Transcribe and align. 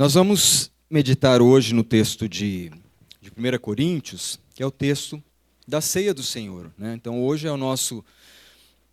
Nós 0.00 0.14
vamos 0.14 0.72
meditar 0.88 1.42
hoje 1.42 1.74
no 1.74 1.84
texto 1.84 2.26
de, 2.26 2.70
de 3.20 3.30
1 3.36 3.58
Coríntios, 3.60 4.40
que 4.54 4.62
é 4.62 4.66
o 4.66 4.70
texto 4.70 5.22
da 5.68 5.82
ceia 5.82 6.14
do 6.14 6.22
Senhor. 6.22 6.72
Né? 6.78 6.94
Então, 6.94 7.22
hoje 7.22 7.46
é 7.46 7.52
o 7.52 7.56
nosso, 7.58 8.02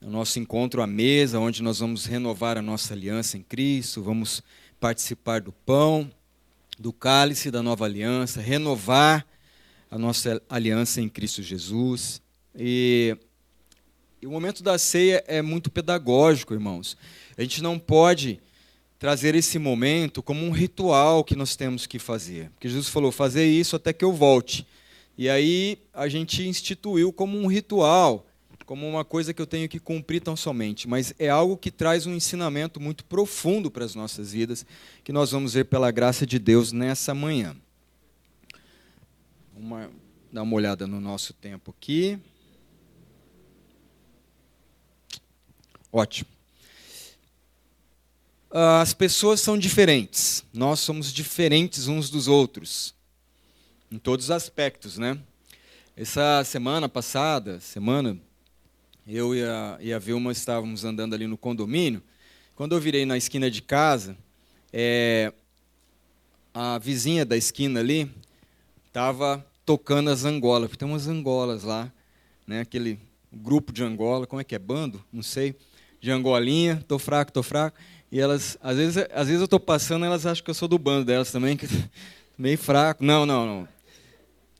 o 0.01 0.09
nosso 0.09 0.38
encontro 0.38 0.81
à 0.81 0.85
mesa, 0.85 1.39
onde 1.39 1.63
nós 1.63 1.79
vamos 1.79 2.05
renovar 2.05 2.57
a 2.57 2.62
nossa 2.62 2.93
aliança 2.93 3.38
em 3.38 3.41
Cristo, 3.41 4.04
vamos 4.04 4.43
participar 4.81 5.39
do 5.39 5.54
pão, 5.54 6.12
do 6.78 6.91
cálice 6.91 7.50
da 7.50 7.64
nova 7.64 7.86
aliança, 7.86 8.42
renovar 8.42 9.26
a 9.89 9.98
nossa 9.98 10.42
aliança 10.50 11.00
em 11.00 11.08
Cristo 11.08 11.42
Jesus. 11.42 12.21
E, 12.54 13.16
e 14.21 14.28
o 14.28 14.32
momento 14.32 14.62
da 14.62 14.78
ceia 14.78 15.24
é 15.26 15.42
muito 15.42 15.71
pedagógico, 15.71 16.54
irmãos. 16.54 16.98
A 17.38 17.44
gente 17.44 17.64
não 17.64 17.80
pode 17.80 18.42
trazer 19.00 19.36
esse 19.36 19.59
momento 19.59 20.23
como 20.23 20.45
um 20.45 20.52
ritual 20.52 21.23
que 21.23 21.36
nós 21.36 21.55
temos 21.55 21.86
que 21.86 22.00
fazer. 22.00 22.50
Porque 22.51 22.68
Jesus 22.68 22.89
falou: 22.89 23.11
fazer 23.11 23.46
isso 23.46 23.75
até 23.75 23.93
que 23.93 24.04
eu 24.04 24.14
volte. 24.14 24.65
E 25.18 25.29
aí 25.29 25.79
a 25.93 26.07
gente 26.07 26.47
instituiu 26.47 27.11
como 27.11 27.37
um 27.37 27.47
ritual, 27.47 28.28
como 28.65 28.87
uma 28.87 29.04
coisa 29.04 29.33
que 29.33 29.42
eu 29.42 29.47
tenho 29.47 29.68
que 29.68 29.79
cumprir 29.79 30.21
tão 30.21 30.36
somente. 30.36 30.87
Mas 30.87 31.14
é 31.18 31.29
algo 31.29 31.57
que 31.57 31.71
traz 31.71 32.06
um 32.06 32.14
ensinamento 32.14 32.80
muito 32.80 33.03
profundo 33.06 33.72
para 33.72 33.86
as 33.86 33.95
nossas 33.95 34.31
vidas, 34.31 34.66
que 35.03 35.11
nós 35.11 35.31
vamos 35.31 35.53
ver 35.53 35.66
pela 35.66 35.89
graça 35.89 36.25
de 36.25 36.38
Deus 36.38 36.72
nessa 36.72 37.16
manhã. 37.16 37.56
Vamos 39.53 39.89
dar 40.31 40.44
uma 40.44 40.56
olhada 40.56 40.86
no 40.86 41.02
nosso 41.02 41.34
tempo 41.34 41.73
aqui. 41.75 42.20
Ótimo. 45.92 46.36
Ah, 48.50 48.81
as 48.81 48.94
pessoas 48.94 49.42
são 49.42 49.58
diferentes. 49.58 50.44
Nós 50.53 50.80
somos 50.80 51.11
diferentes 51.11 51.88
uns 51.88 52.09
dos 52.09 52.28
outros. 52.28 52.95
Em 53.92 53.97
todos 53.97 54.28
os 54.28 54.31
aspectos, 54.31 54.98
né? 54.98 55.17
Essa 55.95 56.44
semana 56.45 56.88
passada, 56.88 57.59
semana, 57.59 58.18
eu 59.06 59.36
e 59.36 59.44
a, 59.44 59.78
e 59.81 59.94
a 59.94 60.00
Vilma 60.00 60.31
estávamos 60.31 60.86
andando 60.86 61.14
ali 61.14 61.28
no 61.28 61.38
condomínio. 61.38 62.02
Quando 62.56 62.73
eu 62.73 62.80
virei 62.80 63.06
na 63.06 63.18
esquina 63.18 63.52
de 63.52 63.62
casa, 63.62 64.18
é, 64.72 65.34
a 66.53 66.78
vizinha 66.78 67.25
da 67.25 67.36
esquina 67.36 67.81
ali 67.81 68.09
estava 68.88 69.45
tocando 69.66 70.09
as 70.09 70.23
angolas. 70.23 70.72
Tem 70.78 70.88
umas 70.88 71.08
angolas 71.08 71.64
lá, 71.64 71.92
né? 72.45 72.62
aquele 72.62 72.98
grupo 73.31 73.73
de 73.73 73.84
angola, 73.84 74.25
como 74.25 74.40
é 74.40 74.44
que 74.44 74.56
é? 74.56 74.59
Bando? 74.59 75.03
Não 75.12 75.22
sei. 75.22 75.53
De 76.00 76.12
angolinha, 76.12 76.84
tô 76.88 76.98
fraco, 76.98 77.31
tô 77.31 77.44
fraco. 77.44 77.78
E 78.11 78.19
elas, 78.19 78.58
às 78.61 78.77
vezes, 78.77 78.97
às 79.11 79.27
vezes 79.27 79.41
eu 79.41 79.45
estou 79.45 79.59
passando, 79.59 80.05
elas 80.05 80.25
acham 80.25 80.44
que 80.44 80.50
eu 80.50 80.55
sou 80.55 80.67
do 80.67 80.80
bando 80.80 81.05
delas 81.05 81.31
também, 81.31 81.58
que 81.58 81.67
meio 82.38 82.58
fraco. 82.58 83.03
Não, 83.03 83.25
não, 83.25 83.45
não. 83.45 83.67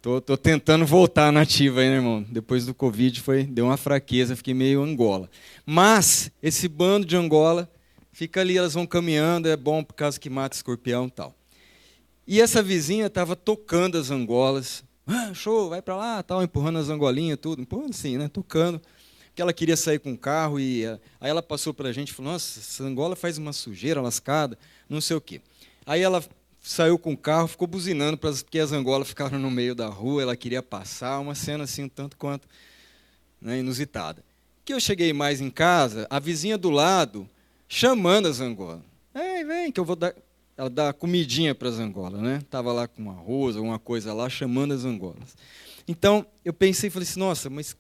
Tô, 0.02 0.22
tô 0.22 0.38
tentando 0.38 0.86
voltar 0.86 1.32
na 1.32 1.42
ativa 1.42 1.82
aí, 1.82 1.90
né, 1.90 1.96
irmão? 1.96 2.26
Depois 2.30 2.66
do 2.66 2.74
Covid 2.74 3.20
foi, 3.22 3.44
deu 3.44 3.66
uma 3.66 3.78
fraqueza, 3.78 4.36
fiquei 4.36 4.54
meio 4.54 4.84
Angola. 4.84 5.30
Mas 5.66 6.32
esse 6.42 6.68
bando 6.68 7.06
de 7.06 7.16
Angola 7.16 7.70
fica 8.12 8.42
ali, 8.42 8.58
elas 8.58 8.74
vão 8.74 8.86
caminhando, 8.86 9.48
é 9.48 9.56
bom 9.56 9.84
por 9.84 9.94
causa 9.94 10.20
que 10.20 10.30
mata 10.30 10.56
escorpião 10.56 11.08
e 11.08 11.12
tal. 11.12 11.36
E 12.28 12.42
essa 12.42 12.62
vizinha 12.62 13.08
estava 13.08 13.36
tocando 13.36 13.98
as 13.98 14.12
angolas. 14.12 14.84
Ah, 15.06 15.34
show, 15.34 15.70
vai 15.70 15.82
para 15.82 15.96
lá, 15.96 16.22
tal, 16.22 16.44
empurrando 16.44 16.80
as 16.80 16.90
angolinhas, 16.90 17.40
tudo. 17.42 17.62
Empurrando 17.62 17.92
assim, 17.92 18.18
né? 18.18 18.28
Tocando 18.28 18.82
que 19.38 19.42
ela 19.44 19.54
queria 19.54 19.78
sair 19.78 20.00
com 20.00 20.14
o 20.14 20.18
carro 20.18 20.60
e 20.60 20.84
eh, 20.84 21.00
aí 21.22 21.30
ela 21.30 21.44
passou 21.44 21.72
para 21.72 21.90
a 21.90 21.94
gente 21.94 22.10
e 22.10 22.14
falou: 22.14 22.32
Nossa, 22.32 22.60
essa 22.60 22.84
Angola 22.84 23.16
faz 23.16 23.38
uma 23.38 23.54
sujeira 23.54 24.02
lascada, 24.02 24.58
não 24.90 25.00
sei 25.00 25.16
o 25.16 25.22
quê. 25.22 25.40
Aí 25.86 26.02
ela 26.02 26.26
saiu 26.60 26.98
com 26.98 27.14
o 27.14 27.18
carro, 27.18 27.48
ficou 27.48 27.68
buzinando 27.68 28.18
porque 28.18 28.58
as 28.58 28.72
angolas 28.72 29.10
ficaram 29.10 29.38
no 29.38 29.52
meio 29.52 29.76
da 29.76 29.88
rua, 29.88 30.24
ela 30.24 30.36
queria 30.36 30.64
passar, 30.64 31.20
uma 31.20 31.36
cena 31.36 31.66
assim 31.66 31.84
um 31.84 31.88
tanto 31.88 32.18
quanto 32.18 32.48
né, 33.40 33.60
inusitada. 33.60 34.24
Que 34.66 34.74
eu 34.74 34.80
cheguei 34.80 35.14
mais 35.14 35.40
em 35.40 35.52
casa, 35.52 36.08
a 36.10 36.18
vizinha 36.20 36.58
do 36.58 36.72
lado 36.72 37.30
chamando 37.70 38.28
as 38.28 38.42
angolas. 38.42 38.82
Ei, 39.14 39.44
vem, 39.44 39.72
que 39.72 39.80
eu 39.80 39.86
vou 39.86 39.96
dar. 39.96 40.16
Ela 40.58 40.70
dá 40.72 40.92
comidinha 40.92 41.54
para 41.54 41.70
as 41.70 41.78
angolas, 41.78 42.20
né? 42.20 42.42
Tava 42.50 42.74
lá 42.74 42.88
com 42.88 43.12
arroz, 43.12 43.56
alguma 43.56 43.78
coisa 43.78 44.12
lá, 44.16 44.28
chamando 44.28 44.74
as 44.74 44.84
angolas. 44.84 45.38
Então, 45.88 46.26
eu 46.44 46.52
pensei 46.52 46.90
falei 46.90 47.08
assim, 47.08 47.20
nossa, 47.20 47.52
mas 47.52 47.78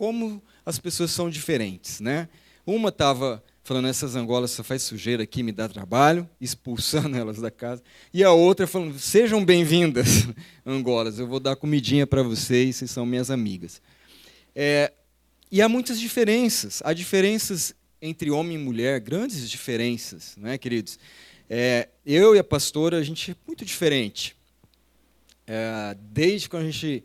como 0.00 0.42
as 0.64 0.78
pessoas 0.78 1.10
são 1.10 1.28
diferentes, 1.28 2.00
né? 2.00 2.26
Uma 2.64 2.88
estava 2.88 3.44
falando 3.62 3.86
essas 3.86 4.16
angolas 4.16 4.50
só 4.50 4.64
faz 4.64 4.82
sujeira 4.82 5.24
aqui, 5.24 5.42
me 5.42 5.52
dá 5.52 5.68
trabalho, 5.68 6.26
expulsando 6.40 7.14
elas 7.20 7.36
da 7.36 7.50
casa, 7.50 7.82
e 8.10 8.24
a 8.24 8.32
outra 8.32 8.66
falando 8.66 8.98
sejam 8.98 9.44
bem-vindas, 9.44 10.26
angolas, 10.64 11.18
eu 11.18 11.26
vou 11.26 11.38
dar 11.38 11.54
comidinha 11.54 12.06
para 12.06 12.22
vocês, 12.22 12.76
vocês 12.76 12.90
são 12.90 13.04
minhas 13.04 13.30
amigas. 13.30 13.82
É, 14.56 14.90
e 15.52 15.60
há 15.60 15.68
muitas 15.68 16.00
diferenças, 16.00 16.80
há 16.82 16.94
diferenças 16.94 17.74
entre 18.00 18.30
homem 18.30 18.56
e 18.56 18.58
mulher, 18.58 19.00
grandes 19.00 19.50
diferenças, 19.50 20.34
não 20.38 20.48
é, 20.48 20.56
queridos? 20.56 20.98
É, 21.46 21.90
eu 22.06 22.34
e 22.34 22.38
a 22.38 22.44
pastora 22.44 22.96
a 22.96 23.02
gente 23.02 23.32
é 23.32 23.34
muito 23.46 23.66
diferente. 23.66 24.34
É, 25.46 25.94
desde 26.00 26.48
quando 26.48 26.62
a 26.62 26.70
gente 26.70 27.04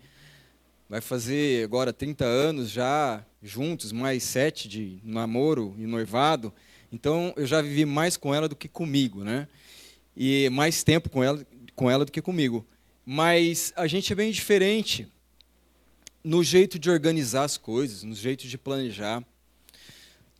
vai 0.89 1.01
fazer 1.01 1.63
agora 1.63 1.91
30 1.91 2.25
anos 2.25 2.69
já 2.69 3.25
juntos, 3.41 3.91
mais 3.91 4.23
sete 4.23 4.67
de 4.67 4.99
namoro 5.03 5.75
e 5.77 5.85
noivado. 5.85 6.53
Então 6.91 7.33
eu 7.35 7.45
já 7.45 7.61
vivi 7.61 7.85
mais 7.85 8.17
com 8.17 8.33
ela 8.33 8.47
do 8.47 8.55
que 8.55 8.67
comigo, 8.67 9.23
né? 9.23 9.47
E 10.15 10.49
mais 10.49 10.83
tempo 10.83 11.09
com 11.09 11.23
ela, 11.23 11.45
com 11.75 11.89
ela 11.89 12.05
do 12.05 12.11
que 12.11 12.21
comigo. 12.21 12.65
Mas 13.05 13.73
a 13.75 13.87
gente 13.87 14.11
é 14.11 14.15
bem 14.15 14.31
diferente 14.31 15.11
no 16.23 16.43
jeito 16.43 16.79
de 16.79 16.89
organizar 16.89 17.43
as 17.43 17.57
coisas, 17.57 18.03
no 18.03 18.15
jeito 18.15 18.47
de 18.47 18.57
planejar. 18.57 19.23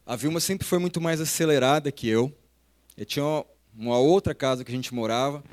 A 0.06 0.16
Vilma 0.16 0.40
sempre 0.40 0.68
foi 0.68 0.80
muito 0.80 1.02
mais 1.02 1.20
acelerada 1.20 1.92
que 1.92 2.08
eu. 2.08 2.36
Eu 2.96 3.06
tinha 3.06 3.46
uma 3.78 3.98
outra 3.98 4.34
casa 4.34 4.64
que 4.64 4.72
a 4.72 4.76
gente 4.76 4.94
morava. 4.94 5.44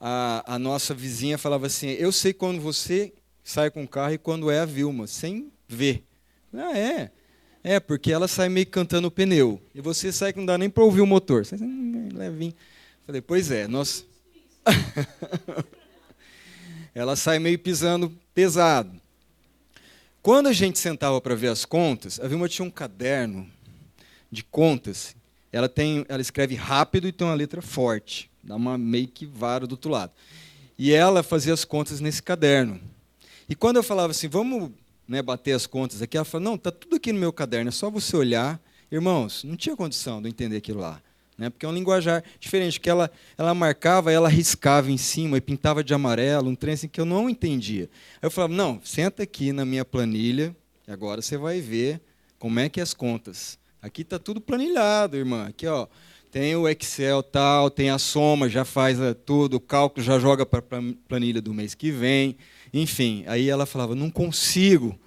A, 0.00 0.54
a 0.54 0.58
nossa 0.58 0.92
vizinha 0.92 1.38
falava 1.38 1.66
assim: 1.66 1.88
Eu 1.90 2.12
sei 2.12 2.32
quando 2.32 2.60
você 2.60 3.12
sai 3.42 3.70
com 3.70 3.82
o 3.82 3.88
carro 3.88 4.14
e 4.14 4.18
quando 4.18 4.50
é 4.50 4.60
a 4.60 4.64
Vilma, 4.64 5.06
sem 5.06 5.50
ver. 5.68 6.04
Ah, 6.52 6.76
é. 6.76 7.10
É, 7.64 7.78
porque 7.78 8.12
ela 8.12 8.26
sai 8.26 8.48
meio 8.48 8.66
cantando 8.66 9.08
o 9.08 9.10
pneu. 9.10 9.60
E 9.74 9.80
você 9.80 10.12
sai 10.12 10.32
que 10.32 10.38
não 10.38 10.46
dá 10.46 10.58
nem 10.58 10.68
para 10.68 10.82
ouvir 10.82 11.00
o 11.00 11.06
motor. 11.06 11.46
Você 11.46 11.54
hum, 11.56 12.08
levinho. 12.12 12.54
Falei, 13.06 13.20
pois 13.20 13.50
é, 13.50 13.68
nós. 13.68 14.04
ela 16.94 17.14
sai 17.16 17.38
meio 17.38 17.58
pisando 17.58 18.12
pesado. 18.34 19.00
Quando 20.20 20.48
a 20.48 20.52
gente 20.52 20.78
sentava 20.78 21.20
para 21.20 21.34
ver 21.34 21.48
as 21.48 21.64
contas, 21.64 22.20
a 22.20 22.28
Vilma 22.28 22.48
tinha 22.48 22.66
um 22.66 22.70
caderno 22.70 23.48
de 24.30 24.44
contas. 24.44 25.16
Ela 25.52 25.68
tem, 25.68 26.06
ela 26.08 26.22
escreve 26.22 26.54
rápido 26.54 27.06
e 27.08 27.12
tem 27.12 27.26
uma 27.26 27.34
letra 27.34 27.60
forte, 27.60 28.30
dá 28.42 28.56
uma 28.56 28.78
meio 28.78 29.08
que 29.08 29.26
vara 29.26 29.66
do 29.66 29.72
outro 29.72 29.90
lado. 29.90 30.12
E 30.78 30.92
ela 30.92 31.22
fazia 31.22 31.52
as 31.52 31.64
contas 31.64 32.00
nesse 32.00 32.22
caderno. 32.22 32.80
E 33.48 33.54
quando 33.54 33.76
eu 33.76 33.82
falava 33.82 34.10
assim, 34.10 34.28
vamos 34.28 34.70
né, 35.06 35.20
bater 35.20 35.52
as 35.52 35.66
contas 35.66 36.02
aqui, 36.02 36.16
ela 36.16 36.24
falou, 36.24 36.44
não, 36.44 36.54
está 36.54 36.70
tudo 36.70 36.96
aqui 36.96 37.12
no 37.12 37.18
meu 37.18 37.32
caderno, 37.32 37.68
é 37.68 37.72
só 37.72 37.90
você 37.90 38.16
olhar. 38.16 38.60
Irmãos, 38.90 39.44
não 39.44 39.56
tinha 39.56 39.76
condição 39.76 40.20
de 40.20 40.28
eu 40.28 40.30
entender 40.30 40.56
aquilo 40.56 40.80
lá. 40.80 41.00
Né, 41.36 41.48
porque 41.48 41.64
é 41.64 41.68
um 41.68 41.74
linguajar 41.74 42.22
diferente, 42.38 42.78
que 42.78 42.90
ela, 42.90 43.10
ela 43.36 43.54
marcava, 43.54 44.12
ela 44.12 44.28
riscava 44.28 44.90
em 44.90 44.98
cima 44.98 45.38
e 45.38 45.40
pintava 45.40 45.82
de 45.82 45.94
amarelo, 45.94 46.50
um 46.50 46.54
trem 46.54 46.74
assim 46.74 46.88
que 46.88 47.00
eu 47.00 47.04
não 47.04 47.28
entendia. 47.28 47.88
Aí 48.20 48.26
eu 48.26 48.30
falava, 48.30 48.52
não, 48.52 48.80
senta 48.84 49.22
aqui 49.22 49.50
na 49.50 49.64
minha 49.64 49.84
planilha, 49.84 50.54
e 50.86 50.92
agora 50.92 51.22
você 51.22 51.36
vai 51.36 51.60
ver 51.60 52.00
como 52.38 52.60
é 52.60 52.68
que 52.68 52.80
é 52.80 52.82
as 52.82 52.92
contas. 52.92 53.58
Aqui 53.80 54.02
está 54.02 54.18
tudo 54.18 54.40
planilhado, 54.40 55.16
irmã. 55.16 55.46
Aqui, 55.46 55.66
ó, 55.66 55.88
tem 56.30 56.54
o 56.56 56.68
Excel 56.68 57.22
tal, 57.22 57.70
tem 57.70 57.90
a 57.90 57.98
soma, 57.98 58.48
já 58.48 58.64
faz 58.64 59.00
eh, 59.00 59.12
tudo, 59.12 59.58
o 59.58 59.60
cálculo 59.60 60.04
já 60.04 60.18
joga 60.18 60.46
para 60.46 60.60
a 60.60 60.82
planilha 61.06 61.42
do 61.42 61.52
mês 61.52 61.74
que 61.74 61.90
vem. 61.90 62.36
Enfim, 62.72 63.24
aí 63.26 63.48
ela 63.48 63.66
falava, 63.66 63.94
não 63.94 64.10
consigo 64.10 64.98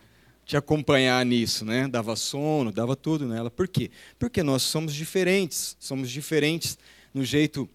te 0.46 0.56
acompanhar 0.56 1.26
nisso, 1.26 1.66
né? 1.66 1.88
Dava 1.88 2.16
sono, 2.16 2.72
dava 2.72 2.96
tudo 2.96 3.28
nela. 3.28 3.50
Por 3.50 3.68
quê? 3.68 3.90
Porque 4.20 4.44
nós 4.44 4.62
somos 4.62 4.94
diferentes, 4.94 5.76
somos 5.80 6.12
diferentes 6.12 6.78
no 7.14 7.26
jeito 7.26 7.68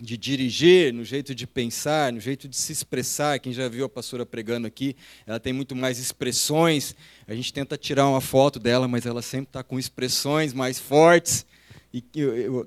de 0.00 0.16
dirigir, 0.16 0.92
no 0.92 1.04
jeito 1.04 1.32
de 1.32 1.46
pensar, 1.46 2.12
no 2.12 2.18
jeito 2.18 2.48
de 2.48 2.56
se 2.56 2.72
expressar. 2.72 3.38
Quem 3.38 3.52
já 3.52 3.68
viu 3.68 3.84
a 3.84 3.88
pastora 3.88 4.26
pregando 4.26 4.66
aqui, 4.66 4.96
ela 5.24 5.38
tem 5.38 5.52
muito 5.52 5.76
mais 5.76 6.00
expressões. 6.00 6.96
A 7.28 7.34
gente 7.34 7.52
tenta 7.52 7.76
tirar 7.76 8.08
uma 8.08 8.20
foto 8.20 8.58
dela, 8.58 8.88
mas 8.88 9.06
ela 9.06 9.22
sempre 9.22 9.50
está 9.50 9.62
com 9.62 9.78
expressões 9.78 10.52
mais 10.52 10.80
fortes. 10.80 11.46
E 11.94 12.02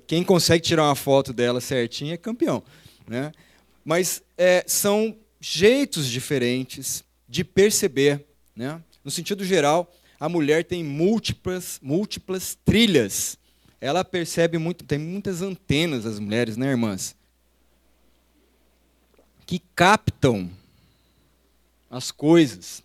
quem 0.08 0.24
consegue 0.24 0.64
tirar 0.64 0.84
uma 0.84 0.96
foto 0.96 1.34
dela 1.34 1.60
certinha 1.60 2.14
é 2.14 2.18
campeão, 2.18 2.64
né? 3.06 3.34
Mas 3.84 4.24
é, 4.38 4.64
são 4.66 5.18
jeitos 5.54 6.08
diferentes 6.08 7.04
de 7.28 7.44
perceber. 7.44 8.26
Né? 8.56 8.82
No 9.04 9.12
sentido 9.12 9.44
geral, 9.46 9.94
a 10.20 10.28
mulher 10.28 10.64
tem 10.64 10.84
múltiplas, 10.84 11.80
múltiplas 11.82 12.58
trilhas. 12.66 13.38
Ela 13.80 14.04
percebe 14.04 14.58
muito, 14.58 14.84
tem 14.86 14.98
muitas 14.98 15.42
antenas 15.42 16.06
as 16.06 16.20
mulheres, 16.20 16.58
né, 16.58 16.70
irmãs? 16.70 17.16
que 19.46 19.62
captam 19.76 20.50
as 21.90 22.12
coisas 22.12 22.84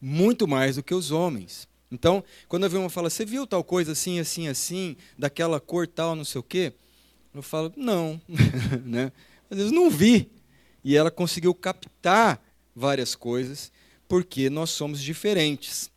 muito 0.00 0.48
mais 0.48 0.76
do 0.76 0.82
que 0.82 0.94
os 0.94 1.10
homens. 1.10 1.68
Então, 1.92 2.24
quando 2.48 2.64
a 2.64 2.68
Vilma 2.68 2.90
fala, 2.90 3.10
você 3.10 3.24
viu 3.24 3.46
tal 3.46 3.62
coisa 3.62 3.92
assim, 3.92 4.18
assim, 4.18 4.48
assim, 4.48 4.96
daquela 5.18 5.60
cor 5.60 5.86
tal, 5.86 6.16
não 6.16 6.24
sei 6.24 6.40
o 6.40 6.42
quê? 6.42 6.72
Eu 7.32 7.42
falo, 7.42 7.72
não. 7.76 8.20
né? 8.84 9.12
Às 9.50 9.58
vezes 9.58 9.72
não 9.72 9.90
vi. 9.90 10.28
E 10.84 10.96
ela 10.96 11.10
conseguiu 11.10 11.54
captar 11.54 12.40
várias 12.74 13.14
coisas, 13.14 13.70
porque 14.08 14.48
nós 14.50 14.70
somos 14.70 15.02
diferentes. 15.02 15.90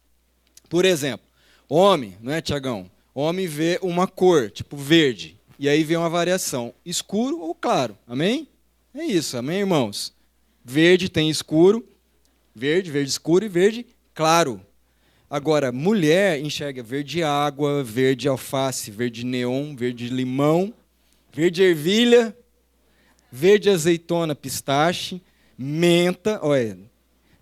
Por 0.70 0.86
exemplo, 0.86 1.26
homem, 1.70 2.18
não 2.22 2.34
é, 2.34 2.42
Tiagão? 2.42 2.90
Homem 3.16 3.48
vê 3.48 3.80
uma 3.82 4.08
cor, 4.08 4.50
tipo 4.50 4.76
verde, 4.76 5.38
e 5.60 5.70
aí 5.70 5.84
vê 5.84 5.96
uma 5.96 6.10
variação, 6.10 6.74
escuro 6.86 7.40
ou 7.40 7.54
claro. 7.54 7.98
Amém? 8.08 8.48
É 8.94 9.04
isso, 9.04 9.38
amém, 9.38 9.60
irmãos? 9.60 10.14
Verde 10.66 11.10
tem 11.10 11.30
escuro, 11.30 11.88
verde, 12.56 12.92
verde 12.92 13.10
escuro 13.10 13.46
e 13.46 13.50
verde 13.50 13.86
claro. 14.14 14.62
Agora, 15.30 15.72
mulher 15.72 16.40
enxerga 16.40 16.84
verde 16.84 17.24
água, 17.24 17.84
verde 17.84 18.28
alface, 18.28 18.92
verde 18.92 19.26
neon, 19.26 19.76
verde 19.76 20.08
limão, 20.10 20.74
verde 21.34 21.64
ervilha, 21.64 22.38
verde 23.36 23.68
azeitona 23.68 24.36
pistache, 24.36 25.20
menta, 25.58 26.40
olha, 26.44 26.78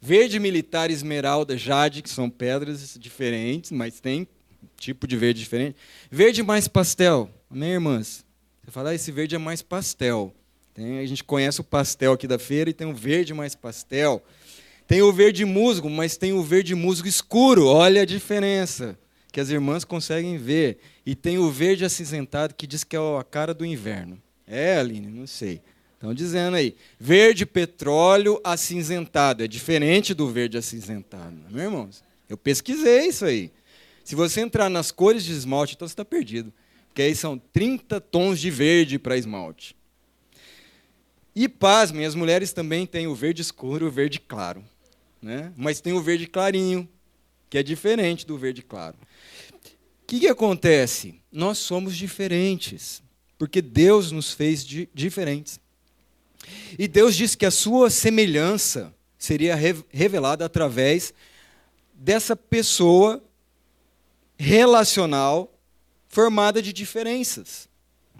verde 0.02 0.40
militar 0.40 0.90
esmeralda 0.90 1.58
jade, 1.58 2.02
que 2.02 2.10
são 2.10 2.30
pedras 2.30 2.96
diferentes, 2.98 3.72
mas 3.72 4.00
tem 4.00 4.26
tipo 4.78 5.06
de 5.06 5.18
verde 5.18 5.42
diferente. 5.42 5.76
Verde 6.10 6.42
mais 6.44 6.66
pastel, 6.66 7.30
amém, 7.50 7.72
irmãs? 7.72 8.24
Você 8.64 8.72
fala, 8.72 8.92
ah, 8.92 8.96
esse 8.96 9.12
verde 9.12 9.36
é 9.36 9.38
mais 9.38 9.62
pastel. 9.62 10.34
Tem, 10.74 11.00
a 11.00 11.06
gente 11.06 11.26
conhece 11.26 11.60
o 11.60 11.64
pastel 11.64 12.14
aqui 12.14 12.26
da 12.26 12.40
feira 12.40 12.70
e 12.70 12.74
tem 12.74 12.88
o 12.88 12.96
verde 12.96 13.34
mais 13.34 13.54
pastel. 13.54 14.24
Tem 14.88 15.02
o 15.02 15.12
verde 15.12 15.44
musgo, 15.44 15.90
mas 15.90 16.16
tem 16.16 16.32
o 16.32 16.42
verde 16.42 16.74
musgo 16.74 17.06
escuro. 17.06 17.66
Olha 17.68 18.04
a 18.04 18.06
diferença 18.06 18.98
que 19.30 19.42
as 19.42 19.50
irmãs 19.50 19.84
conseguem 19.84 20.38
ver. 20.38 20.80
E 21.06 21.16
tem 21.16 21.38
o 21.38 21.52
verde 21.52 21.84
acinzentado 21.84 22.54
que 22.54 22.66
diz 22.66 22.86
que 22.86 22.96
é 22.96 23.00
a 23.00 23.26
cara 23.26 23.54
do 23.54 23.66
inverno. 23.66 24.22
É, 24.48 24.78
Aline? 24.78 25.08
Não 25.08 25.28
sei. 25.28 25.62
Estão 26.02 26.14
dizendo 26.14 26.56
aí. 26.56 26.76
Verde 27.00 27.46
petróleo 27.46 28.42
acinzentado. 28.44 29.44
É 29.44 29.48
diferente 29.48 30.14
do 30.14 30.28
verde 30.28 30.58
acinzentado. 30.58 31.38
Não 31.50 31.60
é, 31.60 31.66
irmãos? 31.66 32.04
Eu 32.28 32.38
pesquisei 32.38 33.08
isso 33.08 33.26
aí. 33.26 33.52
Se 34.04 34.16
você 34.16 34.42
entrar 34.42 34.70
nas 34.70 34.90
cores 34.90 35.24
de 35.24 35.32
esmalte, 35.32 35.76
então 35.76 35.88
você 35.88 35.94
está 35.94 36.04
perdido. 36.04 36.52
Porque 36.88 37.04
aí 37.04 37.16
são 37.16 37.38
30 37.38 38.02
tons 38.02 38.40
de 38.40 38.50
verde 38.50 38.98
para 38.98 39.16
esmalte. 39.16 39.76
E 41.36 41.48
pasmem, 41.48 42.06
as 42.06 42.16
mulheres 42.16 42.52
também 42.52 42.88
têm 42.88 43.06
o 43.06 43.14
verde 43.14 43.42
escuro 43.42 43.86
e 43.86 43.88
o 43.88 43.92
verde 43.92 44.20
claro 44.20 44.64
né? 45.22 45.54
mas 45.56 45.80
tem 45.80 45.94
o 45.94 46.02
verde 46.02 46.26
clarinho, 46.26 46.90
que 47.50 47.58
é 47.58 47.64
diferente 47.64 48.26
do 48.26 48.38
verde 48.38 48.62
claro. 48.64 48.98
O 50.04 50.08
que, 50.08 50.22
que 50.22 50.28
acontece? 50.28 51.22
Nós 51.32 51.58
somos 51.60 51.96
diferentes, 51.96 53.04
porque 53.38 53.62
Deus 53.62 54.12
nos 54.12 54.34
fez 54.34 54.66
di 54.66 54.90
diferentes. 54.94 55.60
E 56.78 56.88
Deus 56.88 57.16
disse 57.16 57.38
que 57.38 57.46
a 57.46 57.52
sua 57.52 57.90
semelhança 57.90 58.94
seria 59.18 59.56
revelada 59.90 60.46
através 60.46 61.14
dessa 61.94 62.36
pessoa 62.36 63.24
relacional 64.38 65.54
formada 66.10 66.62
de 66.62 66.74
diferenças. 66.74 67.70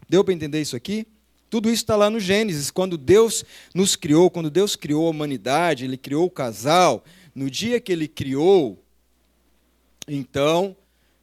Deu 0.08 0.24
para 0.24 0.34
entender 0.34 0.62
isso 0.62 0.76
aqui? 0.76 1.08
Tudo 1.50 1.68
isso 1.68 1.84
está 1.84 1.96
lá 1.96 2.10
no 2.10 2.20
Gênesis, 2.20 2.72
quando 2.72 2.98
Deus 2.98 3.44
nos 3.74 3.96
criou, 3.96 4.30
quando 4.30 4.50
Deus 4.50 4.76
criou 4.76 5.08
a 5.08 5.10
humanidade, 5.10 5.84
Ele 5.84 5.98
criou 5.98 6.26
o 6.26 6.30
casal. 6.30 7.04
No 7.36 7.50
dia 7.50 7.80
que 7.82 7.92
Ele 7.92 8.08
criou, 8.08 8.82
então, 10.08 10.76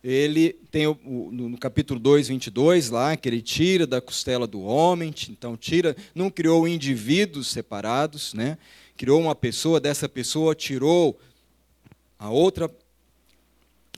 ele 0.03 0.53
tem 0.71 0.87
o, 0.87 0.97
no, 1.33 1.59
capítulo 1.59 1.99
2, 1.99 2.29
22, 2.29 2.91
lá, 2.91 3.17
que 3.17 3.29
ele 3.29 3.43
tira 3.43 3.87
da 3.87 4.01
costela 4.01 4.47
do 4.47 4.61
homem, 4.63 5.13
então 5.29 5.57
tira, 5.57 5.97
não 6.15 6.31
criou 6.31 6.69
indivíduos 6.69 7.49
separados, 7.49 8.33
né? 8.33 8.59
criou 8.97 9.21
uma 9.21 9.35
pessoa, 9.35 9.81
dessa 9.81 10.09
pessoa 10.09 10.55
tirou 10.55 11.19
a 12.19 12.31
outra, 12.31 12.71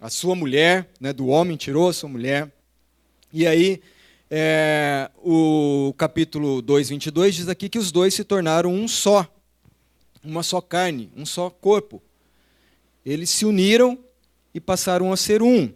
a 0.01 0.09
sua 0.09 0.35
mulher, 0.35 0.91
né? 0.99 1.13
do 1.13 1.27
homem 1.27 1.57
tirou 1.57 1.89
a 1.89 1.93
sua 1.93 2.09
mulher, 2.09 2.51
e 3.33 3.47
aí 3.47 3.81
é, 4.31 5.11
o 5.23 5.93
capítulo 5.99 6.63
2, 6.63 6.91
22 6.91 7.35
diz 7.35 7.49
aqui 7.49 7.69
que 7.69 7.79
os 7.79 7.93
dois 7.93 8.15
se 8.15 8.25
tornaram 8.25 8.73
um 8.73 8.89
só, 8.89 9.27
uma 10.25 10.43
só 10.43 10.61
carne, 10.61 11.11
um 11.17 11.27
só 11.27 11.51
corpo. 11.51 12.03
Eles 13.05 13.31
se 13.31 13.45
uniram 13.45 13.99
e 14.55 14.61
passaram 14.61 15.13
a 15.13 15.17
ser 15.17 15.43
um. 15.43 15.73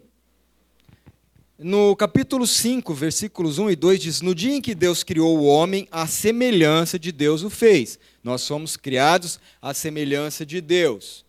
No 1.57 1.95
capítulo 1.95 2.45
5, 2.45 2.93
versículos 2.93 3.57
1 3.59 3.69
e 3.69 3.75
2 3.77 3.99
diz: 4.01 4.21
No 4.21 4.35
dia 4.35 4.53
em 4.53 4.61
que 4.61 4.75
Deus 4.75 5.03
criou 5.03 5.39
o 5.39 5.45
homem, 5.45 5.87
a 5.89 6.05
semelhança 6.05 6.99
de 6.99 7.13
Deus 7.13 7.43
o 7.43 7.49
fez. 7.49 7.97
Nós 8.21 8.41
somos 8.41 8.75
criados 8.75 9.39
à 9.61 9.73
semelhança 9.73 10.45
de 10.45 10.59
Deus. 10.59 11.23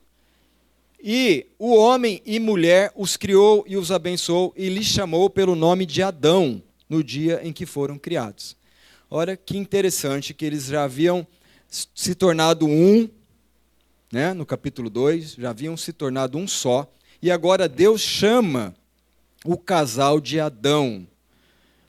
E 1.00 1.46
o 1.60 1.76
homem 1.76 2.20
e 2.26 2.40
mulher 2.40 2.90
os 2.96 3.16
criou 3.16 3.64
e 3.68 3.76
os 3.76 3.92
abençoou 3.92 4.52
e 4.56 4.68
lhes 4.68 4.86
chamou 4.86 5.30
pelo 5.30 5.54
nome 5.54 5.86
de 5.86 6.02
Adão 6.02 6.60
no 6.88 7.04
dia 7.04 7.40
em 7.44 7.52
que 7.52 7.64
foram 7.64 7.96
criados. 7.96 8.56
Olha 9.08 9.36
que 9.36 9.56
interessante 9.56 10.34
que 10.34 10.44
eles 10.44 10.64
já 10.64 10.82
haviam 10.82 11.24
se 11.68 12.16
tornado 12.16 12.66
um, 12.66 13.08
né, 14.10 14.34
no 14.34 14.44
capítulo 14.44 14.90
2, 14.90 15.34
já 15.34 15.50
haviam 15.50 15.76
se 15.76 15.92
tornado 15.92 16.36
um 16.36 16.48
só, 16.48 16.92
e 17.22 17.30
agora 17.30 17.68
Deus 17.68 18.00
chama 18.00 18.74
o 19.46 19.56
casal 19.56 20.20
de 20.20 20.40
Adão, 20.40 21.06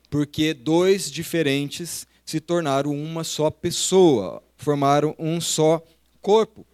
porque 0.09 0.53
dois 0.53 1.11
diferentes 1.11 2.07
se 2.25 2.39
tornaram 2.39 2.91
uma 2.91 3.23
só 3.23 3.49
pessoa, 3.49 4.43
formaram 4.57 5.15
um 5.17 5.41
só 5.41 5.83
corpo. 6.21 6.65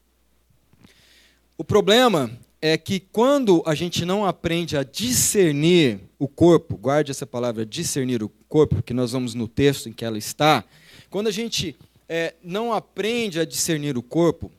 O 1.58 1.64
problema 1.64 2.32
é 2.62 2.78
que 2.78 3.00
quando 3.00 3.62
a 3.66 3.76
gente 3.76 4.06
não 4.06 4.26
aprende 4.26 4.78
a 4.78 4.84
discernir 4.84 6.00
o 6.18 6.28
corpo, 6.28 6.78
guarde 6.78 7.12
essa 7.12 7.26
palavra, 7.26 7.66
discernir 7.66 8.24
o 8.24 8.30
corpo, 8.50 8.76
porque 8.76 8.94
nós 8.94 9.12
vamos 9.12 9.34
no 9.34 9.48
texto 9.48 9.90
em 9.90 9.94
que 9.94 10.06
ela 10.06 10.18
está. 10.18 10.64
Quando 11.10 11.28
a 11.28 11.32
gente 11.32 11.76
é, 12.08 12.34
não 12.44 12.74
aprende 12.74 13.40
a 13.40 13.46
discernir 13.46 13.98
o 13.98 14.02
corpo, 14.02 14.52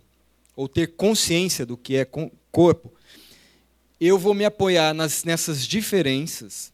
ou 0.57 0.69
ter 0.69 0.89
consciência 0.89 1.67
do 1.67 1.77
que 1.77 1.97
é 1.97 2.07
corpo, 2.53 2.93
eu 4.07 4.19
vou 4.19 4.35
me 4.35 4.45
apoiar 4.45 4.93
nas, 4.93 5.25
nessas 5.25 5.67
diferenças 5.67 6.73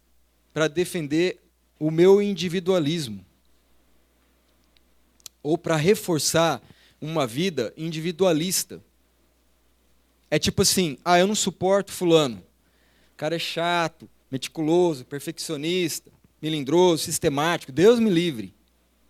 para 0.53 0.69
defender 0.69 1.39
o 1.79 1.91
meu 1.91 2.21
individualismo, 2.21 3.25
ou 5.43 5.57
para 5.57 5.77
reforçar 5.77 6.63
uma 7.01 7.27
vida 7.27 7.73
individualista. 7.77 8.83
É 10.31 10.39
tipo 10.39 10.63
assim, 10.63 10.99
ah, 11.05 11.19
eu 11.19 11.27
não 11.27 11.35
suporto 11.35 11.93
fulano. 11.93 12.43
O 13.15 13.17
cara 13.17 13.37
é 13.37 13.39
chato, 13.39 14.09
meticuloso, 14.31 15.05
perfeccionista, 15.05 16.11
melindroso, 16.43 17.05
sistemático. 17.05 17.73
Deus 17.73 17.99
me 17.99 18.11
livre. 18.11 18.55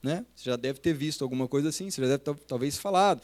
Né? 0.02 0.24
Você 0.34 0.44
já 0.44 0.56
deve 0.56 0.78
ter 0.78 0.94
visto 0.94 1.22
alguma 1.22 1.48
coisa 1.48 1.68
assim, 1.68 1.90
você 1.90 2.00
já 2.00 2.08
deve 2.08 2.18
ter 2.18 2.34
talvez 2.46 2.78
falado 2.78 3.20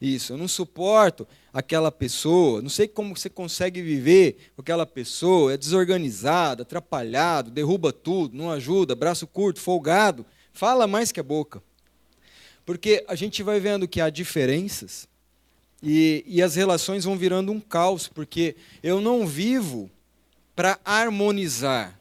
isso. 0.00 0.32
Eu 0.32 0.36
não 0.38 0.48
suporto 0.48 1.26
aquela 1.52 1.92
pessoa, 1.92 2.62
não 2.62 2.70
sei 2.70 2.88
como 2.88 3.16
você 3.16 3.28
consegue 3.28 3.82
viver 3.82 4.52
com 4.56 4.62
aquela 4.62 4.86
pessoa, 4.86 5.52
é 5.52 5.56
desorganizado, 5.56 6.62
atrapalhado, 6.62 7.50
derruba 7.50 7.92
tudo, 7.92 8.36
não 8.36 8.50
ajuda, 8.50 8.94
braço 8.94 9.26
curto, 9.26 9.60
folgado. 9.60 10.24
Fala 10.52 10.86
mais 10.86 11.12
que 11.12 11.20
a 11.20 11.24
boca. 11.24 11.62
Porque 12.64 13.04
a 13.08 13.14
gente 13.14 13.42
vai 13.42 13.60
vendo 13.60 13.88
que 13.88 14.00
há 14.00 14.08
diferenças 14.08 15.08
e, 15.82 16.24
e 16.26 16.42
as 16.42 16.54
relações 16.54 17.04
vão 17.04 17.16
virando 17.16 17.52
um 17.52 17.60
caos, 17.60 18.06
porque 18.06 18.56
eu 18.82 19.00
não 19.00 19.26
vivo 19.26 19.90
para 20.54 20.78
harmonizar 20.84 21.98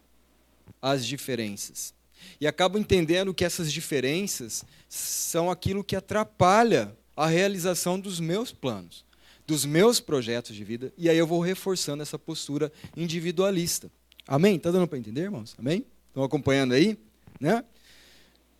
as 0.81 1.05
diferenças. 1.05 1.93
E 2.39 2.47
acabo 2.47 2.77
entendendo 2.77 3.33
que 3.33 3.43
essas 3.43 3.71
diferenças 3.71 4.63
são 4.87 5.49
aquilo 5.51 5.83
que 5.83 5.95
atrapalha 5.95 6.95
a 7.19 7.27
realização 7.27 7.99
dos 7.99 8.17
meus 8.21 8.53
planos, 8.53 9.03
dos 9.45 9.65
meus 9.65 9.99
projetos 9.99 10.55
de 10.55 10.63
vida, 10.63 10.93
e 10.97 11.09
aí 11.09 11.17
eu 11.17 11.27
vou 11.27 11.41
reforçando 11.41 12.01
essa 12.01 12.17
postura 12.17 12.71
individualista. 12.95 13.91
Amém? 14.25 14.55
Está 14.55 14.71
dando 14.71 14.87
para 14.87 14.97
entender, 14.97 15.23
irmãos? 15.23 15.53
Amém? 15.59 15.85
Estão 16.07 16.23
acompanhando 16.23 16.73
aí? 16.73 16.97
Né? 17.37 17.61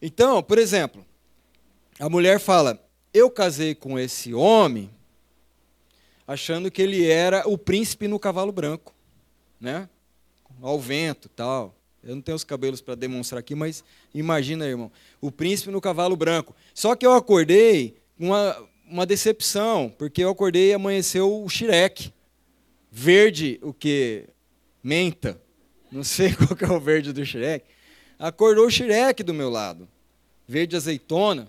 Então, 0.02 0.44
por 0.44 0.58
exemplo, 0.58 1.06
a 1.98 2.10
mulher 2.10 2.38
fala: 2.38 2.86
Eu 3.14 3.32
casei 3.32 3.74
com 3.74 3.98
esse 3.98 4.34
homem 4.34 4.90
achando 6.28 6.70
que 6.70 6.82
ele 6.82 7.10
era 7.10 7.48
o 7.48 7.58
príncipe 7.58 8.10
no 8.10 8.20
cavalo 8.20 8.52
branco, 8.52 8.94
né? 9.58 9.88
Ao 10.62 10.78
vento, 10.78 11.30
tal. 11.30 11.74
Eu 12.04 12.14
não 12.14 12.22
tenho 12.22 12.36
os 12.36 12.44
cabelos 12.44 12.82
para 12.82 12.96
demonstrar 12.96 13.40
aqui, 13.40 13.56
mas 13.56 13.86
imagina, 14.14 14.66
irmão, 14.66 14.92
o 15.22 15.32
príncipe 15.32 15.72
no 15.72 15.80
cavalo 15.80 16.18
branco. 16.18 16.54
Só 16.74 16.94
que 16.94 17.06
eu 17.06 17.14
acordei 17.14 18.00
uma, 18.20 18.56
uma 18.86 19.06
decepção, 19.06 19.94
porque 19.98 20.24
eu 20.24 20.30
acordei 20.30 20.72
e 20.72 20.74
amanheceu 20.74 21.44
o 21.44 21.48
xireque. 21.50 22.14
Verde, 22.92 23.60
o 23.62 23.74
que? 23.74 24.28
Menta. 24.84 25.42
Não 25.92 26.04
sei 26.04 26.34
qual 26.36 26.56
que 26.56 26.66
é 26.66 26.72
o 26.72 26.80
verde 26.80 27.14
do 27.14 27.26
xireque. 27.26 27.66
Acordou 28.18 28.68
o 28.68 28.72
xireque 28.72 29.24
do 29.24 29.34
meu 29.34 29.50
lado. 29.50 29.88
Verde 30.48 30.76
azeitona. 30.76 31.48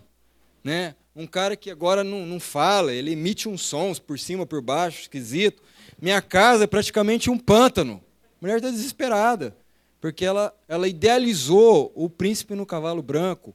Né? 0.63 0.95
Um 1.17 1.27
cara 1.27 1.57
que 1.57 1.71
agora 1.71 2.05
não, 2.05 2.25
não 2.25 2.39
fala, 2.39 2.93
ele 2.93 3.13
emite 3.13 3.49
uns 3.49 3.63
sons 3.63 3.99
por 3.99 4.19
cima, 4.19 4.47
por 4.47 4.63
baixo, 4.63 5.03
esquisito. 5.03 5.63
Minha 6.01 6.23
casa 6.23 6.65
é 6.65 6.67
praticamente 6.67 7.29
um 7.29 7.39
pântano. 7.39 8.03
A 8.23 8.37
mulher 8.41 8.57
está 8.57 8.71
desesperada, 8.71 9.57
porque 10.01 10.25
ela, 10.25 10.55
ela 10.69 10.87
idealizou 10.87 11.93
o 11.95 12.09
príncipe 12.09 12.55
no 12.55 12.65
cavalo 12.65 13.03
branco. 13.03 13.55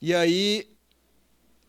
E 0.00 0.14
aí, 0.14 0.68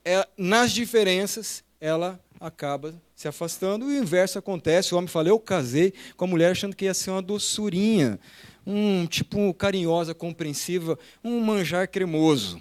é, 0.10 0.28
nas 0.36 0.72
diferenças, 0.72 1.64
ela 1.80 2.20
acaba 2.40 3.00
se 3.16 3.28
afastando 3.28 3.92
e 3.92 4.00
o 4.00 4.02
inverso 4.02 4.40
acontece. 4.40 4.94
O 4.94 4.98
homem 4.98 5.08
fala: 5.08 5.30
Eu 5.30 5.40
casei 5.40 5.94
com 6.18 6.26
a 6.26 6.28
mulher 6.28 6.52
achando 6.52 6.76
que 6.76 6.86
ia 6.86 6.94
ser 6.96 7.12
uma 7.12 7.22
doçurinha, 7.22 8.20
um 8.66 9.06
tipo 9.06 9.54
carinhosa, 9.54 10.16
compreensiva, 10.16 10.98
um 11.24 11.40
manjar 11.42 11.88
cremoso. 11.88 12.60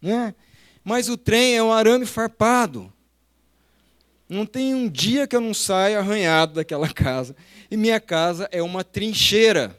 Né? 0.00 0.34
Mas 0.82 1.10
o 1.10 1.16
trem 1.18 1.56
é 1.56 1.62
um 1.62 1.72
arame 1.72 2.06
farpado. 2.06 2.90
Não 4.26 4.46
tem 4.46 4.74
um 4.74 4.88
dia 4.88 5.26
que 5.26 5.36
eu 5.36 5.40
não 5.40 5.52
saia 5.52 5.98
arranhado 5.98 6.54
daquela 6.54 6.88
casa. 6.88 7.36
E 7.70 7.76
minha 7.76 8.00
casa 8.00 8.48
é 8.50 8.62
uma 8.62 8.82
trincheira. 8.82 9.78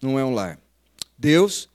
Não 0.00 0.18
é 0.18 0.24
um 0.24 0.34
lar. 0.34 0.58
Deus, 1.16 1.70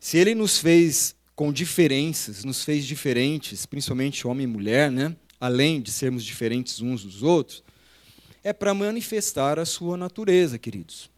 se 0.00 0.18
Ele 0.18 0.34
nos 0.34 0.58
fez 0.58 1.14
com 1.40 1.50
diferenças, 1.50 2.44
nos 2.44 2.64
fez 2.64 2.84
diferentes, 2.84 3.64
principalmente 3.64 4.26
homem 4.26 4.44
e 4.44 4.46
mulher, 4.46 4.90
né? 4.90 5.16
além 5.40 5.80
de 5.80 5.90
sermos 5.90 6.22
diferentes 6.22 6.82
uns 6.82 7.02
dos 7.02 7.22
outros, 7.22 7.64
é 8.44 8.52
para 8.52 8.74
manifestar 8.74 9.58
a 9.58 9.64
sua 9.64 9.96
natureza, 9.96 10.58
queridos. 10.58 11.10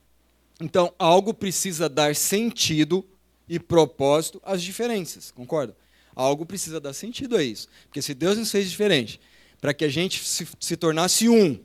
Então, 0.61 0.95
algo 0.97 1.35
precisa 1.35 1.89
dar 1.89 2.15
sentido 2.15 3.05
e 3.49 3.59
propósito 3.59 4.41
às 4.45 4.63
diferenças, 4.63 5.33
concorda? 5.33 5.77
Algo 6.15 6.47
precisa 6.47 6.79
dar 6.79 6.93
sentido 6.93 7.37
a 7.37 7.43
isso. 7.43 7.67
Porque 7.87 8.01
se 8.01 8.15
Deus 8.15 8.39
nos 8.39 8.53
fez 8.53 8.71
diferente, 8.71 9.21
para 9.61 9.75
que 9.75 9.85
a 9.85 9.89
gente 9.89 10.23
se, 10.23 10.47
se 10.61 10.77
tornasse 10.77 11.29
um, 11.29 11.59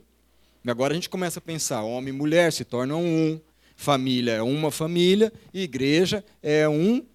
agora 0.66 0.94
a 0.94 0.96
gente 0.96 1.08
começa 1.08 1.38
a 1.38 1.40
pensar: 1.40 1.82
homem 1.82 2.12
e 2.12 2.16
mulher 2.16 2.52
se 2.52 2.64
tornam 2.64 3.04
um, 3.04 3.40
família 3.76 4.32
é 4.32 4.42
uma 4.42 4.72
família, 4.72 5.32
igreja 5.54 6.24
é 6.42 6.68
um 6.68 7.06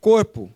corpo. 0.00 0.54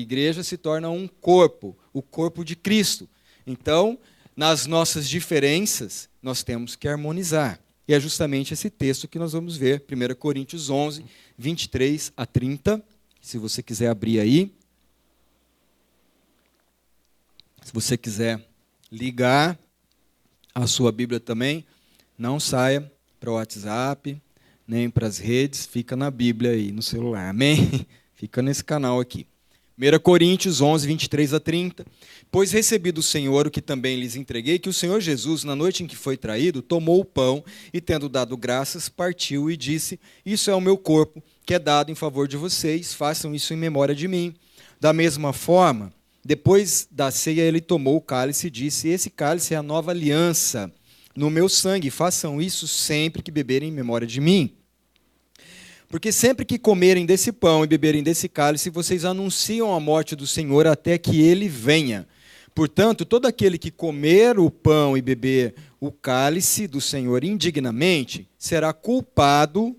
Igreja 0.00 0.42
se 0.42 0.56
torna 0.56 0.90
um 0.90 1.08
corpo, 1.08 1.76
o 1.92 2.02
corpo 2.02 2.44
de 2.44 2.54
Cristo. 2.56 3.08
Então, 3.46 3.98
nas 4.36 4.66
nossas 4.66 5.08
diferenças, 5.08 6.08
nós 6.22 6.42
temos 6.42 6.76
que 6.76 6.88
harmonizar. 6.88 7.60
E 7.88 7.94
é 7.94 8.00
justamente 8.00 8.52
esse 8.52 8.68
texto 8.68 9.06
que 9.06 9.18
nós 9.18 9.32
vamos 9.32 9.56
ver, 9.56 9.84
1 9.90 10.14
Coríntios 10.16 10.68
11, 10.68 11.04
23 11.38 12.12
a 12.16 12.26
30 12.26 12.82
se 13.26 13.38
você 13.38 13.60
quiser 13.62 13.88
abrir 13.88 14.20
aí. 14.20 14.54
Se 17.62 17.72
você 17.72 17.96
quiser 17.96 18.40
ligar 18.90 19.58
a 20.54 20.66
sua 20.66 20.92
Bíblia 20.92 21.18
também, 21.18 21.66
não 22.16 22.38
saia 22.38 22.88
para 23.18 23.30
o 23.30 23.34
WhatsApp, 23.34 24.22
nem 24.66 24.88
para 24.88 25.08
as 25.08 25.18
redes, 25.18 25.66
fica 25.66 25.96
na 25.96 26.08
Bíblia 26.08 26.52
aí, 26.52 26.70
no 26.70 26.82
celular. 26.82 27.28
Amém? 27.28 27.86
Fica 28.14 28.40
nesse 28.40 28.64
canal 28.64 28.98
aqui. 28.98 29.26
1 29.78 29.98
Coríntios 29.98 30.62
11, 30.62 30.86
23 30.86 31.34
a 31.34 31.40
30. 31.40 31.84
Pois 32.30 32.50
recebi 32.50 32.90
do 32.90 33.02
Senhor 33.02 33.46
o 33.46 33.50
que 33.50 33.60
também 33.60 34.00
lhes 34.00 34.16
entreguei, 34.16 34.58
que 34.58 34.70
o 34.70 34.72
Senhor 34.72 35.00
Jesus, 35.00 35.44
na 35.44 35.54
noite 35.54 35.84
em 35.84 35.86
que 35.86 35.94
foi 35.94 36.16
traído, 36.16 36.62
tomou 36.62 37.00
o 37.00 37.04
pão 37.04 37.44
e, 37.74 37.80
tendo 37.80 38.08
dado 38.08 38.36
graças, 38.38 38.88
partiu 38.88 39.50
e 39.50 39.56
disse: 39.56 40.00
Isso 40.24 40.50
é 40.50 40.54
o 40.54 40.60
meu 40.60 40.78
corpo, 40.78 41.22
que 41.44 41.52
é 41.52 41.58
dado 41.58 41.92
em 41.92 41.94
favor 41.94 42.26
de 42.26 42.38
vocês, 42.38 42.94
façam 42.94 43.34
isso 43.34 43.52
em 43.52 43.56
memória 43.56 43.94
de 43.94 44.08
mim. 44.08 44.34
Da 44.80 44.94
mesma 44.94 45.34
forma, 45.34 45.92
depois 46.24 46.88
da 46.90 47.10
ceia, 47.10 47.42
ele 47.42 47.60
tomou 47.60 47.96
o 47.96 48.00
cálice 48.00 48.46
e 48.46 48.50
disse: 48.50 48.88
Esse 48.88 49.10
cálice 49.10 49.52
é 49.52 49.58
a 49.58 49.62
nova 49.62 49.90
aliança 49.90 50.72
no 51.14 51.28
meu 51.28 51.48
sangue, 51.48 51.90
façam 51.90 52.40
isso 52.40 52.66
sempre 52.66 53.22
que 53.22 53.30
beberem 53.30 53.68
em 53.68 53.72
memória 53.72 54.06
de 54.06 54.20
mim. 54.20 54.54
Porque 55.88 56.10
sempre 56.10 56.44
que 56.44 56.58
comerem 56.58 57.06
desse 57.06 57.30
pão 57.32 57.62
e 57.64 57.66
beberem 57.66 58.02
desse 58.02 58.28
cálice, 58.28 58.70
vocês 58.70 59.04
anunciam 59.04 59.72
a 59.72 59.78
morte 59.78 60.16
do 60.16 60.26
Senhor 60.26 60.66
até 60.66 60.98
que 60.98 61.20
ele 61.20 61.48
venha. 61.48 62.06
Portanto, 62.54 63.04
todo 63.04 63.26
aquele 63.26 63.58
que 63.58 63.70
comer 63.70 64.38
o 64.38 64.50
pão 64.50 64.96
e 64.96 65.02
beber 65.02 65.54
o 65.78 65.92
cálice 65.92 66.66
do 66.66 66.80
Senhor 66.80 67.22
indignamente 67.22 68.28
será 68.38 68.72
culpado 68.72 69.76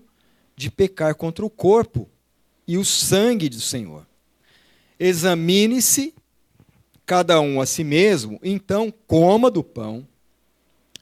de 0.56 0.70
pecar 0.70 1.14
contra 1.14 1.44
o 1.44 1.50
corpo 1.50 2.08
e 2.66 2.78
o 2.78 2.84
sangue 2.84 3.48
do 3.48 3.60
Senhor. 3.60 4.06
Examine-se 4.98 6.14
cada 7.04 7.40
um 7.40 7.60
a 7.60 7.66
si 7.66 7.82
mesmo, 7.82 8.38
então 8.42 8.92
coma 9.06 9.50
do 9.50 9.64
pão 9.64 10.06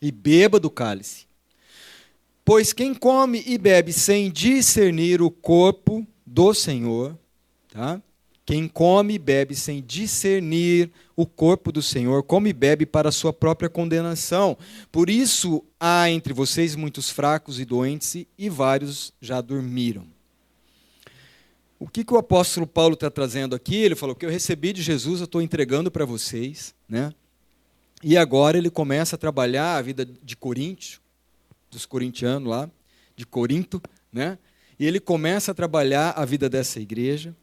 e 0.00 0.10
beba 0.10 0.58
do 0.58 0.70
cálice. 0.70 1.25
Pois 2.46 2.72
quem 2.72 2.94
come 2.94 3.42
e 3.44 3.58
bebe 3.58 3.92
sem 3.92 4.30
discernir 4.30 5.20
o 5.20 5.32
corpo 5.32 6.06
do 6.24 6.54
Senhor, 6.54 7.18
tá? 7.68 8.00
Quem 8.44 8.68
come 8.68 9.14
e 9.14 9.18
bebe 9.18 9.56
sem 9.56 9.82
discernir 9.82 10.92
o 11.16 11.26
corpo 11.26 11.72
do 11.72 11.82
Senhor, 11.82 12.22
come 12.22 12.50
e 12.50 12.52
bebe 12.52 12.86
para 12.86 13.08
a 13.08 13.12
sua 13.12 13.32
própria 13.32 13.68
condenação. 13.68 14.56
Por 14.92 15.10
isso 15.10 15.64
há 15.80 16.08
entre 16.08 16.32
vocês 16.32 16.76
muitos 16.76 17.10
fracos 17.10 17.58
e 17.58 17.64
doentes, 17.64 18.24
e 18.38 18.48
vários 18.48 19.12
já 19.20 19.40
dormiram. 19.40 20.06
O 21.80 21.88
que, 21.88 22.04
que 22.04 22.14
o 22.14 22.16
apóstolo 22.16 22.64
Paulo 22.64 22.94
está 22.94 23.10
trazendo 23.10 23.56
aqui? 23.56 23.74
Ele 23.74 23.96
falou 23.96 24.14
que 24.14 24.24
eu 24.24 24.30
recebi 24.30 24.72
de 24.72 24.82
Jesus, 24.82 25.18
eu 25.18 25.24
estou 25.24 25.42
entregando 25.42 25.90
para 25.90 26.04
vocês. 26.04 26.76
Né? 26.88 27.12
E 28.04 28.16
agora 28.16 28.56
ele 28.56 28.70
começa 28.70 29.16
a 29.16 29.18
trabalhar 29.18 29.74
a 29.74 29.82
vida 29.82 30.04
de 30.04 30.36
Coríntio, 30.36 31.00
dos 31.70 31.86
corintianos 31.86 32.48
lá, 32.48 32.70
de 33.14 33.26
Corinto, 33.26 33.82
né? 34.12 34.38
E 34.78 34.86
ele 34.86 35.00
começa 35.00 35.52
a 35.52 35.54
trabalhar 35.54 36.10
a 36.10 36.24
vida 36.24 36.48
dessa 36.48 36.78
igreja 36.78 37.34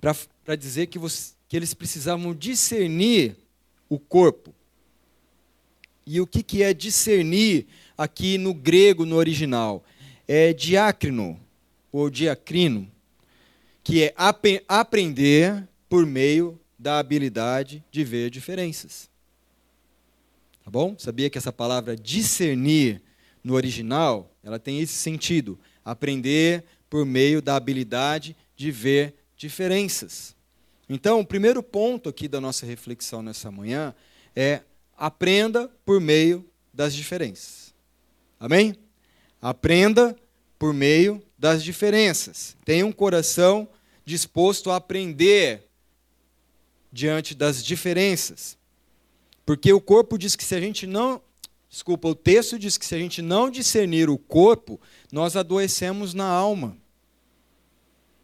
para 0.00 0.56
dizer 0.56 0.86
que, 0.86 0.98
você, 0.98 1.34
que 1.46 1.56
eles 1.56 1.74
precisavam 1.74 2.34
discernir 2.34 3.36
o 3.88 3.98
corpo. 3.98 4.54
E 6.06 6.20
o 6.20 6.26
que, 6.26 6.42
que 6.42 6.62
é 6.62 6.72
discernir 6.72 7.66
aqui 7.96 8.38
no 8.38 8.54
grego, 8.54 9.04
no 9.04 9.16
original? 9.16 9.84
É 10.26 10.52
diácrino, 10.52 11.38
ou 11.92 12.08
diacrino, 12.08 12.90
que 13.84 14.04
é 14.04 14.14
ap 14.16 14.44
aprender 14.66 15.68
por 15.88 16.06
meio 16.06 16.58
da 16.78 16.98
habilidade 16.98 17.84
de 17.90 18.04
ver 18.04 18.30
diferenças. 18.30 19.10
Tá 20.64 20.70
bom? 20.70 20.94
Sabia 20.98 21.28
que 21.28 21.36
essa 21.36 21.52
palavra 21.52 21.96
discernir 21.96 23.02
no 23.42 23.54
original, 23.54 24.30
ela 24.42 24.58
tem 24.58 24.80
esse 24.80 24.94
sentido: 24.94 25.58
aprender 25.84 26.64
por 26.88 27.04
meio 27.06 27.40
da 27.40 27.56
habilidade 27.56 28.36
de 28.56 28.70
ver 28.70 29.14
diferenças. 29.36 30.36
Então, 30.88 31.20
o 31.20 31.26
primeiro 31.26 31.62
ponto 31.62 32.08
aqui 32.08 32.26
da 32.26 32.40
nossa 32.40 32.66
reflexão 32.66 33.22
nessa 33.22 33.50
manhã 33.50 33.94
é 34.34 34.62
aprenda 34.96 35.68
por 35.84 36.00
meio 36.00 36.44
das 36.74 36.94
diferenças. 36.94 37.72
Amém? 38.38 38.74
Aprenda 39.40 40.16
por 40.58 40.74
meio 40.74 41.22
das 41.38 41.62
diferenças. 41.62 42.56
Tenha 42.64 42.84
um 42.84 42.92
coração 42.92 43.68
disposto 44.04 44.70
a 44.70 44.76
aprender 44.76 45.68
diante 46.92 47.34
das 47.34 47.64
diferenças. 47.64 48.58
Porque 49.46 49.72
o 49.72 49.80
corpo 49.80 50.18
diz 50.18 50.36
que 50.36 50.44
se 50.44 50.54
a 50.54 50.60
gente 50.60 50.86
não 50.86 51.22
Desculpa, 51.70 52.08
o 52.08 52.16
texto 52.16 52.58
diz 52.58 52.76
que 52.76 52.84
se 52.84 52.96
a 52.96 52.98
gente 52.98 53.22
não 53.22 53.48
discernir 53.48 54.10
o 54.10 54.18
corpo, 54.18 54.80
nós 55.12 55.36
adoecemos 55.36 56.12
na 56.12 56.26
alma. 56.26 56.76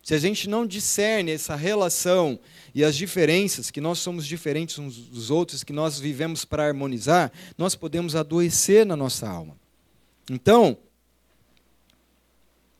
Se 0.02 0.14
a 0.14 0.18
gente 0.18 0.48
não 0.48 0.66
discerne 0.66 1.30
essa 1.30 1.54
relação 1.54 2.40
e 2.74 2.84
as 2.84 2.96
diferenças, 2.96 3.70
que 3.70 3.80
nós 3.80 4.00
somos 4.00 4.26
diferentes 4.26 4.78
uns 4.80 4.96
dos 4.96 5.30
outros, 5.30 5.62
que 5.62 5.72
nós 5.72 5.98
vivemos 5.98 6.44
para 6.44 6.66
harmonizar, 6.66 7.32
nós 7.56 7.76
podemos 7.76 8.16
adoecer 8.16 8.84
na 8.84 8.96
nossa 8.96 9.28
alma. 9.28 9.56
Então, 10.28 10.76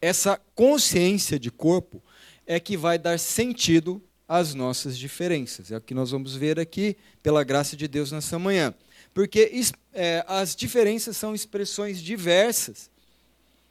essa 0.01 0.41
consciência 0.55 1.39
de 1.39 1.51
corpo 1.51 2.03
é 2.45 2.59
que 2.59 2.77
vai 2.77 2.99
dar 2.99 3.21
sentido 3.21 4.03
às 4.29 4.53
nossas 4.53 4.99
diferenças. 4.99 5.71
É 5.71 5.77
o 5.77 5.81
que 5.81 5.95
nós 5.95 6.11
vamos 6.11 6.35
ver 6.35 6.59
aqui, 6.59 6.97
pela 7.23 7.45
graça 7.45 7.77
de 7.77 7.87
Deus, 7.87 8.11
nessa 8.11 8.37
manhã 8.37 8.75
porque 9.17 9.51
é, 9.95 10.23
as 10.29 10.55
diferenças 10.55 11.17
são 11.17 11.35
expressões 11.35 12.03
diversas, 12.03 12.91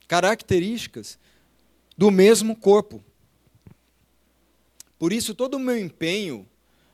características 0.07 1.19
do 1.95 2.09
mesmo 2.09 2.55
corpo. 2.55 3.03
Por 4.97 5.13
isso, 5.13 5.35
todo 5.35 5.53
o 5.53 5.59
meu 5.59 5.77
empenho 5.77 6.47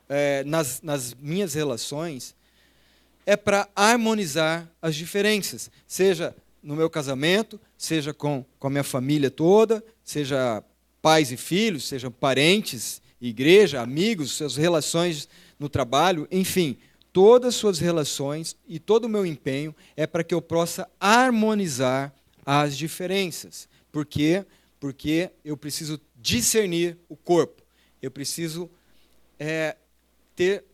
é, 0.06 0.44
nas, 0.44 0.82
nas 0.82 1.14
minhas 1.14 1.54
relações 1.54 2.34
é 3.24 3.38
para 3.38 3.70
harmonizar 3.74 4.70
as 4.82 4.96
diferenças, 4.96 5.70
seja 5.88 6.36
no 6.62 6.76
meu 6.76 6.90
casamento, 6.90 7.58
seja 7.78 8.12
com, 8.12 8.44
com 8.58 8.66
a 8.66 8.70
minha 8.70 8.84
família 8.84 9.30
toda, 9.30 9.82
seja 10.04 10.62
pais 11.00 11.32
e 11.32 11.38
filhos, 11.38 11.88
sejam 11.88 12.12
parentes, 12.12 13.00
igreja, 13.18 13.80
amigos, 13.80 14.32
suas 14.32 14.56
relações 14.56 15.26
no 15.58 15.70
trabalho, 15.70 16.28
enfim, 16.30 16.76
todas 17.12 17.50
as 17.50 17.54
suas 17.56 17.78
relações 17.78 18.56
e 18.66 18.78
todo 18.78 19.04
o 19.04 19.08
meu 19.08 19.26
empenho 19.26 19.74
é 19.96 20.06
para 20.06 20.24
que 20.24 20.34
eu 20.34 20.40
possa 20.40 20.88
harmonizar 20.98 22.14
as 22.44 22.76
diferenças. 22.76 23.68
Por 23.90 24.06
quê? 24.06 24.44
Porque 24.80 25.30
eu 25.44 25.56
preciso 25.56 26.00
discernir 26.16 26.96
o 27.08 27.16
corpo. 27.16 27.62
Eu 28.00 28.10
preciso 28.10 28.70
é, 29.38 29.76
ter 30.34 30.64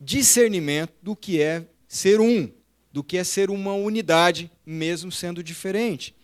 discernimento 0.00 0.92
do 1.00 1.14
que 1.14 1.40
é 1.40 1.64
ser 1.88 2.20
um, 2.20 2.50
do 2.92 3.02
que 3.02 3.16
é 3.16 3.24
ser 3.24 3.50
uma 3.50 3.72
unidade, 3.74 4.50
mesmo 4.64 5.12
sendo 5.12 5.42
diferente. 5.42 6.14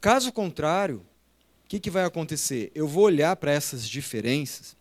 Caso 0.00 0.30
contrário, 0.30 1.04
o 1.64 1.68
que, 1.68 1.80
que 1.80 1.90
vai 1.90 2.04
acontecer? 2.04 2.70
Eu 2.74 2.86
vou 2.86 3.04
olhar 3.04 3.34
para 3.36 3.52
essas 3.52 3.88
diferenças 3.88 4.76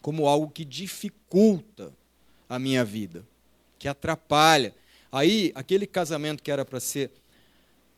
como 0.00 0.28
algo 0.28 0.50
que 0.50 0.64
dificulta 0.64 1.92
a 2.48 2.58
minha 2.58 2.84
vida, 2.84 3.26
que 3.78 3.88
atrapalha. 3.88 4.74
Aí, 5.10 5.52
aquele 5.54 5.86
casamento 5.86 6.42
que 6.42 6.50
era 6.50 6.64
para 6.64 6.80
ser 6.80 7.10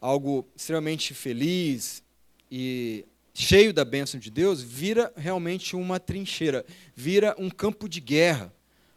algo 0.01 0.47
extremamente 0.57 1.15
feliz 1.15 2.03
e 2.51 3.05
cheio 3.35 3.73
da 3.73 3.85
bênção 3.85 4.19
de 4.19 4.31
Deus, 4.31 4.63
vira 4.63 5.13
realmente 5.17 5.77
uma 5.77 6.01
trincheira, 6.01 6.65
vira 6.95 7.35
um 7.39 7.49
campo 7.49 7.89
de 7.89 8.01
guerra. 8.01 8.53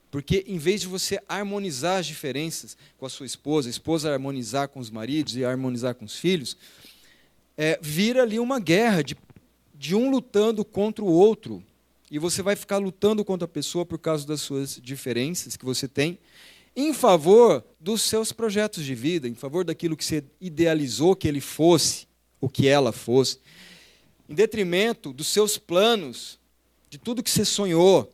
Porque 0.09 0.43
em 0.47 0.57
vez 0.57 0.81
de 0.81 0.87
você 0.87 1.21
harmonizar 1.27 1.99
as 1.99 2.05
diferenças 2.05 2.75
com 2.97 3.05
a 3.05 3.09
sua 3.09 3.25
esposa, 3.25 3.69
a 3.69 3.71
esposa 3.71 4.11
harmonizar 4.11 4.67
com 4.67 4.79
os 4.79 4.89
maridos 4.89 5.37
e 5.37 5.45
harmonizar 5.45 5.95
com 5.95 6.05
os 6.05 6.17
filhos, 6.17 6.57
é, 7.55 7.79
vira 7.81 8.23
ali 8.23 8.39
uma 8.39 8.59
guerra 8.59 9.03
de, 9.03 9.15
de 9.73 9.95
um 9.95 10.09
lutando 10.09 10.65
contra 10.65 11.03
o 11.03 11.07
outro. 11.07 11.63
E 12.09 12.19
você 12.19 12.41
vai 12.41 12.57
ficar 12.57 12.77
lutando 12.77 13.23
contra 13.23 13.45
a 13.45 13.47
pessoa 13.47 13.85
por 13.85 13.97
causa 13.97 14.27
das 14.27 14.41
suas 14.41 14.79
diferenças 14.83 15.55
que 15.55 15.63
você 15.63 15.87
tem, 15.87 16.19
em 16.75 16.93
favor 16.93 17.63
dos 17.79 18.01
seus 18.01 18.31
projetos 18.31 18.83
de 18.85 18.95
vida, 18.95 19.27
em 19.27 19.35
favor 19.35 19.63
daquilo 19.63 19.97
que 19.97 20.05
você 20.05 20.23
idealizou 20.39 21.15
que 21.15 21.27
ele 21.27 21.41
fosse, 21.41 22.07
o 22.39 22.47
que 22.47 22.67
ela 22.67 22.91
fosse, 22.91 23.39
em 24.29 24.33
detrimento 24.33 25.11
dos 25.11 25.27
seus 25.27 25.57
planos, 25.57 26.39
de 26.89 26.97
tudo 26.97 27.23
que 27.23 27.29
você 27.29 27.45
sonhou, 27.45 28.11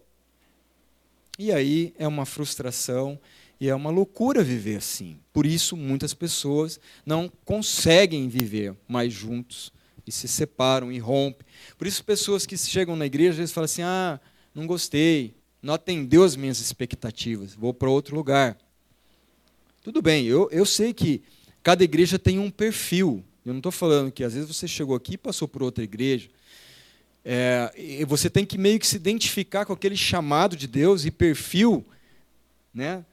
e 1.37 1.51
aí 1.51 1.93
é 1.99 2.07
uma 2.07 2.25
frustração 2.25 3.19
e 3.59 3.69
é 3.69 3.75
uma 3.75 3.91
loucura 3.91 4.43
viver 4.43 4.77
assim. 4.77 5.19
Por 5.31 5.45
isso, 5.45 5.77
muitas 5.77 6.13
pessoas 6.13 6.79
não 7.05 7.31
conseguem 7.45 8.27
viver 8.27 8.75
mais 8.87 9.13
juntos 9.13 9.71
e 10.05 10.11
se 10.11 10.27
separam 10.27 10.91
e 10.91 10.97
rompem. 10.97 11.45
Por 11.77 11.85
isso, 11.85 12.03
pessoas 12.03 12.45
que 12.45 12.57
chegam 12.57 12.95
na 12.95 13.05
igreja 13.05 13.31
às 13.31 13.37
vezes 13.37 13.53
falam 13.53 13.65
assim: 13.65 13.81
ah, 13.83 14.19
não 14.53 14.65
gostei, 14.65 15.35
não 15.67 15.74
atendeu 15.74 16.24
as 16.24 16.38
minhas 16.38 16.62
expectativas, 16.62 17.53
vou 17.53 17.74
para 17.74 17.89
outro 17.89 18.15
lugar. 18.15 18.57
Tudo 19.83 20.01
bem, 20.01 20.25
eu, 20.25 20.47
eu 20.50 20.65
sei 20.65 20.93
que 20.93 21.21
cada 21.62 21.83
igreja 21.83 22.17
tem 22.17 22.39
um 22.39 22.50
perfil. 22.50 23.21
Eu 23.45 23.51
não 23.51 23.59
estou 23.59 23.74
falando 23.74 24.09
que 24.09 24.24
às 24.24 24.33
vezes 24.33 24.47
você 24.47 24.65
chegou 24.65 24.95
aqui 24.95 25.15
e 25.15 25.17
passou 25.17 25.45
por 25.45 25.62
outra 25.62 25.83
igreja, 25.83 26.29
é, 27.25 27.69
e 27.75 28.05
você 28.05 28.29
tem 28.29 28.45
que 28.45 28.57
meio 28.57 28.79
que 28.79 28.88
se 28.88 28.95
identificar 28.95 29.65
com 29.65 29.74
aquele 29.74 29.97
chamado 29.97 30.55
de 30.55 30.67
Deus 30.67 31.03
e 31.03 31.12
perfil 31.12 31.86
né, 32.74 33.03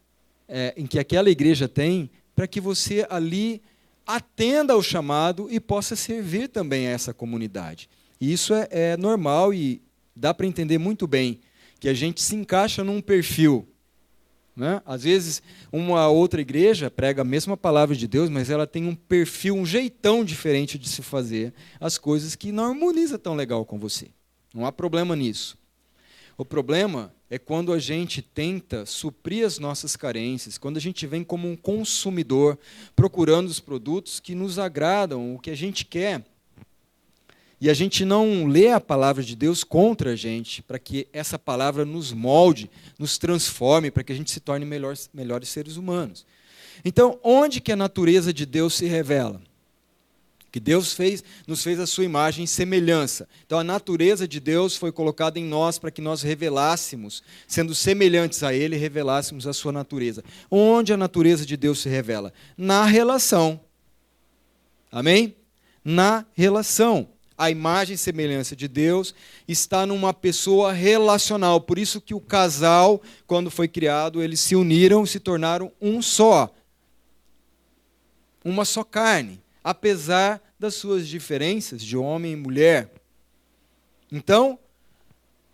é, 0.46 0.74
em 0.76 0.86
que 0.86 1.00
aquela 1.00 1.28
igreja 1.28 1.66
tem, 1.66 2.08
para 2.36 2.46
que 2.46 2.60
você 2.60 3.04
ali 3.10 3.60
atenda 4.06 4.74
ao 4.74 4.82
chamado 4.82 5.48
e 5.50 5.58
possa 5.58 5.96
servir 5.96 6.46
também 6.50 6.86
a 6.86 6.90
essa 6.90 7.12
comunidade. 7.12 7.90
E 8.20 8.32
isso 8.32 8.54
é, 8.54 8.68
é 8.70 8.96
normal 8.96 9.52
e 9.52 9.82
dá 10.14 10.32
para 10.32 10.46
entender 10.46 10.78
muito 10.78 11.08
bem 11.08 11.40
que 11.84 11.88
a 11.90 11.92
gente 11.92 12.22
se 12.22 12.34
encaixa 12.34 12.82
num 12.82 12.98
perfil. 12.98 13.68
Né? 14.56 14.80
Às 14.86 15.02
vezes, 15.02 15.42
uma 15.70 16.08
outra 16.08 16.40
igreja 16.40 16.90
prega 16.90 17.20
a 17.20 17.26
mesma 17.26 17.58
palavra 17.58 17.94
de 17.94 18.08
Deus, 18.08 18.30
mas 18.30 18.48
ela 18.48 18.66
tem 18.66 18.88
um 18.88 18.94
perfil, 18.94 19.54
um 19.54 19.66
jeitão 19.66 20.24
diferente 20.24 20.78
de 20.78 20.88
se 20.88 21.02
fazer 21.02 21.52
as 21.78 21.98
coisas 21.98 22.34
que 22.34 22.50
não 22.50 22.64
harmoniza 22.70 23.18
tão 23.18 23.34
legal 23.34 23.66
com 23.66 23.78
você. 23.78 24.08
Não 24.54 24.64
há 24.64 24.72
problema 24.72 25.14
nisso. 25.14 25.58
O 26.38 26.44
problema 26.44 27.12
é 27.28 27.38
quando 27.38 27.70
a 27.70 27.78
gente 27.78 28.22
tenta 28.22 28.86
suprir 28.86 29.44
as 29.44 29.58
nossas 29.58 29.94
carências, 29.94 30.56
quando 30.56 30.78
a 30.78 30.80
gente 30.80 31.06
vem 31.06 31.22
como 31.22 31.46
um 31.46 31.54
consumidor 31.54 32.58
procurando 32.96 33.48
os 33.48 33.60
produtos 33.60 34.20
que 34.20 34.34
nos 34.34 34.58
agradam, 34.58 35.34
o 35.34 35.38
que 35.38 35.50
a 35.50 35.54
gente 35.54 35.84
quer, 35.84 36.24
e 37.64 37.70
a 37.70 37.72
gente 37.72 38.04
não 38.04 38.44
lê 38.44 38.68
a 38.68 38.78
palavra 38.78 39.22
de 39.22 39.34
Deus 39.34 39.64
contra 39.64 40.10
a 40.10 40.16
gente, 40.16 40.60
para 40.60 40.78
que 40.78 41.08
essa 41.14 41.38
palavra 41.38 41.82
nos 41.82 42.12
molde, 42.12 42.70
nos 42.98 43.16
transforme, 43.16 43.90
para 43.90 44.04
que 44.04 44.12
a 44.12 44.14
gente 44.14 44.30
se 44.30 44.38
torne 44.38 44.66
melhores, 44.66 45.08
melhores 45.14 45.48
seres 45.48 45.78
humanos. 45.78 46.26
Então, 46.84 47.18
onde 47.24 47.62
que 47.62 47.72
a 47.72 47.76
natureza 47.76 48.34
de 48.34 48.44
Deus 48.44 48.74
se 48.74 48.84
revela? 48.84 49.40
Que 50.52 50.60
Deus 50.60 50.92
fez, 50.92 51.24
nos 51.46 51.62
fez 51.62 51.80
a 51.80 51.86
sua 51.86 52.04
imagem 52.04 52.44
e 52.44 52.46
semelhança. 52.46 53.26
Então, 53.46 53.58
a 53.58 53.64
natureza 53.64 54.28
de 54.28 54.40
Deus 54.40 54.76
foi 54.76 54.92
colocada 54.92 55.38
em 55.38 55.44
nós 55.46 55.78
para 55.78 55.90
que 55.90 56.02
nós 56.02 56.20
revelássemos, 56.20 57.22
sendo 57.48 57.74
semelhantes 57.74 58.42
a 58.42 58.52
Ele, 58.52 58.76
revelássemos 58.76 59.46
a 59.46 59.54
sua 59.54 59.72
natureza. 59.72 60.22
Onde 60.50 60.92
a 60.92 60.98
natureza 60.98 61.46
de 61.46 61.56
Deus 61.56 61.78
se 61.78 61.88
revela? 61.88 62.30
Na 62.58 62.84
relação. 62.84 63.58
Amém? 64.92 65.34
Na 65.82 66.26
relação 66.34 67.08
a 67.36 67.50
imagem 67.50 67.94
e 67.94 67.98
semelhança 67.98 68.54
de 68.54 68.68
Deus 68.68 69.14
está 69.46 69.84
numa 69.84 70.14
pessoa 70.14 70.72
relacional. 70.72 71.60
Por 71.60 71.78
isso 71.78 72.00
que 72.00 72.14
o 72.14 72.20
casal, 72.20 73.02
quando 73.26 73.50
foi 73.50 73.66
criado, 73.66 74.22
eles 74.22 74.40
se 74.40 74.54
uniram, 74.54 75.04
se 75.04 75.18
tornaram 75.18 75.72
um 75.80 76.00
só. 76.00 76.52
Uma 78.44 78.64
só 78.64 78.84
carne, 78.84 79.42
apesar 79.62 80.40
das 80.58 80.74
suas 80.74 81.08
diferenças 81.08 81.82
de 81.82 81.96
homem 81.96 82.32
e 82.32 82.36
mulher. 82.36 82.90
Então, 84.12 84.58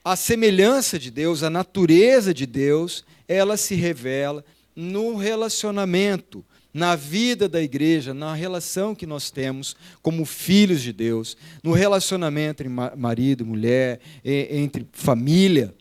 a 0.05 0.17
semelhança 0.17 0.99
de 0.99 1.11
Deus, 1.11 1.43
a 1.43 1.51
natureza 1.51 2.35
de 2.35 2.47
Deus, 2.47 3.05
ela 3.27 3.57
se 3.57 3.75
revela 3.75 4.45
no 4.81 5.17
relacionamento 5.17 6.45
na 6.73 6.95
vida 6.95 7.49
da 7.49 7.61
igreja, 7.61 8.15
na 8.15 8.33
relação 8.33 8.95
que 8.95 9.07
nós 9.07 9.31
temos 9.31 9.77
como 10.01 10.25
filhos 10.25 10.81
de 10.81 10.93
Deus, 10.93 11.37
no 11.63 11.73
relacionamento 11.73 12.63
entre 12.63 12.69
marido, 12.69 13.45
mulher, 13.45 14.01
entre 14.25 14.87
família, 14.93 15.75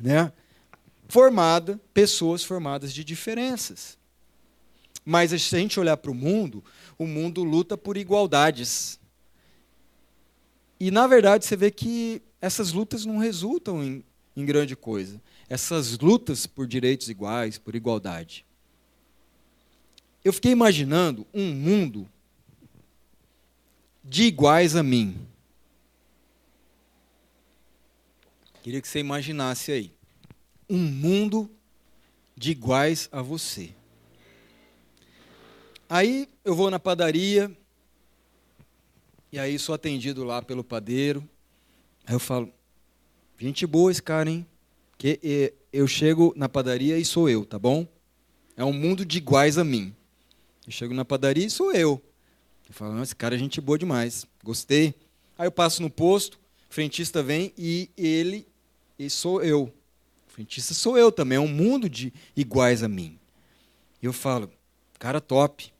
né? 0.00 0.32
Formada, 1.08 1.80
pessoas 1.92 2.44
formadas 2.44 2.92
de 2.92 3.04
diferenças. 3.04 3.98
Mas 5.04 5.30
se 5.30 5.56
a 5.56 5.58
gente 5.58 5.80
olhar 5.80 5.96
para 5.96 6.10
o 6.10 6.14
mundo, 6.14 6.62
o 6.98 7.06
mundo 7.06 7.42
luta 7.42 7.76
por 7.76 7.96
igualdades. 7.96 9.00
E, 10.78 10.90
na 10.90 11.06
verdade, 11.06 11.44
você 11.44 11.56
vê 11.56 11.70
que 11.70 12.22
essas 12.40 12.72
lutas 12.72 13.04
não 13.04 13.18
resultam 13.18 13.82
em, 13.82 14.04
em 14.36 14.44
grande 14.44 14.76
coisa. 14.76 15.20
Essas 15.52 15.98
lutas 15.98 16.46
por 16.46 16.66
direitos 16.66 17.08
iguais, 17.08 17.58
por 17.58 17.74
igualdade 17.74 18.44
eu 20.24 20.32
fiquei 20.32 20.52
imaginando 20.52 21.26
um 21.34 21.52
mundo 21.52 22.08
de 24.04 24.24
iguais 24.24 24.76
a 24.76 24.82
mim. 24.82 25.26
Queria 28.62 28.80
que 28.80 28.86
você 28.86 29.00
imaginasse 29.00 29.72
aí. 29.72 29.92
Um 30.68 30.78
mundo 30.78 31.50
de 32.36 32.52
iguais 32.52 33.08
a 33.10 33.20
você. 33.20 33.74
Aí 35.88 36.28
eu 36.44 36.54
vou 36.54 36.70
na 36.70 36.78
padaria, 36.78 37.54
e 39.30 39.38
aí 39.38 39.58
sou 39.58 39.74
atendido 39.74 40.24
lá 40.24 40.40
pelo 40.40 40.62
padeiro. 40.62 41.28
Aí 42.06 42.14
eu 42.14 42.20
falo, 42.20 42.52
gente 43.38 43.66
boa 43.66 43.90
esse 43.90 44.02
cara, 44.02 44.30
hein? 44.30 44.46
Que 45.02 45.52
eu 45.72 45.88
chego 45.88 46.32
na 46.36 46.48
padaria 46.48 46.96
e 46.96 47.04
sou 47.04 47.28
eu, 47.28 47.44
tá 47.44 47.58
bom? 47.58 47.88
É 48.56 48.64
um 48.64 48.72
mundo 48.72 49.04
de 49.04 49.18
iguais 49.18 49.58
a 49.58 49.64
mim. 49.64 49.92
Eu 50.64 50.70
chego 50.70 50.94
na 50.94 51.04
padaria 51.04 51.44
e 51.44 51.50
sou 51.50 51.72
eu. 51.72 52.00
Eu 52.68 52.72
falo, 52.72 53.02
esse 53.02 53.16
cara 53.16 53.34
é 53.34 53.38
gente 53.38 53.60
boa 53.60 53.76
demais, 53.76 54.24
gostei. 54.44 54.94
Aí 55.36 55.48
eu 55.48 55.50
passo 55.50 55.82
no 55.82 55.90
posto, 55.90 56.38
o 56.70 56.72
frentista 56.72 57.20
vem 57.20 57.52
e 57.58 57.90
ele, 57.96 58.46
e 58.96 59.10
sou 59.10 59.42
eu. 59.42 59.74
O 60.28 60.30
frentista 60.30 60.72
sou 60.72 60.96
eu 60.96 61.10
também, 61.10 61.34
é 61.34 61.40
um 61.40 61.48
mundo 61.48 61.90
de 61.90 62.12
iguais 62.36 62.84
a 62.84 62.88
mim. 62.88 63.18
E 64.00 64.06
eu 64.06 64.12
falo, 64.12 64.52
cara 65.00 65.20
top. 65.20 65.72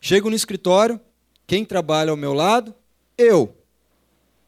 Chego 0.00 0.28
no 0.28 0.34
escritório, 0.34 1.00
quem 1.46 1.64
trabalha 1.64 2.10
ao 2.10 2.16
meu 2.16 2.34
lado? 2.34 2.74
Eu. 3.16 3.56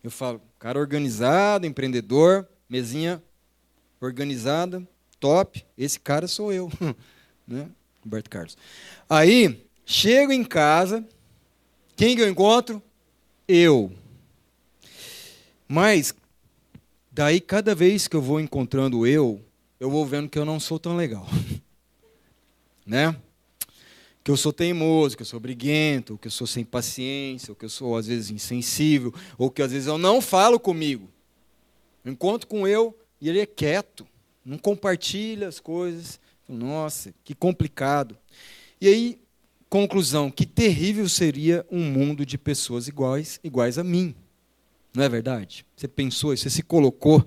Eu 0.03 0.11
falo, 0.11 0.43
cara 0.59 0.81
organizado, 0.81 1.65
empreendedor, 1.65 2.45
mesinha 2.69 3.23
organizada, 4.07 4.87
top, 5.21 5.65
esse 5.77 5.99
cara 5.99 6.27
sou 6.27 6.53
eu. 6.53 6.71
né? 7.47 7.69
Roberto 8.03 8.31
Carlos. 8.31 8.57
Aí, 9.09 9.65
chego 9.85 10.33
em 10.33 10.45
casa, 10.45 11.07
quem 11.97 12.15
que 12.15 12.23
eu 12.23 12.29
encontro? 12.29 12.83
Eu. 13.49 13.93
Mas, 15.69 16.15
daí, 17.11 17.41
cada 17.41 17.75
vez 17.75 18.07
que 18.07 18.15
eu 18.15 18.23
vou 18.23 18.41
encontrando 18.41 19.07
eu, 19.07 19.45
eu 19.81 19.91
vou 19.91 20.07
vendo 20.07 20.29
que 20.29 20.39
eu 20.39 20.45
não 20.45 20.61
sou 20.61 20.79
tão 20.79 20.97
legal. 20.97 21.27
né? 22.87 23.17
Que 24.23 24.31
eu 24.31 24.37
sou 24.37 24.53
teimoso, 24.53 25.17
que 25.17 25.23
eu 25.23 25.27
sou 25.27 25.41
briguento, 25.41 26.19
que 26.19 26.29
eu 26.29 26.33
sou 26.33 26.47
sem 26.47 26.65
paciência, 26.65 27.51
ou 27.51 27.57
que 27.57 27.65
eu 27.65 27.69
sou, 27.69 27.97
às 27.97 28.07
vezes, 28.07 28.31
insensível, 28.31 29.13
ou 29.37 29.51
que, 29.51 29.63
às 29.63 29.73
vezes, 29.73 29.89
eu 29.89 29.99
não 29.99 30.21
falo 30.21 30.59
comigo. 30.59 31.11
Eu 32.05 32.13
encontro 32.13 32.47
com 32.47 32.67
eu 32.67 32.97
e 33.21 33.29
ele 33.29 33.41
é 33.41 33.47
quieto, 33.47 34.07
não 34.45 34.59
compartilha 34.59 35.49
as 35.49 35.59
coisas. 35.59 36.21
Nossa, 36.49 37.13
que 37.25 37.35
complicado. 37.35 38.17
E 38.81 38.87
aí, 38.89 39.19
conclusão, 39.69 40.31
que 40.31 40.47
terrível 40.47 41.09
seria 41.09 41.67
um 41.71 41.83
mundo 41.83 42.25
de 42.25 42.39
pessoas 42.39 42.87
iguais, 42.87 43.41
iguais 43.43 43.79
a 43.79 43.85
mim. 43.85 44.15
Não 44.95 45.03
é 45.03 45.09
verdade? 45.09 45.67
Você 45.77 45.89
pensou, 45.89 46.37
você 46.37 46.49
se 46.49 46.63
colocou 46.63 47.27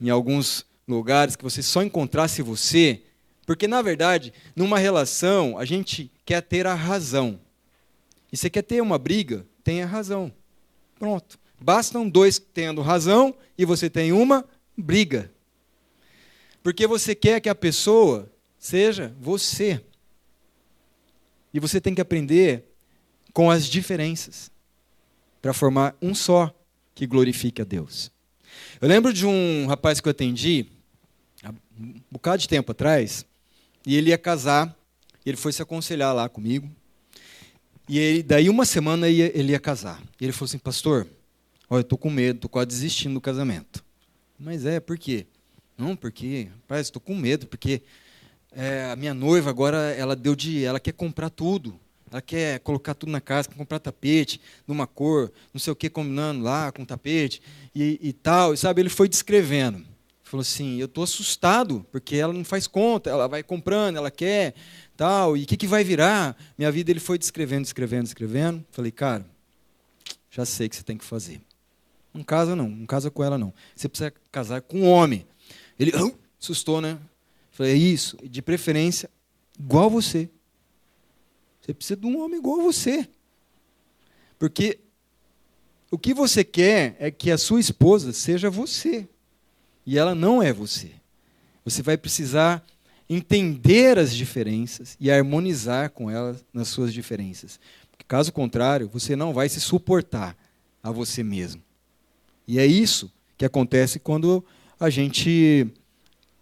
em 0.00 0.08
alguns 0.08 0.64
lugares 0.86 1.34
que 1.34 1.44
você 1.44 1.62
só 1.62 1.82
encontrasse 1.82 2.42
você, 2.42 3.02
porque 3.44 3.66
na 3.66 3.82
verdade, 3.82 4.32
numa 4.54 4.78
relação, 4.78 5.58
a 5.58 5.64
gente 5.64 6.10
quer 6.24 6.40
ter 6.42 6.66
a 6.66 6.74
razão. 6.74 7.40
E 8.32 8.36
você 8.36 8.48
quer 8.48 8.62
ter 8.62 8.80
uma 8.80 8.98
briga, 8.98 9.46
tenha 9.64 9.86
razão. 9.86 10.32
Pronto. 10.98 11.38
Bastam 11.60 12.08
dois 12.08 12.38
tendo 12.38 12.82
razão 12.82 13.34
e 13.56 13.64
você 13.64 13.88
tem 13.88 14.12
uma 14.12 14.44
briga. 14.76 15.30
Porque 16.62 16.86
você 16.86 17.14
quer 17.14 17.40
que 17.40 17.48
a 17.48 17.54
pessoa 17.54 18.30
seja 18.58 19.14
você. 19.20 19.80
E 21.54 21.60
você 21.60 21.80
tem 21.80 21.94
que 21.94 22.00
aprender 22.00 22.64
com 23.32 23.50
as 23.50 23.66
diferenças 23.66 24.50
para 25.40 25.52
formar 25.52 25.96
um 26.02 26.14
só 26.14 26.54
que 26.94 27.06
glorifique 27.06 27.62
a 27.62 27.64
Deus. 27.64 28.10
Eu 28.80 28.88
lembro 28.88 29.12
de 29.12 29.26
um 29.26 29.66
rapaz 29.66 30.00
que 30.00 30.08
eu 30.08 30.10
atendi 30.10 30.66
há 31.42 31.50
um 31.78 32.00
bocado 32.10 32.38
de 32.38 32.48
tempo 32.48 32.72
atrás, 32.72 33.24
e 33.86 33.94
ele 33.94 34.10
ia 34.10 34.18
casar, 34.18 34.76
ele 35.24 35.36
foi 35.36 35.52
se 35.52 35.62
aconselhar 35.62 36.14
lá 36.14 36.28
comigo. 36.28 36.68
E 37.88 37.98
ele, 37.98 38.22
daí 38.22 38.48
uma 38.48 38.64
semana 38.64 39.08
ele 39.08 39.18
ia, 39.18 39.38
ele 39.38 39.52
ia 39.52 39.60
casar. 39.60 40.02
E 40.20 40.24
ele 40.24 40.32
falou 40.32 40.46
assim, 40.46 40.58
pastor, 40.58 41.06
olha, 41.70 41.78
eu 41.78 41.82
estou 41.82 41.96
com 41.96 42.10
medo, 42.10 42.36
estou 42.36 42.50
quase 42.50 42.66
desistindo 42.66 43.14
do 43.14 43.20
casamento. 43.20 43.84
Mas 44.38 44.66
é, 44.66 44.80
por 44.80 44.98
quê? 44.98 45.26
Não, 45.76 45.94
porque, 45.94 46.48
rapaz, 46.62 46.86
estou 46.86 47.00
com 47.00 47.14
medo, 47.14 47.46
porque 47.46 47.82
é, 48.52 48.90
a 48.90 48.96
minha 48.96 49.12
noiva 49.12 49.50
agora 49.50 49.92
ela 49.92 50.16
deu 50.16 50.34
de, 50.34 50.64
ela 50.64 50.80
quer 50.80 50.92
comprar 50.92 51.30
tudo. 51.30 51.78
Ela 52.10 52.22
quer 52.22 52.60
colocar 52.60 52.94
tudo 52.94 53.10
na 53.10 53.20
casa, 53.20 53.48
quer 53.48 53.56
comprar 53.56 53.78
tapete, 53.78 54.40
numa 54.66 54.86
cor, 54.86 55.32
não 55.52 55.58
sei 55.58 55.72
o 55.72 55.76
que, 55.76 55.90
combinando 55.90 56.42
lá 56.42 56.70
com 56.70 56.84
tapete 56.84 57.42
e, 57.74 57.98
e 58.00 58.12
tal. 58.12 58.54
E, 58.54 58.56
sabe, 58.56 58.80
ele 58.80 58.88
foi 58.88 59.08
descrevendo. 59.08 59.84
Falou 60.22 60.42
assim: 60.42 60.78
Eu 60.78 60.86
estou 60.86 61.04
assustado, 61.04 61.84
porque 61.90 62.16
ela 62.16 62.32
não 62.32 62.44
faz 62.44 62.66
conta, 62.66 63.10
ela 63.10 63.26
vai 63.26 63.42
comprando, 63.42 63.96
ela 63.96 64.10
quer, 64.10 64.54
tal, 64.96 65.36
e 65.36 65.42
o 65.42 65.46
que, 65.46 65.56
que 65.56 65.66
vai 65.66 65.84
virar? 65.84 66.36
Minha 66.56 66.70
vida, 66.70 66.90
ele 66.90 67.00
foi 67.00 67.18
descrevendo, 67.18 67.62
descrevendo, 67.62 68.04
descrevendo. 68.04 68.64
Falei, 68.70 68.92
cara, 68.92 69.26
já 70.30 70.44
sei 70.44 70.68
o 70.68 70.70
que 70.70 70.76
você 70.76 70.82
tem 70.82 70.96
que 70.96 71.04
fazer. 71.04 71.40
Não 72.16 72.24
casa, 72.24 72.56
não, 72.56 72.68
não 72.68 72.86
casa 72.86 73.10
com 73.10 73.22
ela, 73.22 73.36
não. 73.36 73.52
Você 73.74 73.88
precisa 73.88 74.12
casar 74.32 74.62
com 74.62 74.80
um 74.80 74.88
homem. 74.88 75.26
Ele 75.78 75.92
assustou, 76.40 76.80
né? 76.80 76.98
Falei, 77.52 77.72
é 77.72 77.76
isso, 77.76 78.16
de 78.22 78.42
preferência, 78.42 79.10
igual 79.58 79.90
você. 79.90 80.28
Você 81.60 81.74
precisa 81.74 82.00
de 82.00 82.06
um 82.06 82.22
homem 82.22 82.38
igual 82.38 82.62
você. 82.62 83.08
Porque 84.38 84.78
o 85.90 85.98
que 85.98 86.14
você 86.14 86.44
quer 86.44 86.96
é 86.98 87.10
que 87.10 87.30
a 87.30 87.38
sua 87.38 87.60
esposa 87.60 88.12
seja 88.12 88.50
você. 88.50 89.08
E 89.84 89.98
ela 89.98 90.14
não 90.14 90.42
é 90.42 90.52
você. 90.52 90.92
Você 91.64 91.82
vai 91.82 91.96
precisar 91.96 92.64
entender 93.08 93.98
as 93.98 94.14
diferenças 94.14 94.96
e 95.00 95.10
harmonizar 95.10 95.90
com 95.90 96.10
elas 96.10 96.44
nas 96.52 96.68
suas 96.68 96.92
diferenças. 96.92 97.60
Porque, 97.90 98.04
caso 98.06 98.32
contrário, 98.32 98.88
você 98.88 99.14
não 99.14 99.32
vai 99.32 99.48
se 99.48 99.60
suportar 99.60 100.36
a 100.82 100.90
você 100.90 101.22
mesmo. 101.22 101.62
E 102.46 102.58
é 102.58 102.66
isso 102.66 103.12
que 103.36 103.44
acontece 103.44 103.98
quando 103.98 104.44
a 104.78 104.88
gente 104.90 105.66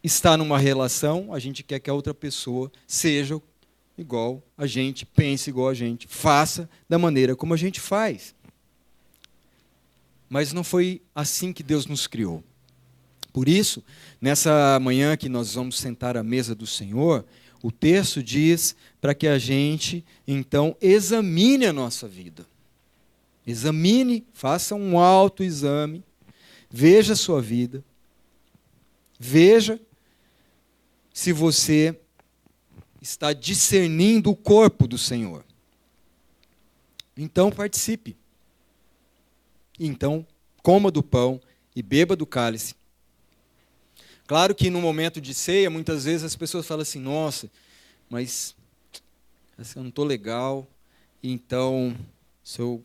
está 0.02 0.36
numa 0.36 0.58
relação, 0.58 1.32
a 1.32 1.38
gente 1.38 1.62
quer 1.62 1.78
que 1.80 1.88
a 1.88 1.94
outra 1.94 2.12
pessoa 2.12 2.70
seja 2.86 3.40
igual 3.96 4.42
a 4.58 4.66
gente, 4.66 5.06
pense 5.06 5.48
igual 5.48 5.68
a 5.68 5.74
gente, 5.74 6.06
faça 6.08 6.68
da 6.88 6.98
maneira 6.98 7.34
como 7.34 7.54
a 7.54 7.56
gente 7.56 7.80
faz. 7.80 8.34
Mas 10.28 10.52
não 10.52 10.64
foi 10.64 11.00
assim 11.14 11.52
que 11.52 11.62
Deus 11.62 11.86
nos 11.86 12.06
criou. 12.06 12.42
Por 13.32 13.48
isso, 13.48 13.82
nessa 14.20 14.78
manhã 14.80 15.16
que 15.16 15.28
nós 15.28 15.54
vamos 15.54 15.78
sentar 15.78 16.16
à 16.16 16.22
mesa 16.22 16.54
do 16.54 16.66
Senhor, 16.66 17.24
o 17.62 17.72
texto 17.72 18.22
diz 18.22 18.76
para 19.00 19.14
que 19.14 19.26
a 19.26 19.38
gente, 19.38 20.04
então, 20.26 20.76
examine 20.80 21.66
a 21.66 21.72
nossa 21.72 22.06
vida. 22.06 22.46
Examine, 23.46 24.26
faça 24.32 24.74
um 24.74 24.98
autoexame, 24.98 26.02
veja 26.70 27.12
a 27.12 27.16
sua 27.16 27.42
vida, 27.42 27.84
veja 29.18 29.80
se 31.12 31.32
você 31.32 31.98
está 33.00 33.32
discernindo 33.32 34.30
o 34.30 34.36
corpo 34.36 34.88
do 34.88 34.96
Senhor. 34.96 35.44
Então 37.16 37.50
participe. 37.50 38.16
Então 39.78 40.26
coma 40.62 40.90
do 40.90 41.02
pão 41.02 41.40
e 41.76 41.82
beba 41.82 42.16
do 42.16 42.26
cálice. 42.26 42.74
Claro 44.26 44.54
que 44.54 44.70
no 44.70 44.80
momento 44.80 45.20
de 45.20 45.34
ceia, 45.34 45.68
muitas 45.68 46.04
vezes 46.04 46.24
as 46.24 46.34
pessoas 46.34 46.66
falam 46.66 46.82
assim: 46.82 46.98
nossa, 46.98 47.50
mas 48.08 48.56
eu 49.76 49.82
não 49.82 49.90
estou 49.90 50.04
legal, 50.04 50.66
então 51.22 51.94
se 52.42 52.60
eu 52.60 52.82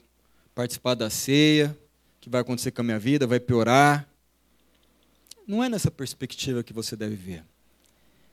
participar 0.60 0.94
da 0.94 1.10
ceia, 1.10 1.74
o 2.18 2.20
que 2.20 2.30
vai 2.30 2.42
acontecer 2.42 2.72
com 2.72 2.82
a 2.82 2.84
minha 2.84 3.00
vida? 3.00 3.26
Vai 3.26 3.40
piorar. 3.40 4.06
Não 5.48 5.64
é 5.64 5.70
nessa 5.70 5.90
perspectiva 5.90 6.62
que 6.62 6.74
você 6.74 6.98
deve 6.98 7.16
ver. 7.16 7.46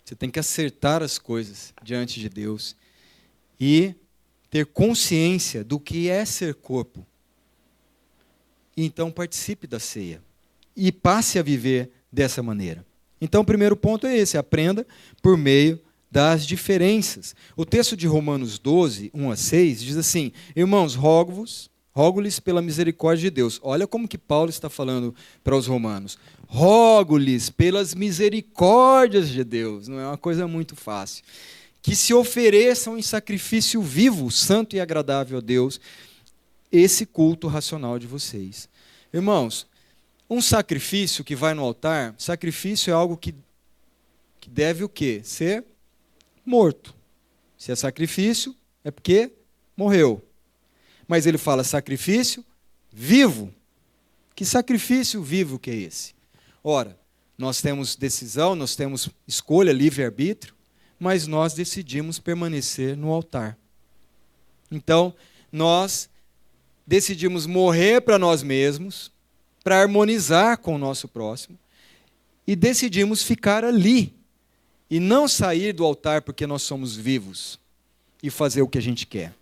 Você 0.05 0.17
tem 0.17 0.29
que 0.29 0.41
acertar 0.41 1.05
as 1.05 1.21
coisas 1.21 1.73
diante 1.85 2.19
de 2.19 2.29
Deus 2.29 2.75
e 3.61 3.95
ter 4.51 4.67
consciência 4.67 5.63
do 5.63 5.79
que 5.79 6.09
é 6.09 6.25
ser 6.25 6.57
corpo. 6.57 7.07
E 8.77 8.85
então 8.85 9.09
participe 9.13 9.69
da 9.69 9.79
ceia 9.79 10.21
e 10.75 10.91
passe 10.91 11.39
a 11.39 11.45
viver 11.45 11.93
dessa 12.11 12.43
maneira. 12.43 12.85
Então, 13.21 13.43
o 13.43 13.47
primeiro 13.47 13.77
ponto 13.77 14.05
é 14.05 14.17
esse: 14.17 14.37
aprenda 14.37 14.85
por 15.23 15.39
meio 15.39 15.81
das 16.11 16.45
diferenças. 16.45 17.37
O 17.57 17.65
texto 17.65 17.97
de 17.97 18.09
Romanos 18.09 18.59
12, 18.59 19.13
1 19.15 19.31
a 19.31 19.37
6 19.37 19.81
diz 19.81 19.97
assim: 19.97 20.33
Irmãos, 20.57 20.97
rogo-vos, 20.97 21.71
rogo-lhes 21.97 22.39
pela 22.39 22.61
misericórdia 22.61 23.31
de 23.31 23.35
Deus. 23.35 23.59
Olha 23.63 23.87
como 23.87 24.07
que 24.07 24.19
Paulo 24.19 24.51
está 24.51 24.69
falando 24.69 25.15
para 25.43 25.57
os 25.57 25.67
romanos 25.67 26.19
rogo-lhes 26.47 27.51
pelas 27.51 27.95
misericórdias 27.95 29.29
de 29.29 29.43
Deus, 29.43 29.89
não 29.89 29.99
é 29.99 30.07
uma 30.07 30.19
coisa 30.19 30.47
muito 30.47 30.77
fácil, 30.77 31.25
que 31.83 31.95
se 31.95 32.15
ofereçam 32.15 32.99
em 32.99 33.03
sacrifício 33.03 33.83
vivo, 33.83 34.31
santo 34.31 34.77
e 34.77 34.81
agradável 34.81 35.39
a 35.39 35.41
Deus, 35.41 35.81
esse 36.71 37.07
culto 37.07 37.47
racional 37.47 37.99
de 37.99 38.07
vocês. 38.07 38.69
Irmãos, 39.13 39.67
um 40.29 40.41
sacrifício 40.41 41.25
que 41.25 41.37
vai 41.37 41.55
no 41.55 41.63
altar, 41.63 42.15
sacrifício 42.19 42.91
é 42.91 42.95
algo 42.95 43.17
que, 43.17 43.35
que 44.41 44.51
deve 44.51 44.83
o 44.83 44.89
quê? 44.89 45.21
Ser 45.23 45.65
morto. 46.45 46.95
Se 47.57 47.73
é 47.73 47.77
sacrifício, 47.77 48.55
é 48.85 48.91
porque 48.91 49.31
morreu. 49.77 50.26
Mas 51.07 51.27
ele 51.27 51.39
fala 51.39 51.63
sacrifício 51.65 52.45
vivo. 52.93 53.53
Que 54.35 54.45
sacrifício 54.45 55.23
vivo 55.23 55.59
que 55.59 55.71
é 55.71 55.75
esse? 55.75 56.15
Ora, 56.63 56.99
nós 57.39 57.61
temos 57.61 57.97
decisão, 57.97 58.55
nós 58.55 58.75
temos 58.75 59.09
escolha, 59.27 59.73
livre-arbítrio, 59.73 60.55
mas 60.99 61.27
nós 61.27 61.53
decidimos 61.53 62.19
permanecer 62.19 62.97
no 62.97 63.13
altar. 63.13 63.57
Então, 64.71 65.15
nós 65.53 66.09
decidimos 66.87 67.47
morrer 67.47 68.01
para 68.01 68.19
nós 68.19 68.43
mesmos, 68.43 69.13
para 69.63 69.81
harmonizar 69.81 70.59
com 70.59 70.75
o 70.75 70.79
nosso 70.79 71.09
próximo, 71.09 71.59
e 72.47 72.55
decidimos 72.55 73.23
ficar 73.23 73.65
ali 73.65 74.15
e 74.89 75.01
não 75.01 75.27
sair 75.27 75.73
do 75.73 75.85
altar 75.85 76.23
porque 76.23 76.47
nós 76.47 76.63
somos 76.63 76.97
vivos 76.97 77.59
e 78.23 78.31
fazer 78.31 78.63
o 78.63 78.69
que 78.69 78.79
a 78.79 78.83
gente 78.83 79.07
quer. 79.07 79.35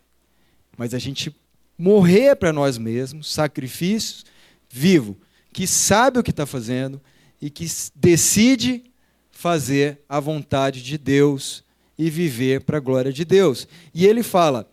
Mas 0.76 0.94
a 0.94 0.98
gente 0.98 1.34
morrer 1.78 2.36
para 2.36 2.52
nós 2.52 2.78
mesmos, 2.78 3.32
sacrifícios, 3.32 4.24
vivo, 4.68 5.16
que 5.52 5.66
sabe 5.66 6.18
o 6.18 6.22
que 6.22 6.30
está 6.30 6.46
fazendo 6.46 7.00
e 7.40 7.50
que 7.50 7.66
decide 7.94 8.84
fazer 9.30 10.00
a 10.08 10.18
vontade 10.18 10.82
de 10.82 10.96
Deus 10.96 11.64
e 11.98 12.10
viver 12.10 12.62
para 12.62 12.78
a 12.78 12.80
glória 12.80 13.12
de 13.12 13.24
Deus. 13.24 13.68
E 13.92 14.06
ele 14.06 14.22
fala: 14.22 14.68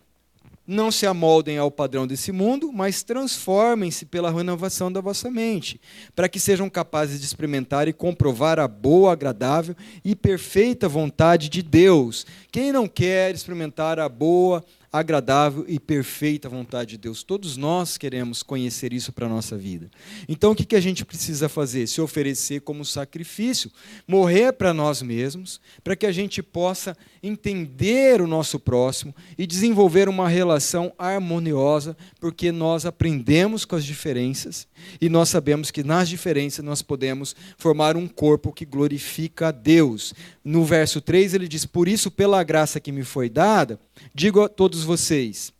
não 0.66 0.90
se 0.90 1.06
amoldem 1.06 1.58
ao 1.58 1.70
padrão 1.70 2.06
desse 2.06 2.30
mundo, 2.32 2.72
mas 2.72 3.02
transformem-se 3.02 4.06
pela 4.06 4.30
renovação 4.30 4.90
da 4.90 5.00
vossa 5.00 5.30
mente, 5.30 5.80
para 6.14 6.28
que 6.28 6.38
sejam 6.38 6.70
capazes 6.70 7.20
de 7.20 7.26
experimentar 7.26 7.88
e 7.88 7.92
comprovar 7.92 8.58
a 8.58 8.68
boa, 8.68 9.12
agradável 9.12 9.76
e 10.04 10.14
perfeita 10.14 10.88
vontade 10.88 11.48
de 11.48 11.62
Deus. 11.62 12.24
Quem 12.50 12.72
não 12.72 12.86
quer 12.86 13.34
experimentar 13.34 13.98
a 13.98 14.08
boa, 14.08 14.64
agradável 14.92 15.64
e 15.66 15.80
perfeita 15.80 16.48
vontade 16.48 16.90
de 16.90 16.98
Deus. 16.98 17.22
Todos 17.22 17.56
nós 17.56 17.96
queremos 17.96 18.42
conhecer 18.42 18.92
isso 18.92 19.10
para 19.10 19.24
a 19.24 19.28
nossa 19.28 19.56
vida. 19.56 19.90
Então, 20.28 20.52
o 20.52 20.54
que 20.54 20.76
a 20.76 20.80
gente 20.80 21.02
precisa 21.04 21.48
fazer? 21.48 21.86
Se 21.86 22.00
oferecer 22.00 22.60
como 22.60 22.84
sacrifício, 22.84 23.70
morrer 24.06 24.52
para 24.52 24.74
nós 24.74 25.00
mesmos, 25.00 25.60
para 25.82 25.96
que 25.96 26.04
a 26.04 26.12
gente 26.12 26.42
possa 26.42 26.94
entender 27.22 28.20
o 28.20 28.26
nosso 28.26 28.60
próximo 28.60 29.14
e 29.38 29.46
desenvolver 29.46 30.08
uma 30.08 30.28
relação 30.28 30.92
harmoniosa, 30.98 31.96
porque 32.20 32.52
nós 32.52 32.84
aprendemos 32.84 33.64
com 33.64 33.76
as 33.76 33.84
diferenças 33.84 34.66
e 35.00 35.08
nós 35.08 35.30
sabemos 35.30 35.70
que 35.70 35.82
nas 35.82 36.08
diferenças 36.08 36.64
nós 36.64 36.82
podemos 36.82 37.34
formar 37.56 37.96
um 37.96 38.06
corpo 38.06 38.52
que 38.52 38.66
glorifica 38.66 39.48
a 39.48 39.50
Deus. 39.52 40.12
No 40.44 40.64
verso 40.64 41.00
3 41.00 41.34
ele 41.34 41.48
diz: 41.48 41.64
Por 41.64 41.88
isso, 41.88 42.10
pela 42.10 42.42
graça 42.42 42.80
que 42.80 42.92
me 42.92 43.04
foi 43.04 43.30
dada, 43.30 43.80
digo 44.14 44.42
a 44.42 44.48
todos 44.48 44.84
vocês: 44.84 45.52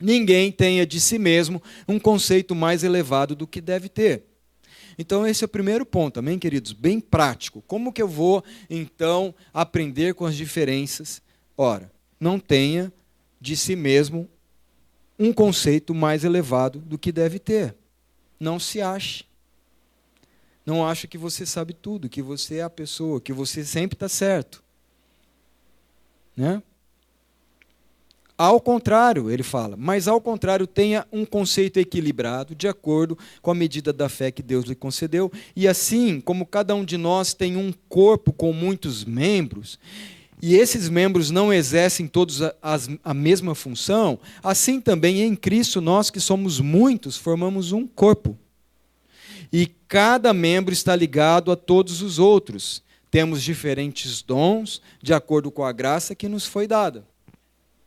ninguém 0.00 0.50
tenha 0.52 0.86
de 0.86 1.00
si 1.00 1.18
mesmo 1.18 1.62
um 1.86 1.98
conceito 1.98 2.54
mais 2.54 2.84
elevado 2.84 3.34
do 3.34 3.46
que 3.46 3.60
deve 3.60 3.88
ter. 3.88 4.24
Então, 4.98 5.24
esse 5.24 5.44
é 5.44 5.46
o 5.46 5.48
primeiro 5.48 5.86
ponto, 5.86 6.18
amém, 6.18 6.40
queridos? 6.40 6.72
Bem 6.72 6.98
prático. 6.98 7.62
Como 7.68 7.92
que 7.92 8.02
eu 8.02 8.08
vou, 8.08 8.42
então, 8.68 9.32
aprender 9.54 10.12
com 10.14 10.26
as 10.26 10.34
diferenças? 10.34 11.22
Ora, 11.56 11.90
não 12.18 12.40
tenha 12.40 12.92
de 13.40 13.56
si 13.56 13.76
mesmo 13.76 14.28
um 15.16 15.32
conceito 15.32 15.94
mais 15.94 16.24
elevado 16.24 16.80
do 16.80 16.98
que 16.98 17.12
deve 17.12 17.38
ter. 17.38 17.76
Não 18.40 18.58
se 18.58 18.80
ache. 18.80 19.24
Não 20.66 20.86
ache 20.86 21.08
que 21.08 21.16
você 21.16 21.46
sabe 21.46 21.72
tudo, 21.72 22.08
que 22.08 22.20
você 22.20 22.56
é 22.56 22.62
a 22.62 22.70
pessoa, 22.70 23.20
que 23.20 23.32
você 23.32 23.64
sempre 23.64 23.94
está 23.94 24.08
certo. 24.08 24.62
Né? 26.36 26.62
Ao 28.38 28.60
contrário, 28.60 29.32
ele 29.32 29.42
fala, 29.42 29.76
mas 29.76 30.06
ao 30.06 30.20
contrário, 30.20 30.64
tenha 30.64 31.04
um 31.12 31.24
conceito 31.24 31.80
equilibrado, 31.80 32.54
de 32.54 32.68
acordo 32.68 33.18
com 33.42 33.50
a 33.50 33.54
medida 33.54 33.92
da 33.92 34.08
fé 34.08 34.30
que 34.30 34.44
Deus 34.44 34.64
lhe 34.64 34.76
concedeu, 34.76 35.32
e 35.56 35.66
assim 35.66 36.20
como 36.20 36.46
cada 36.46 36.72
um 36.72 36.84
de 36.84 36.96
nós 36.96 37.34
tem 37.34 37.56
um 37.56 37.74
corpo 37.88 38.32
com 38.32 38.52
muitos 38.52 39.04
membros, 39.04 39.76
e 40.40 40.54
esses 40.54 40.88
membros 40.88 41.32
não 41.32 41.52
exercem 41.52 42.06
todos 42.06 42.40
a, 42.40 42.54
a, 42.62 42.78
a 43.06 43.12
mesma 43.12 43.56
função, 43.56 44.20
assim 44.40 44.80
também 44.80 45.22
em 45.22 45.34
Cristo, 45.34 45.80
nós 45.80 46.08
que 46.08 46.20
somos 46.20 46.60
muitos, 46.60 47.16
formamos 47.16 47.72
um 47.72 47.88
corpo. 47.88 48.38
E 49.52 49.66
cada 49.88 50.32
membro 50.32 50.72
está 50.72 50.94
ligado 50.94 51.50
a 51.50 51.56
todos 51.56 52.02
os 52.02 52.20
outros. 52.20 52.84
Temos 53.10 53.42
diferentes 53.42 54.22
dons, 54.22 54.80
de 55.02 55.12
acordo 55.12 55.50
com 55.50 55.64
a 55.64 55.72
graça 55.72 56.14
que 56.14 56.28
nos 56.28 56.46
foi 56.46 56.68
dada. 56.68 57.04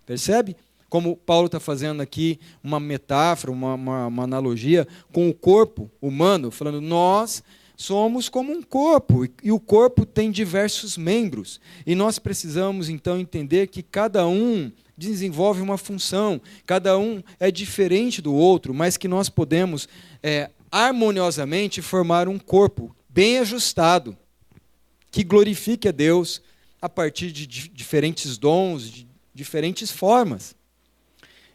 Percebe? 0.05 0.55
Como 0.89 1.15
Paulo 1.15 1.45
está 1.45 1.59
fazendo 1.59 2.01
aqui 2.01 2.39
uma 2.63 2.79
metáfora, 2.79 3.51
uma, 3.51 3.75
uma, 3.75 4.07
uma 4.07 4.23
analogia 4.23 4.87
com 5.13 5.29
o 5.29 5.33
corpo 5.33 5.89
humano, 6.01 6.51
falando, 6.51 6.81
nós 6.81 7.41
somos 7.77 8.29
como 8.29 8.51
um 8.51 8.61
corpo 8.61 9.25
e 9.41 9.51
o 9.51 9.59
corpo 9.59 10.05
tem 10.05 10.29
diversos 10.29 10.97
membros 10.97 11.59
e 11.85 11.95
nós 11.95 12.19
precisamos 12.19 12.89
então 12.89 13.19
entender 13.19 13.67
que 13.67 13.81
cada 13.81 14.27
um 14.27 14.71
desenvolve 14.97 15.61
uma 15.61 15.77
função, 15.77 16.39
cada 16.65 16.97
um 16.97 17.23
é 17.39 17.49
diferente 17.49 18.21
do 18.21 18.35
outro, 18.35 18.73
mas 18.73 18.97
que 18.97 19.07
nós 19.07 19.29
podemos 19.29 19.87
é, 20.21 20.51
harmoniosamente 20.71 21.81
formar 21.81 22.27
um 22.27 22.37
corpo 22.37 22.95
bem 23.09 23.39
ajustado 23.39 24.15
que 25.11 25.23
glorifique 25.23 25.87
a 25.87 25.91
Deus 25.91 26.41
a 26.81 26.87
partir 26.87 27.31
de 27.31 27.45
diferentes 27.45 28.37
dons, 28.37 28.89
de 28.89 29.10
diferentes 29.41 29.89
formas. 29.89 30.55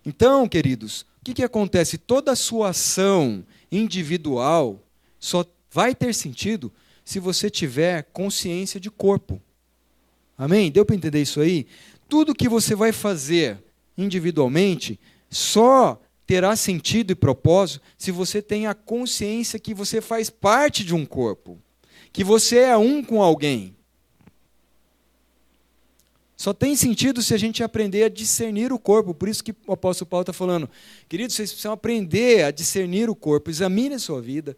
Então, 0.04 0.48
queridos, 0.48 1.02
o 1.20 1.24
que, 1.24 1.34
que 1.34 1.44
acontece? 1.44 1.96
Toda 1.96 2.32
a 2.32 2.36
sua 2.36 2.70
ação 2.70 3.46
individual 3.70 4.82
só 5.20 5.44
vai 5.70 5.94
ter 5.94 6.12
sentido 6.12 6.72
se 7.04 7.20
você 7.20 7.48
tiver 7.48 8.02
consciência 8.12 8.80
de 8.80 8.90
corpo. 8.90 9.40
Amém? 10.36 10.70
Deu 10.70 10.84
para 10.84 10.96
entender 10.96 11.22
isso 11.22 11.40
aí? 11.40 11.66
Tudo 12.08 12.34
que 12.34 12.48
você 12.48 12.74
vai 12.74 12.90
fazer 12.90 13.62
individualmente 13.96 14.98
só 15.30 16.00
terá 16.26 16.56
sentido 16.56 17.12
e 17.12 17.14
propósito 17.14 17.80
se 17.96 18.10
você 18.10 18.42
tem 18.42 18.66
a 18.66 18.74
consciência 18.74 19.60
que 19.60 19.72
você 19.72 20.00
faz 20.00 20.28
parte 20.28 20.84
de 20.84 20.92
um 20.92 21.06
corpo, 21.06 21.56
que 22.12 22.24
você 22.24 22.58
é 22.58 22.76
um 22.76 23.02
com 23.02 23.22
alguém. 23.22 23.75
Só 26.36 26.52
tem 26.52 26.76
sentido 26.76 27.22
se 27.22 27.32
a 27.32 27.38
gente 27.38 27.62
aprender 27.62 28.04
a 28.04 28.08
discernir 28.10 28.70
o 28.70 28.78
corpo. 28.78 29.14
Por 29.14 29.28
isso 29.28 29.42
que 29.42 29.54
o 29.66 29.72
apóstolo 29.72 30.08
Paulo 30.08 30.22
está 30.22 30.34
falando, 30.34 30.68
queridos, 31.08 31.34
vocês 31.34 31.50
precisam 31.50 31.72
aprender 31.72 32.44
a 32.44 32.50
discernir 32.50 33.08
o 33.08 33.16
corpo. 33.16 33.48
Examine 33.48 33.94
a 33.94 33.98
sua 33.98 34.20
vida 34.20 34.54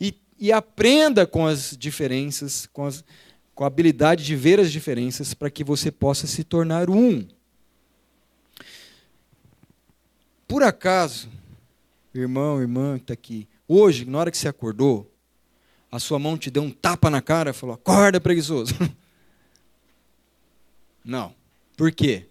e, 0.00 0.14
e 0.38 0.52
aprenda 0.52 1.26
com 1.26 1.44
as 1.44 1.76
diferenças, 1.76 2.68
com, 2.72 2.86
as, 2.86 3.04
com 3.56 3.64
a 3.64 3.66
habilidade 3.66 4.24
de 4.24 4.36
ver 4.36 4.60
as 4.60 4.70
diferenças, 4.70 5.34
para 5.34 5.50
que 5.50 5.64
você 5.64 5.90
possa 5.90 6.28
se 6.28 6.44
tornar 6.44 6.88
um. 6.88 7.26
Por 10.46 10.62
acaso, 10.62 11.28
irmão, 12.14 12.60
irmã 12.60 12.98
que 12.98 13.02
está 13.02 13.14
aqui, 13.14 13.48
hoje, 13.66 14.04
na 14.04 14.18
hora 14.18 14.30
que 14.30 14.38
você 14.38 14.46
acordou, 14.46 15.12
a 15.90 15.98
sua 15.98 16.20
mão 16.20 16.38
te 16.38 16.52
deu 16.52 16.62
um 16.62 16.70
tapa 16.70 17.10
na 17.10 17.20
cara 17.20 17.50
e 17.50 17.52
falou: 17.52 17.74
acorda, 17.74 18.20
preguiçoso. 18.20 18.72
Não. 21.06 21.32
Por 21.76 21.92
quê? 21.92 22.26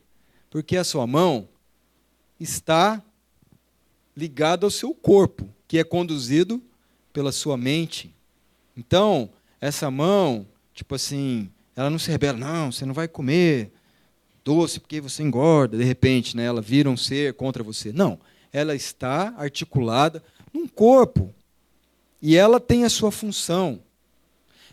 Porque 0.50 0.76
a 0.76 0.84
sua 0.84 1.08
mão 1.08 1.48
está 2.38 3.02
ligada 4.16 4.66
ao 4.66 4.70
seu 4.70 4.94
corpo, 4.94 5.48
que 5.66 5.78
é 5.78 5.84
conduzido 5.84 6.62
pela 7.14 7.32
sua 7.32 7.56
mente. 7.56 8.14
Então, 8.76 9.30
essa 9.62 9.90
mão, 9.90 10.46
tipo 10.74 10.94
assim, 10.94 11.50
ela 11.74 11.90
não 11.90 11.98
se 11.98 12.12
rebela, 12.12 12.38
não, 12.38 12.72
você 12.72 12.86
não 12.86 12.94
vai 12.94 13.08
comer 13.08 13.72
doce 14.44 14.80
porque 14.80 15.00
você 15.00 15.24
engorda, 15.24 15.78
de 15.78 15.84
repente, 15.84 16.36
né, 16.36 16.44
ela 16.44 16.62
vira 16.62 16.90
um 16.90 16.98
ser 16.98 17.34
contra 17.34 17.64
você. 17.64 17.94
Não, 17.94 18.20
ela 18.52 18.76
está 18.76 19.34
articulada 19.38 20.22
num 20.54 20.68
corpo. 20.68 21.34
E 22.22 22.36
ela 22.36 22.60
tem 22.60 22.84
a 22.84 22.90
sua 22.90 23.12
função. 23.12 23.80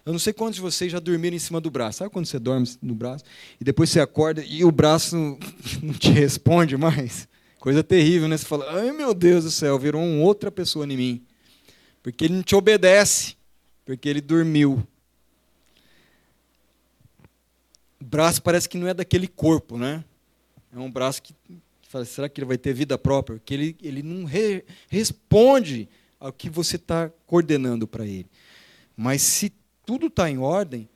Eu 0.04 0.12
não 0.12 0.18
sei 0.18 0.32
quantos 0.32 0.56
de 0.56 0.60
vocês 0.60 0.90
já 0.90 0.98
dormiram 0.98 1.36
em 1.36 1.38
cima 1.38 1.60
do 1.60 1.70
braço. 1.70 1.98
Sabe 1.98 2.10
quando 2.10 2.26
você 2.26 2.38
dorme 2.38 2.68
no 2.82 2.94
braço 2.94 3.24
e 3.60 3.64
depois 3.64 3.88
você 3.90 4.00
acorda 4.00 4.44
e 4.44 4.64
o 4.64 4.72
braço 4.72 5.16
não 5.82 5.94
te 5.94 6.10
responde 6.10 6.76
mais? 6.76 7.28
Coisa 7.58 7.84
terrível, 7.84 8.28
né? 8.28 8.36
Você 8.36 8.44
fala, 8.44 8.66
ai 8.68 8.90
meu 8.90 9.14
Deus 9.14 9.44
do 9.44 9.50
céu, 9.50 9.78
virou 9.78 10.02
uma 10.02 10.24
outra 10.24 10.50
pessoa 10.50 10.84
em 10.84 10.96
mim. 10.96 11.26
Porque 12.02 12.24
ele 12.24 12.34
não 12.34 12.42
te 12.42 12.56
obedece, 12.56 13.36
porque 13.84 14.08
ele 14.08 14.20
dormiu. 14.20 14.84
O 18.00 18.04
braço 18.04 18.42
parece 18.42 18.68
que 18.68 18.76
não 18.76 18.88
é 18.88 18.94
daquele 18.94 19.28
corpo, 19.28 19.78
né? 19.78 20.04
É 20.74 20.78
um 20.78 20.90
braço 20.90 21.22
que 21.22 21.32
fala, 21.88 22.04
será 22.04 22.28
que 22.28 22.40
ele 22.40 22.48
vai 22.48 22.58
ter 22.58 22.72
vida 22.74 22.98
própria? 22.98 23.38
Porque 23.38 23.54
ele, 23.54 23.76
ele 23.80 24.02
não 24.02 24.24
re, 24.24 24.64
responde 24.88 25.88
ao 26.18 26.32
que 26.32 26.50
você 26.50 26.74
está 26.74 27.08
coordenando 27.26 27.86
para 27.86 28.04
ele. 28.04 28.26
Mas 28.96 29.22
se 29.22 29.52
tudo 29.84 30.06
está 30.06 30.30
em 30.30 30.38
ordem, 30.38 30.88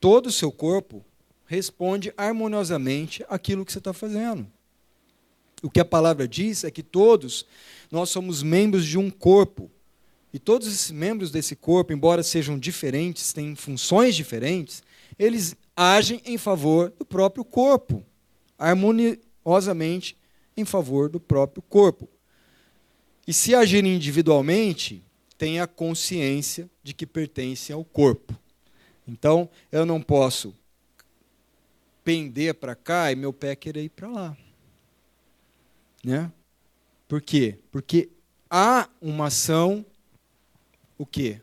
todo 0.00 0.26
o 0.26 0.32
seu 0.32 0.50
corpo 0.50 1.04
responde 1.46 2.12
harmoniosamente 2.16 3.24
aquilo 3.28 3.64
que 3.64 3.72
você 3.72 3.78
está 3.78 3.92
fazendo. 3.92 4.46
O 5.62 5.70
que 5.70 5.80
a 5.80 5.84
palavra 5.84 6.26
diz 6.26 6.64
é 6.64 6.70
que 6.70 6.82
todos 6.82 7.46
nós 7.90 8.08
somos 8.08 8.42
membros 8.42 8.84
de 8.84 8.98
um 8.98 9.10
corpo. 9.10 9.70
E 10.32 10.38
todos 10.38 10.66
esses 10.66 10.90
membros 10.90 11.30
desse 11.30 11.54
corpo, 11.54 11.92
embora 11.92 12.22
sejam 12.22 12.58
diferentes, 12.58 13.32
têm 13.32 13.54
funções 13.54 14.16
diferentes, 14.16 14.82
eles 15.18 15.54
agem 15.76 16.20
em 16.24 16.38
favor 16.38 16.90
do 16.98 17.04
próprio 17.04 17.44
corpo, 17.44 18.02
harmoniosamente 18.58 20.16
em 20.56 20.64
favor 20.64 21.08
do 21.08 21.20
próprio 21.20 21.62
corpo. 21.62 22.08
E 23.26 23.32
se 23.32 23.54
agirem 23.54 23.94
individualmente, 23.94 25.04
tem 25.42 25.58
a 25.58 25.66
consciência 25.66 26.70
de 26.84 26.94
que 26.94 27.04
pertence 27.04 27.72
ao 27.72 27.84
corpo. 27.84 28.32
Então, 29.08 29.50
eu 29.72 29.84
não 29.84 30.00
posso 30.00 30.54
pender 32.04 32.54
para 32.54 32.76
cá 32.76 33.10
e 33.10 33.16
meu 33.16 33.32
pé 33.32 33.56
querer 33.56 33.82
ir 33.82 33.88
para 33.88 34.06
lá. 34.06 34.36
Né? 36.04 36.30
Por 37.08 37.20
quê? 37.20 37.58
Porque 37.72 38.08
há 38.48 38.88
uma 39.00 39.26
ação 39.26 39.84
o 40.96 41.04
quê? 41.04 41.40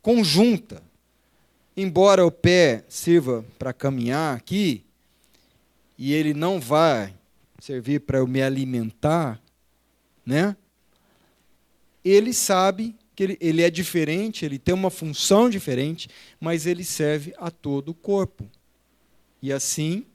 Conjunta. 0.00 0.82
Embora 1.76 2.24
o 2.24 2.30
pé 2.30 2.82
sirva 2.88 3.44
para 3.58 3.74
caminhar 3.74 4.34
aqui, 4.34 4.86
e 5.98 6.14
ele 6.14 6.32
não 6.32 6.58
vai 6.58 7.14
servir 7.60 8.00
para 8.00 8.20
eu 8.20 8.26
me 8.26 8.40
alimentar, 8.40 9.38
né? 10.24 10.56
Ele 12.08 12.32
sabe 12.32 12.96
que 13.14 13.22
ele, 13.22 13.38
ele 13.40 13.62
é 13.62 13.70
diferente, 13.70 14.44
ele 14.44 14.58
tem 14.58 14.74
uma 14.74 14.90
função 14.90 15.50
diferente, 15.50 16.08
mas 16.40 16.66
ele 16.66 16.84
serve 16.84 17.34
a 17.36 17.50
todo 17.50 17.90
o 17.90 17.94
corpo. 17.94 18.48
E 19.42 19.52
assim, 19.52 20.06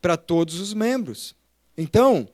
para 0.00 0.16
todos 0.16 0.58
os 0.58 0.72
membros. 0.72 1.34
Então, 1.76 2.28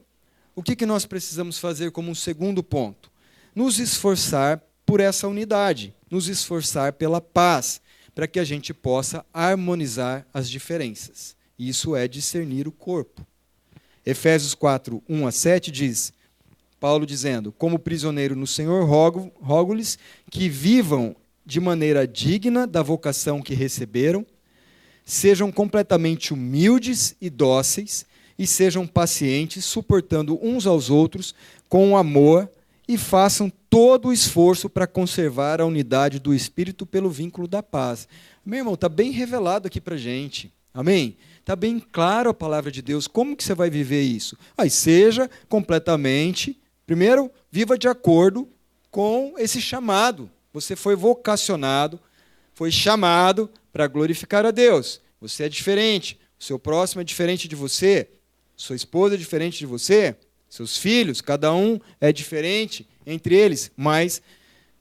o 0.54 0.62
que, 0.62 0.76
que 0.76 0.86
nós 0.86 1.04
precisamos 1.04 1.58
fazer 1.58 1.90
como 1.90 2.10
um 2.10 2.14
segundo 2.14 2.62
ponto? 2.62 3.10
Nos 3.54 3.78
esforçar 3.78 4.62
por 4.84 5.00
essa 5.00 5.26
unidade, 5.26 5.92
nos 6.10 6.28
esforçar 6.28 6.92
pela 6.92 7.20
paz, 7.20 7.80
para 8.14 8.26
que 8.26 8.38
a 8.38 8.44
gente 8.44 8.72
possa 8.72 9.26
harmonizar 9.34 10.26
as 10.32 10.48
diferenças. 10.48 11.36
Isso 11.58 11.94
é 11.94 12.08
discernir 12.08 12.66
o 12.66 12.72
corpo. 12.72 13.26
Efésios 14.04 14.54
4, 14.54 15.02
1 15.08 15.26
a 15.26 15.32
7 15.32 15.70
diz: 15.70 16.12
Paulo 16.78 17.06
dizendo: 17.06 17.52
Como 17.52 17.78
prisioneiro 17.78 18.36
no 18.36 18.46
Senhor, 18.46 18.84
rogo-lhes 18.84 19.98
que 20.30 20.48
vivam 20.48 21.16
de 21.44 21.60
maneira 21.60 22.06
digna 22.06 22.66
da 22.66 22.82
vocação 22.82 23.40
que 23.40 23.54
receberam, 23.54 24.26
sejam 25.04 25.52
completamente 25.52 26.34
humildes 26.34 27.14
e 27.20 27.30
dóceis, 27.30 28.04
e 28.38 28.46
sejam 28.46 28.86
pacientes, 28.86 29.64
suportando 29.64 30.38
uns 30.42 30.66
aos 30.66 30.90
outros 30.90 31.34
com 31.68 31.96
amor, 31.96 32.50
e 32.88 32.98
façam 32.98 33.50
todo 33.70 34.08
o 34.08 34.12
esforço 34.12 34.68
para 34.68 34.86
conservar 34.86 35.60
a 35.60 35.66
unidade 35.66 36.18
do 36.18 36.34
Espírito 36.34 36.86
pelo 36.86 37.10
vínculo 37.10 37.48
da 37.48 37.62
paz. 37.62 38.06
Meu 38.44 38.58
irmão, 38.58 38.74
está 38.74 38.88
bem 38.88 39.10
revelado 39.10 39.66
aqui 39.66 39.80
para 39.80 39.96
gente. 39.96 40.52
Amém? 40.72 41.16
Está 41.40 41.56
bem 41.56 41.80
claro 41.80 42.30
a 42.30 42.34
palavra 42.34 42.70
de 42.70 42.82
Deus. 42.82 43.08
Como 43.08 43.34
que 43.36 43.42
você 43.42 43.54
vai 43.54 43.70
viver 43.70 44.02
isso? 44.02 44.36
Aí 44.56 44.68
seja 44.68 45.28
completamente 45.48 46.60
Primeiro, 46.86 47.30
viva 47.50 47.76
de 47.76 47.88
acordo 47.88 48.48
com 48.90 49.34
esse 49.36 49.60
chamado. 49.60 50.30
Você 50.52 50.76
foi 50.76 50.94
vocacionado, 50.94 52.00
foi 52.54 52.70
chamado 52.70 53.50
para 53.72 53.86
glorificar 53.86 54.46
a 54.46 54.50
Deus. 54.50 55.00
Você 55.20 55.44
é 55.44 55.48
diferente, 55.48 56.18
o 56.38 56.44
seu 56.44 56.58
próximo 56.58 57.00
é 57.00 57.04
diferente 57.04 57.48
de 57.48 57.56
você, 57.56 58.08
sua 58.56 58.76
esposa 58.76 59.16
é 59.16 59.18
diferente 59.18 59.58
de 59.58 59.66
você, 59.66 60.16
seus 60.48 60.78
filhos, 60.78 61.20
cada 61.20 61.52
um 61.52 61.78
é 62.00 62.12
diferente 62.12 62.88
entre 63.04 63.34
eles, 63.34 63.70
mas 63.76 64.22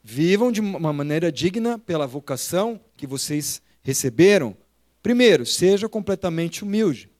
vivam 0.02 0.52
de 0.52 0.60
uma 0.60 0.92
maneira 0.92 1.30
digna 1.32 1.78
pela 1.78 2.06
vocação 2.06 2.80
que 2.96 3.06
vocês 3.06 3.60
receberam. 3.82 4.56
Primeiro, 5.02 5.44
seja 5.44 5.88
completamente 5.88 6.62
humilde. 6.62 7.10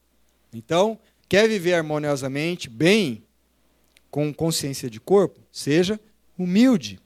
Então, 0.53 0.97
quer 1.27 1.47
viver 1.47 1.73
harmoniosamente, 1.73 2.69
bem, 2.69 3.23
com 4.17 4.33
consciência 4.33 4.89
de 4.89 4.99
corpo, 4.99 5.39
seja 5.51 5.99
humilde. 6.35 6.99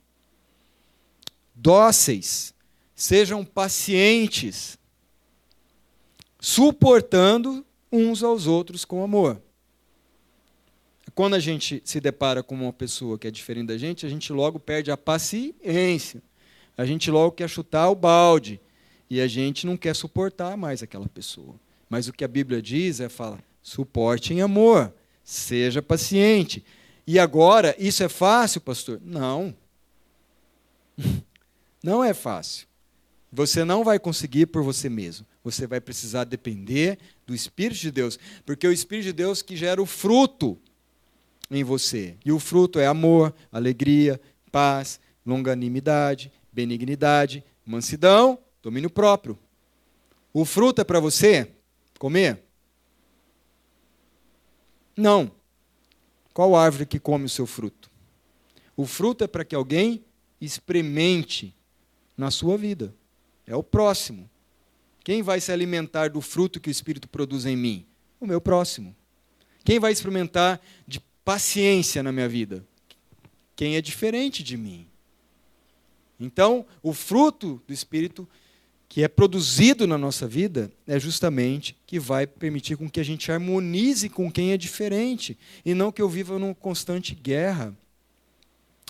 Dóceis, 1.53 2.53
sejam 2.95 3.43
pacientes, 3.43 4.79
suportando 6.39 7.65
uns 7.91 8.23
aos 8.23 8.47
outros 8.47 8.85
com 8.85 9.03
amor. 9.03 9.41
Quando 11.13 11.33
a 11.33 11.39
gente 11.41 11.81
se 11.83 11.99
depara 11.99 12.41
com 12.41 12.55
uma 12.55 12.71
pessoa 12.71 13.19
que 13.19 13.27
é 13.27 13.31
diferente 13.31 13.67
da 13.67 13.77
gente, 13.77 14.05
a 14.05 14.09
gente 14.09 14.31
logo 14.31 14.57
perde 14.57 14.89
a 14.89 14.95
paciência. 14.95 16.23
A 16.77 16.85
gente 16.85 17.11
logo 17.11 17.33
quer 17.33 17.49
chutar 17.49 17.89
o 17.89 17.95
balde. 17.95 18.57
E 19.09 19.19
a 19.19 19.27
gente 19.27 19.67
não 19.67 19.75
quer 19.75 19.97
suportar 19.97 20.55
mais 20.55 20.81
aquela 20.81 21.09
pessoa. 21.09 21.59
Mas 21.89 22.07
o 22.07 22.13
que 22.13 22.23
a 22.23 22.27
Bíblia 22.29 22.61
diz 22.61 23.01
é: 23.01 23.09
fala, 23.09 23.43
suporte 23.61 24.33
em 24.33 24.39
amor, 24.39 24.93
seja 25.25 25.81
paciente. 25.81 26.63
E 27.05 27.19
agora, 27.19 27.75
isso 27.77 28.03
é 28.03 28.09
fácil, 28.09 28.61
pastor? 28.61 28.99
Não. 29.03 29.55
Não 31.83 32.03
é 32.03 32.13
fácil. 32.13 32.67
Você 33.31 33.63
não 33.63 33.83
vai 33.83 33.97
conseguir 33.97 34.47
por 34.47 34.61
você 34.61 34.89
mesmo. 34.89 35.25
Você 35.43 35.65
vai 35.65 35.79
precisar 35.79 36.25
depender 36.25 36.99
do 37.25 37.33
Espírito 37.33 37.79
de 37.79 37.89
Deus. 37.89 38.19
Porque 38.45 38.67
é 38.67 38.69
o 38.69 38.73
Espírito 38.73 39.05
de 39.05 39.13
Deus 39.13 39.41
que 39.41 39.55
gera 39.55 39.81
o 39.81 39.85
fruto 39.85 40.59
em 41.49 41.63
você. 41.63 42.17
E 42.25 42.31
o 42.31 42.39
fruto 42.39 42.77
é 42.77 42.85
amor, 42.85 43.33
alegria, 43.51 44.19
paz, 44.51 44.99
longanimidade, 45.25 46.31
benignidade, 46.51 47.43
mansidão, 47.65 48.37
domínio 48.61 48.89
próprio. 48.89 49.39
O 50.33 50.45
fruto 50.45 50.81
é 50.81 50.83
para 50.83 50.99
você 50.99 51.51
comer? 51.97 52.43
Não. 54.95 55.31
Qual 56.41 56.55
árvore 56.55 56.87
que 56.87 56.99
come 56.99 57.25
o 57.25 57.29
seu 57.29 57.45
fruto? 57.45 57.87
O 58.75 58.87
fruto 58.87 59.23
é 59.23 59.27
para 59.27 59.45
que 59.45 59.53
alguém 59.53 60.03
experimente 60.41 61.55
na 62.17 62.31
sua 62.31 62.57
vida. 62.57 62.95
É 63.45 63.55
o 63.55 63.61
próximo. 63.61 64.27
Quem 65.03 65.21
vai 65.21 65.39
se 65.39 65.51
alimentar 65.51 66.09
do 66.09 66.19
fruto 66.19 66.59
que 66.59 66.67
o 66.67 66.71
Espírito 66.71 67.07
produz 67.07 67.45
em 67.45 67.55
mim? 67.55 67.85
O 68.19 68.25
meu 68.25 68.41
próximo. 68.41 68.95
Quem 69.63 69.77
vai 69.77 69.91
experimentar 69.91 70.59
de 70.87 70.99
paciência 71.23 72.01
na 72.01 72.11
minha 72.11 72.27
vida? 72.27 72.65
Quem 73.55 73.75
é 73.75 73.81
diferente 73.81 74.41
de 74.41 74.57
mim. 74.57 74.87
Então, 76.19 76.65
o 76.81 76.91
fruto 76.91 77.61
do 77.67 77.71
Espírito 77.71 78.27
que 78.91 79.05
é 79.05 79.07
produzido 79.07 79.87
na 79.87 79.97
nossa 79.97 80.27
vida 80.27 80.69
é 80.85 80.99
justamente 80.99 81.77
que 81.87 81.97
vai 81.97 82.27
permitir 82.27 82.75
com 82.75 82.89
que 82.89 82.99
a 82.99 83.03
gente 83.05 83.31
harmonize 83.31 84.09
com 84.09 84.29
quem 84.29 84.51
é 84.51 84.57
diferente 84.57 85.37
e 85.63 85.73
não 85.73 85.93
que 85.93 86.01
eu 86.01 86.09
viva 86.09 86.37
numa 86.37 86.53
constante 86.53 87.15
guerra 87.15 87.73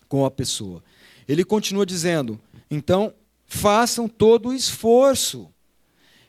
com 0.09 0.25
a 0.25 0.31
pessoa. 0.31 0.83
Ele 1.27 1.45
continua 1.45 1.85
dizendo: 1.85 2.41
então, 2.71 3.13
façam 3.45 4.07
todo 4.07 4.49
o 4.49 4.53
esforço. 4.55 5.47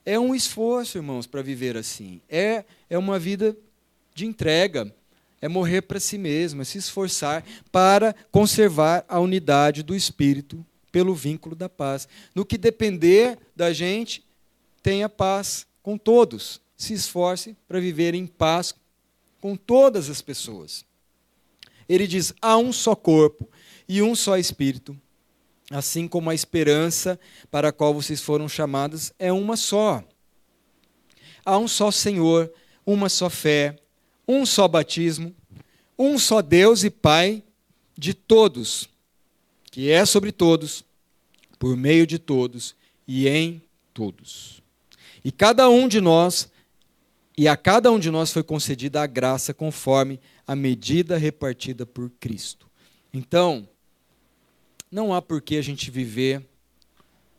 É 0.05 0.21
um 0.21 0.35
esforço, 0.35 0.99
irmãos, 0.99 1.27
para 1.27 1.41
viver 1.41 1.75
assim. 1.75 2.21
É, 2.29 2.67
é 2.91 2.99
uma 2.99 3.19
vida 3.19 3.57
de 4.15 4.27
entrega. 4.27 4.95
É 5.41 5.49
morrer 5.49 5.81
para 5.81 5.99
si 5.99 6.19
mesmo, 6.19 6.61
é 6.61 6.65
se 6.67 6.77
esforçar 6.77 7.43
para 7.73 8.15
conservar 8.31 9.03
a 9.09 9.19
unidade 9.19 9.83
do 9.83 9.97
espírito 9.97 10.63
pelo 10.93 11.15
vínculo 11.15 11.57
da 11.57 11.69
paz. 11.69 12.07
No 12.35 12.45
que 12.45 12.59
depender 12.59 13.39
da 13.57 13.73
gente, 13.73 14.23
tenha 14.83 15.09
paz 15.09 15.67
com 15.83 15.97
todos. 15.97 16.61
Se 16.77 16.93
esforce 16.93 17.57
para 17.67 17.81
viver 17.81 18.15
em 18.15 18.27
paz 18.27 18.75
com 19.41 19.57
todas 19.57 20.11
as 20.11 20.21
pessoas. 20.21 20.85
Ele 21.89 22.07
diz: 22.07 22.35
há 22.41 22.57
um 22.59 22.73
só 22.73 22.95
corpo 22.95 23.49
e 23.89 24.03
um 24.03 24.15
só 24.15 24.37
espírito, 24.37 24.97
assim 25.71 26.07
como 26.07 26.31
a 26.31 26.35
esperança 26.35 27.19
para 27.51 27.69
a 27.69 27.73
qual 27.73 27.95
vocês 27.95 28.21
foram 28.21 28.49
chamados 28.49 29.13
é 29.19 29.33
uma 29.33 29.57
só. 29.57 30.05
Há 31.45 31.59
um 31.59 31.67
só 31.67 31.91
Senhor, 31.91 32.53
uma 32.87 33.09
só 33.09 33.29
fé, 33.29 33.77
um 34.29 34.47
só 34.47 34.69
batismo, 34.69 35.35
um 35.99 36.19
só 36.19 36.41
Deus 36.41 36.85
e 36.85 36.91
Pai 36.91 37.43
de 37.97 38.15
todos 38.15 38.92
que 39.73 39.91
é 39.91 40.05
sobre 40.05 40.31
todos, 40.31 40.85
por 41.59 41.77
meio 41.77 42.07
de 42.07 42.19
todos 42.19 42.77
e 43.09 43.27
em 43.27 43.63
todos. 43.95 44.63
E 45.25 45.33
cada 45.33 45.69
um 45.71 45.89
de 45.89 45.99
nós, 45.99 46.51
e 47.37 47.49
a 47.49 47.57
cada 47.57 47.91
um 47.91 47.99
de 47.99 48.11
nós 48.11 48.31
foi 48.31 48.43
concedida 48.43 49.03
a 49.03 49.07
graça 49.07 49.55
conforme 49.55 50.21
a 50.47 50.55
medida 50.55 51.17
repartida 51.17 51.87
por 51.87 52.11
Cristo. 52.21 52.69
Então, 53.15 53.67
não 54.91 55.15
há 55.15 55.23
por 55.23 55.41
que 55.41 55.57
a 55.57 55.63
gente 55.63 55.91
viver 55.91 56.47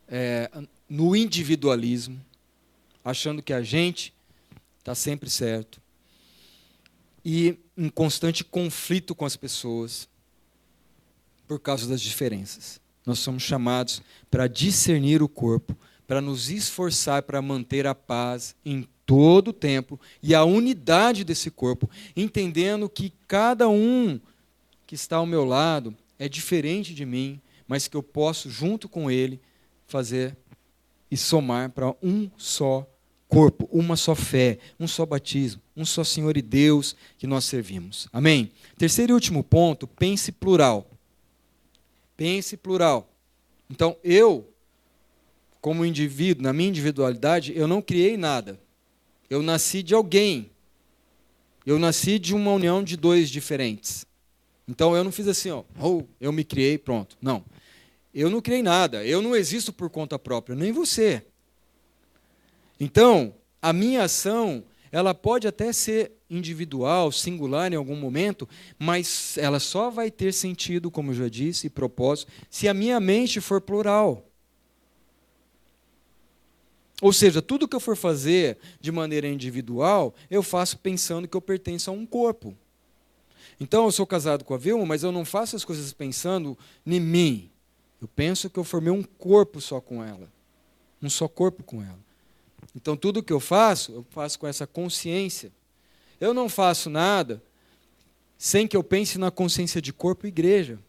é, 0.07 0.49
no 0.89 1.15
individualismo, 1.15 2.19
achando 3.05 3.43
que 3.43 3.53
a 3.53 3.61
gente 3.61 4.11
está 4.79 4.95
sempre 4.95 5.29
certo, 5.29 5.79
e 7.23 7.59
em 7.77 7.89
constante 7.89 8.43
conflito 8.43 9.13
com 9.13 9.23
as 9.23 9.35
pessoas, 9.35 10.09
por 11.53 11.59
causa 11.59 11.87
das 11.87 12.01
diferenças. 12.01 12.81
Nós 13.05 13.19
somos 13.19 13.43
chamados 13.43 14.01
para 14.31 14.47
discernir 14.47 15.21
o 15.21 15.29
corpo, 15.29 15.77
para 16.07 16.19
nos 16.19 16.49
esforçar 16.49 17.21
para 17.23 17.41
manter 17.41 17.85
a 17.85 17.93
paz 17.93 18.55
em 18.65 18.87
todo 19.05 19.49
o 19.49 19.53
tempo 19.53 19.99
e 20.21 20.33
a 20.33 20.43
unidade 20.43 21.23
desse 21.23 21.51
corpo, 21.51 21.89
entendendo 22.15 22.89
que 22.89 23.13
cada 23.27 23.69
um 23.69 24.19
que 24.87 24.95
está 24.95 25.17
ao 25.17 25.25
meu 25.25 25.45
lado 25.45 25.95
é 26.17 26.27
diferente 26.27 26.93
de 26.93 27.05
mim, 27.05 27.39
mas 27.67 27.87
que 27.87 27.95
eu 27.95 28.01
posso, 28.01 28.49
junto 28.49 28.89
com 28.89 29.11
ele, 29.11 29.39
fazer 29.85 30.35
e 31.11 31.17
somar 31.17 31.69
para 31.69 31.93
um 32.01 32.31
só 32.35 32.87
corpo, 33.27 33.67
uma 33.71 33.95
só 33.95 34.15
fé, 34.15 34.57
um 34.79 34.87
só 34.87 35.05
batismo, 35.05 35.61
um 35.75 35.85
só 35.85 36.03
Senhor 36.03 36.35
e 36.35 36.41
Deus 36.41 36.95
que 37.17 37.27
nós 37.27 37.45
servimos. 37.45 38.07
Amém? 38.11 38.51
Terceiro 38.77 39.11
e 39.11 39.15
último 39.15 39.43
ponto, 39.43 39.87
pense 39.87 40.31
plural. 40.31 40.92
Pense 42.23 42.55
plural. 42.55 43.13
Então, 43.69 43.97
eu, 44.01 44.49
como 45.59 45.85
indivíduo, 45.85 46.41
na 46.41 46.53
minha 46.53 46.69
individualidade, 46.69 47.51
eu 47.53 47.67
não 47.67 47.81
criei 47.81 48.15
nada. 48.15 48.57
Eu 49.29 49.43
nasci 49.43 49.83
de 49.83 49.93
alguém. 49.93 50.49
Eu 51.65 51.77
nasci 51.77 52.17
de 52.17 52.33
uma 52.33 52.53
união 52.53 52.81
de 52.81 52.95
dois 52.95 53.29
diferentes. 53.29 54.05
Então 54.65 54.95
eu 54.95 55.03
não 55.03 55.11
fiz 55.11 55.27
assim, 55.27 55.51
ó, 55.51 55.65
oh, 55.77 56.03
eu 56.17 56.31
me 56.31 56.45
criei, 56.45 56.77
pronto. 56.77 57.17
Não. 57.21 57.43
Eu 58.15 58.29
não 58.29 58.39
criei 58.39 58.63
nada. 58.63 59.05
Eu 59.05 59.21
não 59.21 59.35
existo 59.35 59.73
por 59.73 59.89
conta 59.89 60.17
própria, 60.17 60.55
nem 60.55 60.71
você. 60.71 61.25
Então, 62.79 63.35
a 63.61 63.73
minha 63.73 64.01
ação, 64.01 64.63
ela 64.93 65.15
pode 65.15 65.47
até 65.47 65.73
ser 65.73 66.11
individual, 66.29 67.11
singular 67.11 67.73
em 67.73 67.75
algum 67.75 67.95
momento, 67.95 68.47
mas 68.77 69.35
ela 69.39 69.59
só 69.59 69.89
vai 69.89 70.11
ter 70.11 70.31
sentido, 70.31 70.91
como 70.91 71.09
eu 71.09 71.15
já 71.15 71.27
disse, 71.27 71.65
e 71.65 71.69
propósito, 71.69 72.31
se 72.47 72.67
a 72.67 72.75
minha 72.75 72.99
mente 72.99 73.41
for 73.41 73.59
plural. 73.59 74.23
Ou 77.01 77.11
seja, 77.11 77.41
tudo 77.41 77.67
que 77.67 77.75
eu 77.75 77.79
for 77.79 77.97
fazer 77.97 78.59
de 78.79 78.91
maneira 78.91 79.27
individual, 79.27 80.13
eu 80.29 80.43
faço 80.43 80.77
pensando 80.77 81.27
que 81.27 81.35
eu 81.35 81.41
pertenço 81.41 81.89
a 81.89 81.93
um 81.93 82.05
corpo. 82.05 82.55
Então, 83.59 83.85
eu 83.85 83.91
sou 83.91 84.05
casado 84.05 84.45
com 84.45 84.53
a 84.53 84.59
Vilma, 84.59 84.85
mas 84.85 85.01
eu 85.01 85.11
não 85.11 85.25
faço 85.25 85.55
as 85.55 85.65
coisas 85.65 85.91
pensando 85.91 86.55
em 86.85 86.99
mim. 86.99 87.49
Eu 87.99 88.07
penso 88.07 88.47
que 88.47 88.59
eu 88.59 88.63
formei 88.63 88.93
um 88.93 89.01
corpo 89.01 89.59
só 89.59 89.81
com 89.81 90.03
ela. 90.03 90.31
Um 91.01 91.09
só 91.09 91.27
corpo 91.27 91.63
com 91.63 91.81
ela. 91.81 92.02
Então, 92.75 92.97
tudo 92.97 93.23
que 93.23 93.33
eu 93.33 93.39
faço, 93.39 93.91
eu 93.91 94.05
faço 94.09 94.39
com 94.39 94.47
essa 94.47 94.65
consciência. 94.65 95.51
Eu 96.19 96.33
não 96.33 96.49
faço 96.49 96.89
nada 96.89 97.41
sem 98.37 98.67
que 98.67 98.75
eu 98.75 98.83
pense 98.83 99.17
na 99.17 99.31
consciência 99.31 99.81
de 99.81 99.93
corpo 99.93 100.25
e 100.25 100.29
igreja. 100.29 100.79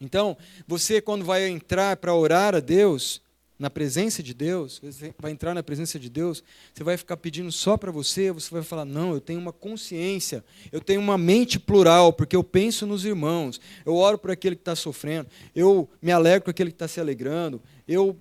Então, 0.00 0.36
você, 0.66 1.00
quando 1.00 1.24
vai 1.24 1.48
entrar 1.48 1.96
para 1.96 2.14
orar 2.14 2.54
a 2.54 2.60
Deus, 2.60 3.22
na 3.62 3.70
presença 3.70 4.24
de 4.24 4.34
Deus, 4.34 4.80
você 4.82 5.14
vai 5.16 5.30
entrar 5.30 5.54
na 5.54 5.62
presença 5.62 5.96
de 5.96 6.10
Deus, 6.10 6.42
você 6.74 6.82
vai 6.82 6.96
ficar 6.96 7.16
pedindo 7.16 7.52
só 7.52 7.76
para 7.76 7.92
você, 7.92 8.32
você 8.32 8.50
vai 8.50 8.64
falar: 8.64 8.84
não, 8.84 9.12
eu 9.12 9.20
tenho 9.20 9.38
uma 9.38 9.52
consciência, 9.52 10.44
eu 10.72 10.80
tenho 10.80 11.00
uma 11.00 11.16
mente 11.16 11.60
plural, 11.60 12.12
porque 12.12 12.34
eu 12.34 12.42
penso 12.42 12.84
nos 12.86 13.04
irmãos, 13.04 13.60
eu 13.86 13.94
oro 13.94 14.18
por 14.18 14.32
aquele 14.32 14.56
que 14.56 14.62
está 14.62 14.74
sofrendo, 14.74 15.28
eu 15.54 15.88
me 16.02 16.10
alegro 16.10 16.46
com 16.46 16.50
aquele 16.50 16.70
que 16.70 16.74
está 16.74 16.88
se 16.88 16.98
alegrando, 16.98 17.62
eu 17.86 18.18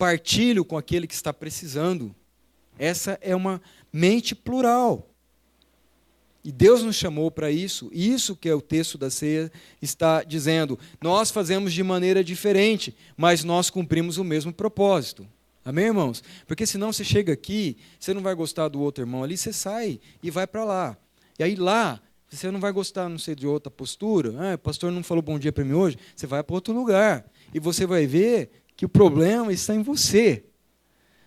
partilho 0.00 0.64
com 0.64 0.78
aquele 0.78 1.06
que 1.06 1.12
está 1.12 1.30
precisando. 1.30 2.16
Essa 2.78 3.18
é 3.20 3.36
uma 3.36 3.60
mente 3.92 4.34
plural. 4.34 5.06
E 6.42 6.50
Deus 6.50 6.82
nos 6.82 6.96
chamou 6.96 7.30
para 7.30 7.50
isso. 7.50 7.90
Isso 7.92 8.34
que 8.34 8.48
é 8.48 8.54
o 8.54 8.62
texto 8.62 8.96
da 8.96 9.10
ceia 9.10 9.52
está 9.82 10.22
dizendo. 10.22 10.78
Nós 11.02 11.30
fazemos 11.30 11.74
de 11.74 11.82
maneira 11.82 12.24
diferente, 12.24 12.96
mas 13.14 13.44
nós 13.44 13.68
cumprimos 13.68 14.16
o 14.16 14.24
mesmo 14.24 14.54
propósito. 14.54 15.28
Amém, 15.62 15.88
irmãos? 15.88 16.24
Porque 16.46 16.64
senão 16.64 16.94
você 16.94 17.04
chega 17.04 17.34
aqui, 17.34 17.76
você 17.98 18.14
não 18.14 18.22
vai 18.22 18.34
gostar 18.34 18.68
do 18.68 18.80
outro 18.80 19.02
irmão 19.02 19.22
ali, 19.22 19.36
você 19.36 19.52
sai 19.52 20.00
e 20.22 20.30
vai 20.30 20.46
para 20.46 20.64
lá. 20.64 20.96
E 21.38 21.44
aí 21.44 21.54
lá, 21.56 22.00
você 22.30 22.50
não 22.50 22.58
vai 22.58 22.72
gostar, 22.72 23.06
não 23.10 23.18
sei, 23.18 23.34
de 23.34 23.46
outra 23.46 23.70
postura. 23.70 24.32
Ah, 24.38 24.54
o 24.54 24.58
pastor 24.58 24.90
não 24.90 25.02
falou 25.02 25.20
bom 25.20 25.38
dia 25.38 25.52
para 25.52 25.62
mim 25.62 25.74
hoje. 25.74 25.98
Você 26.16 26.26
vai 26.26 26.42
para 26.42 26.54
outro 26.54 26.72
lugar. 26.72 27.26
E 27.52 27.60
você 27.60 27.84
vai 27.84 28.06
ver 28.06 28.59
que 28.80 28.86
o 28.86 28.88
problema 28.88 29.52
está 29.52 29.74
em 29.74 29.82
você. 29.82 30.42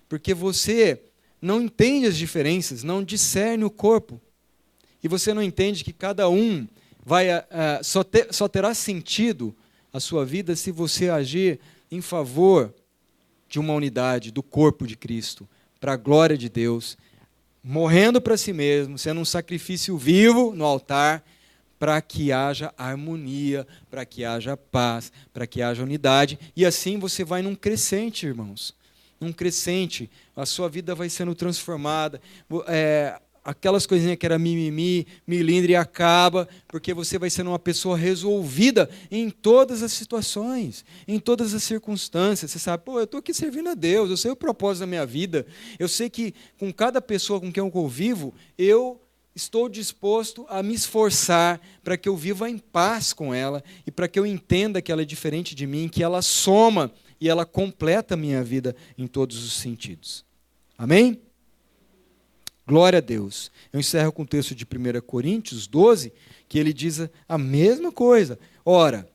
Porque 0.09 0.33
você 0.33 1.03
não 1.39 1.61
entende 1.61 2.07
as 2.07 2.17
diferenças, 2.17 2.81
não 2.81 3.03
discerne 3.03 3.63
o 3.63 3.69
corpo 3.69 4.19
e 5.03 5.07
você 5.07 5.35
não 5.35 5.43
entende 5.43 5.83
que 5.83 5.93
cada 5.93 6.27
um 6.27 6.67
vai 7.05 7.29
uh, 7.29 7.43
só, 7.83 8.03
ter, 8.03 8.33
só 8.33 8.47
terá 8.47 8.73
sentido 8.73 9.55
a 9.93 9.99
sua 9.99 10.25
vida 10.25 10.55
se 10.55 10.71
você 10.71 11.11
agir 11.11 11.59
em 11.91 12.01
favor 12.01 12.73
de 13.47 13.59
uma 13.59 13.75
unidade 13.75 14.31
do 14.31 14.41
corpo 14.41 14.87
de 14.87 14.97
Cristo, 14.97 15.47
para 15.79 15.93
a 15.93 15.97
glória 15.97 16.35
de 16.35 16.49
Deus, 16.49 16.97
morrendo 17.63 18.19
para 18.19 18.35
si 18.35 18.51
mesmo, 18.51 18.97
sendo 18.97 19.21
um 19.21 19.25
sacrifício 19.25 19.95
vivo 19.95 20.55
no 20.55 20.65
altar, 20.65 21.23
para 21.83 22.01
que 22.01 22.31
haja 22.31 22.73
harmonia, 22.77 23.67
para 23.91 24.05
que 24.05 24.23
haja 24.23 24.55
paz, 24.55 25.11
para 25.33 25.45
que 25.45 25.61
haja 25.61 25.83
unidade, 25.83 26.39
e 26.55 26.65
assim 26.65 26.97
você 26.97 27.25
vai 27.25 27.41
num 27.41 27.55
crescente, 27.55 28.25
irmãos. 28.25 28.73
Num 29.19 29.33
crescente, 29.33 30.09
a 30.33 30.45
sua 30.45 30.69
vida 30.69 30.95
vai 30.95 31.09
sendo 31.09 31.35
transformada. 31.35 32.21
É, 32.69 33.19
aquelas 33.43 33.85
coisinhas 33.85 34.15
que 34.15 34.25
era 34.25 34.39
mimimi, 34.39 35.05
milindre 35.27 35.75
acaba, 35.75 36.47
porque 36.69 36.93
você 36.93 37.19
vai 37.19 37.29
sendo 37.29 37.49
uma 37.49 37.59
pessoa 37.59 37.97
resolvida 37.97 38.89
em 39.11 39.29
todas 39.29 39.83
as 39.83 39.91
situações, 39.91 40.85
em 41.05 41.19
todas 41.19 41.53
as 41.53 41.63
circunstâncias. 41.63 42.49
Você 42.49 42.59
sabe, 42.59 42.85
pô, 42.85 42.97
eu 42.97 43.03
estou 43.03 43.19
aqui 43.19 43.33
servindo 43.33 43.67
a 43.67 43.73
Deus, 43.73 44.09
eu 44.09 44.15
sei 44.15 44.31
o 44.31 44.37
propósito 44.37 44.79
da 44.79 44.87
minha 44.87 45.05
vida, 45.05 45.45
eu 45.77 45.89
sei 45.89 46.09
que 46.09 46.33
com 46.57 46.71
cada 46.71 47.01
pessoa 47.01 47.41
com 47.41 47.51
quem 47.51 47.61
eu 47.61 47.69
convivo, 47.69 48.33
eu 48.57 49.02
estou 49.35 49.67
disposto 49.67 50.45
a 50.49 50.61
me 50.61 50.73
esforçar 50.73 51.59
para 51.83 51.97
que 51.97 52.07
eu 52.07 52.15
viva 52.15 52.49
em 52.49 52.57
paz 52.57 53.13
com 53.13 53.33
ela 53.33 53.63
e 53.85 53.91
para 53.91 54.07
que 54.07 54.19
eu 54.19 54.25
entenda 54.25 54.81
que 54.81 54.91
ela 54.91 55.01
é 55.01 55.05
diferente 55.05 55.55
de 55.55 55.65
mim, 55.65 55.89
que 55.89 56.03
ela 56.03 56.21
soma 56.21 56.91
e 57.19 57.29
ela 57.29 57.45
completa 57.45 58.13
a 58.13 58.17
minha 58.17 58.43
vida 58.43 58.75
em 58.97 59.07
todos 59.07 59.43
os 59.43 59.53
sentidos. 59.53 60.25
Amém? 60.77 61.19
Glória 62.65 62.97
a 62.97 63.01
Deus. 63.01 63.51
Eu 63.71 63.79
encerro 63.79 64.11
com 64.11 64.23
o 64.23 64.27
texto 64.27 64.55
de 64.55 64.65
1 64.65 65.01
Coríntios 65.01 65.67
12, 65.67 66.13
que 66.47 66.57
ele 66.57 66.71
diz 66.71 67.01
a 67.27 67.37
mesma 67.37 67.91
coisa. 67.91 68.39
Ora, 68.63 69.09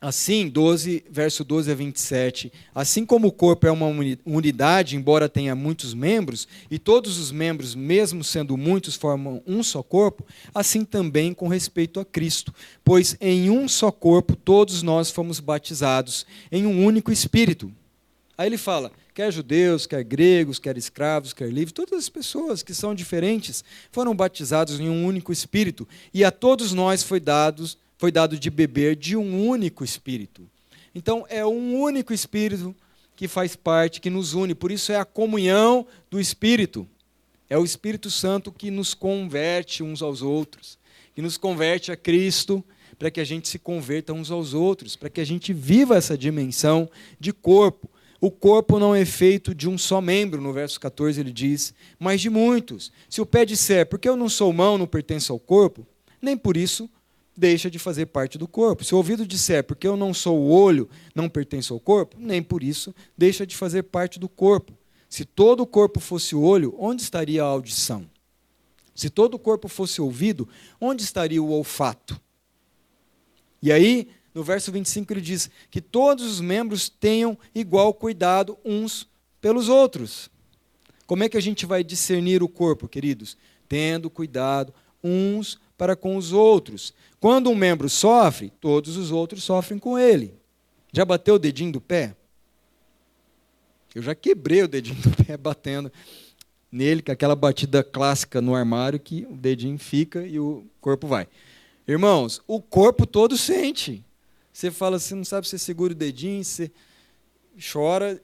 assim, 0.00 0.48
12, 0.48 1.04
verso 1.10 1.42
12 1.42 1.70
a 1.70 1.74
27, 1.74 2.52
assim 2.74 3.06
como 3.06 3.28
o 3.28 3.32
corpo 3.32 3.66
é 3.66 3.70
uma 3.70 3.86
unidade, 4.24 4.96
embora 4.96 5.28
tenha 5.28 5.54
muitos 5.54 5.94
membros, 5.94 6.46
e 6.70 6.78
todos 6.78 7.18
os 7.18 7.30
membros, 7.30 7.74
mesmo 7.74 8.22
sendo 8.22 8.56
muitos, 8.56 8.94
formam 8.94 9.42
um 9.46 9.62
só 9.62 9.82
corpo, 9.82 10.24
assim 10.54 10.84
também 10.84 11.32
com 11.32 11.48
respeito 11.48 11.98
a 11.98 12.04
Cristo. 12.04 12.54
Pois 12.84 13.16
em 13.20 13.48
um 13.48 13.66
só 13.66 13.90
corpo 13.90 14.36
todos 14.36 14.82
nós 14.82 15.10
fomos 15.10 15.40
batizados, 15.40 16.26
em 16.52 16.66
um 16.66 16.84
único 16.84 17.10
Espírito. 17.10 17.72
Aí 18.36 18.48
ele 18.48 18.58
fala: 18.58 18.92
quer 19.14 19.32
judeus, 19.32 19.86
quer 19.86 20.04
gregos, 20.04 20.58
quer 20.58 20.76
escravos, 20.76 21.32
quer 21.32 21.48
livres, 21.48 21.72
todas 21.72 21.98
as 21.98 22.08
pessoas 22.08 22.62
que 22.62 22.74
são 22.74 22.94
diferentes 22.94 23.64
foram 23.90 24.14
batizados 24.14 24.78
em 24.78 24.88
um 24.90 25.06
único 25.06 25.32
espírito, 25.32 25.88
e 26.12 26.22
a 26.22 26.30
todos 26.30 26.72
nós 26.74 27.02
foi 27.02 27.18
dado, 27.18 27.66
foi 27.96 28.12
dado 28.12 28.38
de 28.38 28.50
beber 28.50 28.96
de 28.96 29.16
um 29.16 29.46
único 29.46 29.84
espírito. 29.84 30.48
Então 30.94 31.24
é 31.28 31.44
um 31.44 31.80
único 31.80 32.12
espírito 32.12 32.74
que 33.14 33.26
faz 33.26 33.56
parte, 33.56 34.00
que 34.00 34.10
nos 34.10 34.34
une, 34.34 34.54
por 34.54 34.70
isso 34.70 34.92
é 34.92 34.96
a 34.96 35.04
comunhão 35.04 35.86
do 36.10 36.20
espírito. 36.20 36.86
É 37.48 37.56
o 37.56 37.64
Espírito 37.64 38.10
Santo 38.10 38.50
que 38.50 38.70
nos 38.72 38.92
converte 38.92 39.82
uns 39.82 40.02
aos 40.02 40.20
outros, 40.20 40.78
que 41.14 41.22
nos 41.22 41.36
converte 41.36 41.92
a 41.92 41.96
Cristo, 41.96 42.62
para 42.98 43.10
que 43.10 43.20
a 43.20 43.24
gente 43.24 43.48
se 43.48 43.58
converta 43.58 44.12
uns 44.12 44.30
aos 44.30 44.52
outros, 44.52 44.96
para 44.96 45.08
que 45.08 45.20
a 45.20 45.24
gente 45.24 45.52
viva 45.52 45.96
essa 45.96 46.18
dimensão 46.18 46.90
de 47.20 47.32
corpo. 47.32 47.88
O 48.20 48.30
corpo 48.30 48.78
não 48.78 48.94
é 48.94 49.04
feito 49.04 49.54
de 49.54 49.68
um 49.68 49.78
só 49.78 50.00
membro, 50.00 50.40
no 50.40 50.52
verso 50.52 50.80
14 50.80 51.20
ele 51.20 51.32
diz, 51.32 51.72
mas 51.98 52.20
de 52.20 52.30
muitos. 52.30 52.90
Se 53.08 53.20
o 53.20 53.26
pé 53.26 53.44
disser, 53.44 53.86
porque 53.86 54.08
eu 54.08 54.16
não 54.16 54.28
sou 54.28 54.52
mão, 54.52 54.76
não 54.76 54.86
pertenço 54.86 55.32
ao 55.32 55.38
corpo, 55.38 55.86
nem 56.20 56.36
por 56.36 56.56
isso 56.56 56.90
deixa 57.36 57.70
de 57.70 57.78
fazer 57.78 58.06
parte 58.06 58.38
do 58.38 58.48
corpo. 58.48 58.84
Se 58.84 58.94
o 58.94 58.98
ouvido 58.98 59.26
disser, 59.26 59.62
porque 59.64 59.86
eu 59.86 59.96
não 59.96 60.14
sou 60.14 60.38
o 60.38 60.50
olho, 60.50 60.88
não 61.14 61.28
pertenço 61.28 61.74
ao 61.74 61.80
corpo, 61.80 62.16
nem 62.18 62.42
por 62.42 62.62
isso 62.62 62.94
deixa 63.16 63.46
de 63.46 63.56
fazer 63.56 63.84
parte 63.84 64.18
do 64.18 64.28
corpo. 64.28 64.72
Se 65.08 65.24
todo 65.24 65.60
o 65.60 65.66
corpo 65.66 66.00
fosse 66.00 66.34
o 66.34 66.42
olho, 66.42 66.74
onde 66.78 67.02
estaria 67.02 67.42
a 67.42 67.46
audição? 67.46 68.08
Se 68.94 69.10
todo 69.10 69.34
o 69.34 69.38
corpo 69.38 69.68
fosse 69.68 70.00
ouvido, 70.00 70.48
onde 70.80 71.02
estaria 71.02 71.42
o 71.42 71.50
olfato? 71.50 72.20
E 73.62 73.70
aí, 73.70 74.08
no 74.34 74.42
verso 74.42 74.72
25 74.72 75.12
ele 75.12 75.20
diz 75.20 75.50
que 75.70 75.80
todos 75.80 76.24
os 76.24 76.40
membros 76.40 76.88
tenham 76.88 77.38
igual 77.54 77.92
cuidado 77.92 78.58
uns 78.64 79.08
pelos 79.40 79.68
outros. 79.68 80.30
Como 81.06 81.22
é 81.22 81.28
que 81.28 81.36
a 81.36 81.42
gente 81.42 81.66
vai 81.66 81.84
discernir 81.84 82.42
o 82.42 82.48
corpo, 82.48 82.88
queridos? 82.88 83.36
Tendo 83.68 84.10
cuidado 84.10 84.74
uns 85.02 85.58
para 85.76 85.96
com 85.96 86.16
os 86.16 86.32
outros. 86.32 86.94
Quando 87.20 87.50
um 87.50 87.54
membro 87.54 87.88
sofre, 87.88 88.50
todos 88.60 88.96
os 88.96 89.10
outros 89.10 89.42
sofrem 89.42 89.78
com 89.78 89.98
ele. 89.98 90.34
Já 90.92 91.04
bateu 91.04 91.34
o 91.34 91.38
dedinho 91.38 91.72
do 91.72 91.80
pé? 91.80 92.14
Eu 93.94 94.02
já 94.02 94.14
quebrei 94.14 94.62
o 94.62 94.68
dedinho 94.68 95.00
do 95.00 95.24
pé 95.24 95.36
batendo 95.36 95.90
nele, 96.70 97.02
com 97.02 97.12
aquela 97.12 97.34
batida 97.34 97.82
clássica 97.82 98.40
no 98.40 98.54
armário 98.54 99.00
que 99.00 99.26
o 99.30 99.36
dedinho 99.36 99.78
fica 99.78 100.26
e 100.26 100.38
o 100.38 100.66
corpo 100.80 101.06
vai. 101.06 101.26
Irmãos, 101.86 102.40
o 102.46 102.60
corpo 102.60 103.06
todo 103.06 103.36
sente. 103.36 104.04
Você 104.52 104.70
fala, 104.70 104.98
você 104.98 105.14
não 105.14 105.24
sabe 105.24 105.48
se 105.48 105.58
segura 105.58 105.92
o 105.92 105.96
dedinho, 105.96 106.44
você 106.44 106.70
chora. 107.72 108.20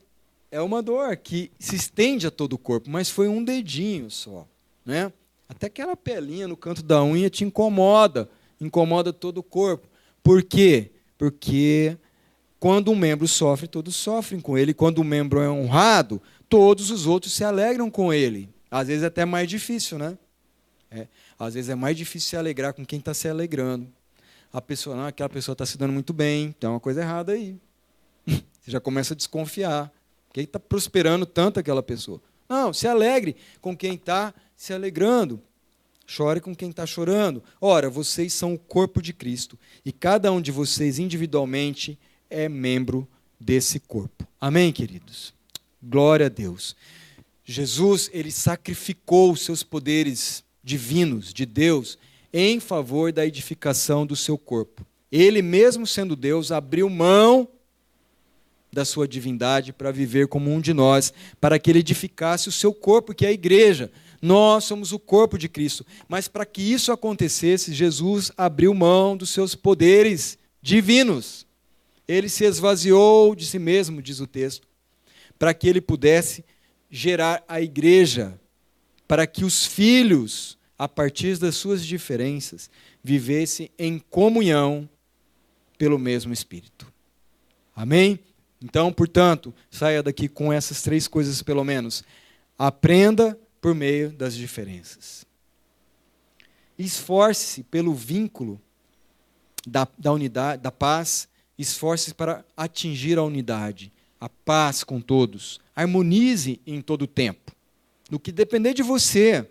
É 0.50 0.60
uma 0.60 0.82
dor 0.82 1.16
que 1.16 1.50
se 1.58 1.76
estende 1.76 2.26
a 2.26 2.30
todo 2.30 2.54
o 2.54 2.58
corpo, 2.58 2.90
mas 2.90 3.08
foi 3.08 3.28
um 3.28 3.42
dedinho 3.42 4.10
só. 4.10 4.46
Né? 4.84 5.10
Até 5.52 5.66
aquela 5.66 5.94
pelinha 5.94 6.48
no 6.48 6.56
canto 6.56 6.82
da 6.82 7.04
unha 7.04 7.28
te 7.28 7.44
incomoda, 7.44 8.28
incomoda 8.58 9.12
todo 9.12 9.38
o 9.38 9.42
corpo. 9.42 9.86
Por 10.22 10.42
quê? 10.42 10.92
Porque 11.18 11.98
quando 12.58 12.90
um 12.90 12.96
membro 12.96 13.28
sofre, 13.28 13.68
todos 13.68 13.94
sofrem 13.94 14.40
com 14.40 14.56
ele. 14.56 14.72
Quando 14.72 15.02
um 15.02 15.04
membro 15.04 15.40
é 15.40 15.50
honrado, 15.50 16.22
todos 16.48 16.90
os 16.90 17.06
outros 17.06 17.34
se 17.34 17.44
alegram 17.44 17.90
com 17.90 18.14
ele. 18.14 18.48
Às 18.70 18.88
vezes 18.88 19.02
é 19.02 19.08
até 19.08 19.26
mais 19.26 19.46
difícil, 19.46 19.98
né? 19.98 20.16
É. 20.90 21.06
Às 21.38 21.52
vezes 21.52 21.68
é 21.68 21.74
mais 21.74 21.98
difícil 21.98 22.30
se 22.30 22.36
alegrar 22.36 22.72
com 22.72 22.84
quem 22.84 22.98
está 22.98 23.12
se 23.12 23.28
alegrando. 23.28 23.86
A 24.50 24.60
pessoa, 24.62 24.96
não, 24.96 25.06
aquela 25.06 25.28
pessoa 25.28 25.52
está 25.52 25.66
se 25.66 25.76
dando 25.76 25.92
muito 25.92 26.14
bem, 26.14 26.52
tem 26.52 26.68
uma 26.68 26.80
coisa 26.80 27.02
errada 27.02 27.32
aí. 27.32 27.56
Você 28.26 28.70
já 28.70 28.80
começa 28.80 29.12
a 29.12 29.16
desconfiar. 29.16 29.92
Quem 30.32 30.44
está 30.44 30.58
prosperando 30.58 31.26
tanto 31.26 31.60
aquela 31.60 31.82
pessoa? 31.82 32.22
Não, 32.52 32.70
se 32.70 32.86
alegre 32.86 33.34
com 33.62 33.74
quem 33.74 33.94
está 33.94 34.34
se 34.54 34.74
alegrando. 34.74 35.40
Chore 36.06 36.38
com 36.38 36.54
quem 36.54 36.68
está 36.68 36.84
chorando. 36.84 37.42
Ora, 37.58 37.88
vocês 37.88 38.34
são 38.34 38.52
o 38.52 38.58
corpo 38.58 39.00
de 39.00 39.14
Cristo 39.14 39.58
e 39.82 39.90
cada 39.90 40.30
um 40.30 40.38
de 40.38 40.52
vocês 40.52 40.98
individualmente 40.98 41.98
é 42.28 42.50
membro 42.50 43.08
desse 43.40 43.80
corpo. 43.80 44.28
Amém, 44.38 44.70
queridos? 44.70 45.32
Glória 45.82 46.26
a 46.26 46.28
Deus. 46.28 46.76
Jesus, 47.42 48.10
ele 48.12 48.30
sacrificou 48.30 49.32
os 49.32 49.40
seus 49.40 49.62
poderes 49.62 50.44
divinos 50.62 51.32
de 51.32 51.46
Deus 51.46 51.96
em 52.34 52.60
favor 52.60 53.14
da 53.14 53.24
edificação 53.24 54.04
do 54.04 54.14
seu 54.14 54.36
corpo. 54.36 54.84
Ele, 55.10 55.40
mesmo 55.40 55.86
sendo 55.86 56.14
Deus, 56.14 56.52
abriu 56.52 56.90
mão 56.90 57.48
da 58.72 58.84
sua 58.84 59.06
divindade 59.06 59.72
para 59.72 59.90
viver 59.90 60.28
como 60.28 60.50
um 60.50 60.60
de 60.60 60.72
nós, 60.72 61.12
para 61.40 61.58
que 61.58 61.70
ele 61.70 61.80
edificasse 61.80 62.48
o 62.48 62.52
seu 62.52 62.72
corpo, 62.72 63.14
que 63.14 63.26
é 63.26 63.28
a 63.28 63.32
igreja. 63.32 63.90
Nós 64.20 64.64
somos 64.64 64.92
o 64.92 64.98
corpo 64.98 65.36
de 65.36 65.48
Cristo. 65.48 65.84
Mas 66.08 66.26
para 66.26 66.46
que 66.46 66.62
isso 66.62 66.90
acontecesse, 66.90 67.74
Jesus 67.74 68.32
abriu 68.36 68.72
mão 68.72 69.16
dos 69.16 69.30
seus 69.30 69.54
poderes 69.54 70.38
divinos. 70.62 71.46
Ele 72.08 72.28
se 72.28 72.44
esvaziou 72.44 73.34
de 73.34 73.44
si 73.44 73.58
mesmo, 73.58 74.00
diz 74.00 74.20
o 74.20 74.26
texto, 74.26 74.66
para 75.38 75.52
que 75.52 75.68
ele 75.68 75.80
pudesse 75.80 76.44
gerar 76.90 77.44
a 77.46 77.60
igreja, 77.60 78.40
para 79.06 79.26
que 79.26 79.44
os 79.44 79.66
filhos, 79.66 80.56
a 80.78 80.88
partir 80.88 81.36
das 81.36 81.56
suas 81.56 81.84
diferenças, 81.84 82.70
vivessem 83.04 83.70
em 83.78 83.98
comunhão 83.98 84.88
pelo 85.76 85.98
mesmo 85.98 86.32
Espírito. 86.32 86.86
Amém? 87.74 88.20
Então, 88.62 88.92
portanto, 88.92 89.54
saia 89.70 90.02
daqui 90.02 90.28
com 90.28 90.52
essas 90.52 90.82
três 90.82 91.08
coisas, 91.08 91.42
pelo 91.42 91.64
menos. 91.64 92.04
Aprenda 92.58 93.38
por 93.60 93.74
meio 93.74 94.10
das 94.12 94.34
diferenças. 94.34 95.26
Esforce-se 96.78 97.62
pelo 97.62 97.94
vínculo 97.94 98.60
da, 99.66 99.86
da 99.98 100.12
unidade, 100.12 100.62
da 100.62 100.72
paz, 100.72 101.28
esforce-se 101.58 102.14
para 102.14 102.44
atingir 102.56 103.18
a 103.18 103.22
unidade, 103.22 103.92
a 104.20 104.28
paz 104.28 104.82
com 104.82 105.00
todos. 105.00 105.60
Harmonize 105.74 106.60
em 106.66 106.80
todo 106.80 107.02
o 107.02 107.06
tempo. 107.06 107.52
No 108.10 108.18
que 108.18 108.32
depender 108.32 108.74
de 108.74 108.82
você, 108.82 109.48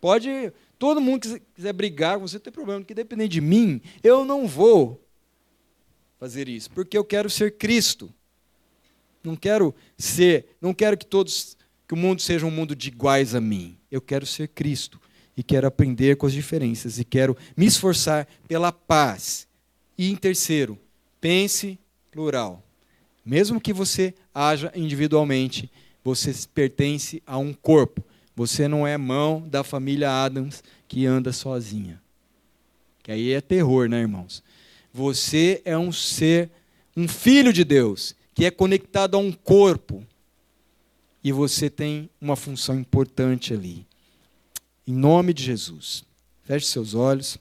pode 0.00 0.52
todo 0.78 1.00
mundo 1.00 1.20
que 1.20 1.40
quiser 1.54 1.72
brigar 1.72 2.18
com 2.18 2.26
você, 2.26 2.40
tem 2.40 2.52
problema. 2.52 2.80
No 2.80 2.86
que 2.86 2.94
depender 2.94 3.28
de 3.28 3.40
mim, 3.40 3.80
eu 4.02 4.24
não 4.24 4.48
vou 4.48 5.06
fazer 6.18 6.48
isso, 6.48 6.70
porque 6.70 6.96
eu 6.96 7.04
quero 7.04 7.28
ser 7.30 7.56
Cristo. 7.56 8.12
Não 9.22 9.36
quero 9.36 9.74
ser, 9.98 10.56
não 10.60 10.72
quero 10.72 10.96
que 10.96 11.06
todos 11.06 11.56
que 11.86 11.94
o 11.94 11.96
mundo 11.96 12.22
seja 12.22 12.46
um 12.46 12.50
mundo 12.50 12.74
de 12.74 12.88
iguais 12.88 13.34
a 13.34 13.40
mim. 13.40 13.76
Eu 13.90 14.00
quero 14.00 14.24
ser 14.24 14.48
Cristo 14.48 15.00
e 15.36 15.42
quero 15.42 15.66
aprender 15.66 16.16
com 16.16 16.26
as 16.26 16.32
diferenças 16.32 16.98
e 16.98 17.04
quero 17.04 17.36
me 17.56 17.66
esforçar 17.66 18.28
pela 18.46 18.70
paz. 18.70 19.46
E 19.98 20.10
em 20.10 20.16
terceiro, 20.16 20.78
pense 21.20 21.78
plural. 22.10 22.62
Mesmo 23.24 23.60
que 23.60 23.72
você 23.72 24.14
haja 24.34 24.72
individualmente, 24.74 25.70
você 26.02 26.32
pertence 26.54 27.22
a 27.26 27.36
um 27.38 27.52
corpo. 27.52 28.04
Você 28.34 28.66
não 28.66 28.86
é 28.86 28.96
mão 28.96 29.46
da 29.48 29.62
família 29.62 30.10
Adams 30.10 30.62
que 30.88 31.06
anda 31.06 31.32
sozinha. 31.32 32.00
Que 33.02 33.12
aí 33.12 33.32
é 33.32 33.40
terror, 33.40 33.88
né, 33.88 34.00
irmãos? 34.00 34.42
Você 34.92 35.60
é 35.64 35.76
um 35.76 35.92
ser, 35.92 36.50
um 36.96 37.06
filho 37.06 37.52
de 37.52 37.64
Deus, 37.64 38.14
que 38.34 38.44
é 38.44 38.50
conectado 38.50 39.16
a 39.16 39.18
um 39.18 39.32
corpo 39.32 40.06
e 41.22 41.32
você 41.32 41.68
tem 41.68 42.08
uma 42.20 42.36
função 42.36 42.78
importante 42.78 43.52
ali. 43.52 43.86
Em 44.86 44.94
nome 44.94 45.34
de 45.34 45.42
Jesus. 45.42 46.04
Feche 46.42 46.66
seus 46.66 46.94
olhos. 46.94 47.38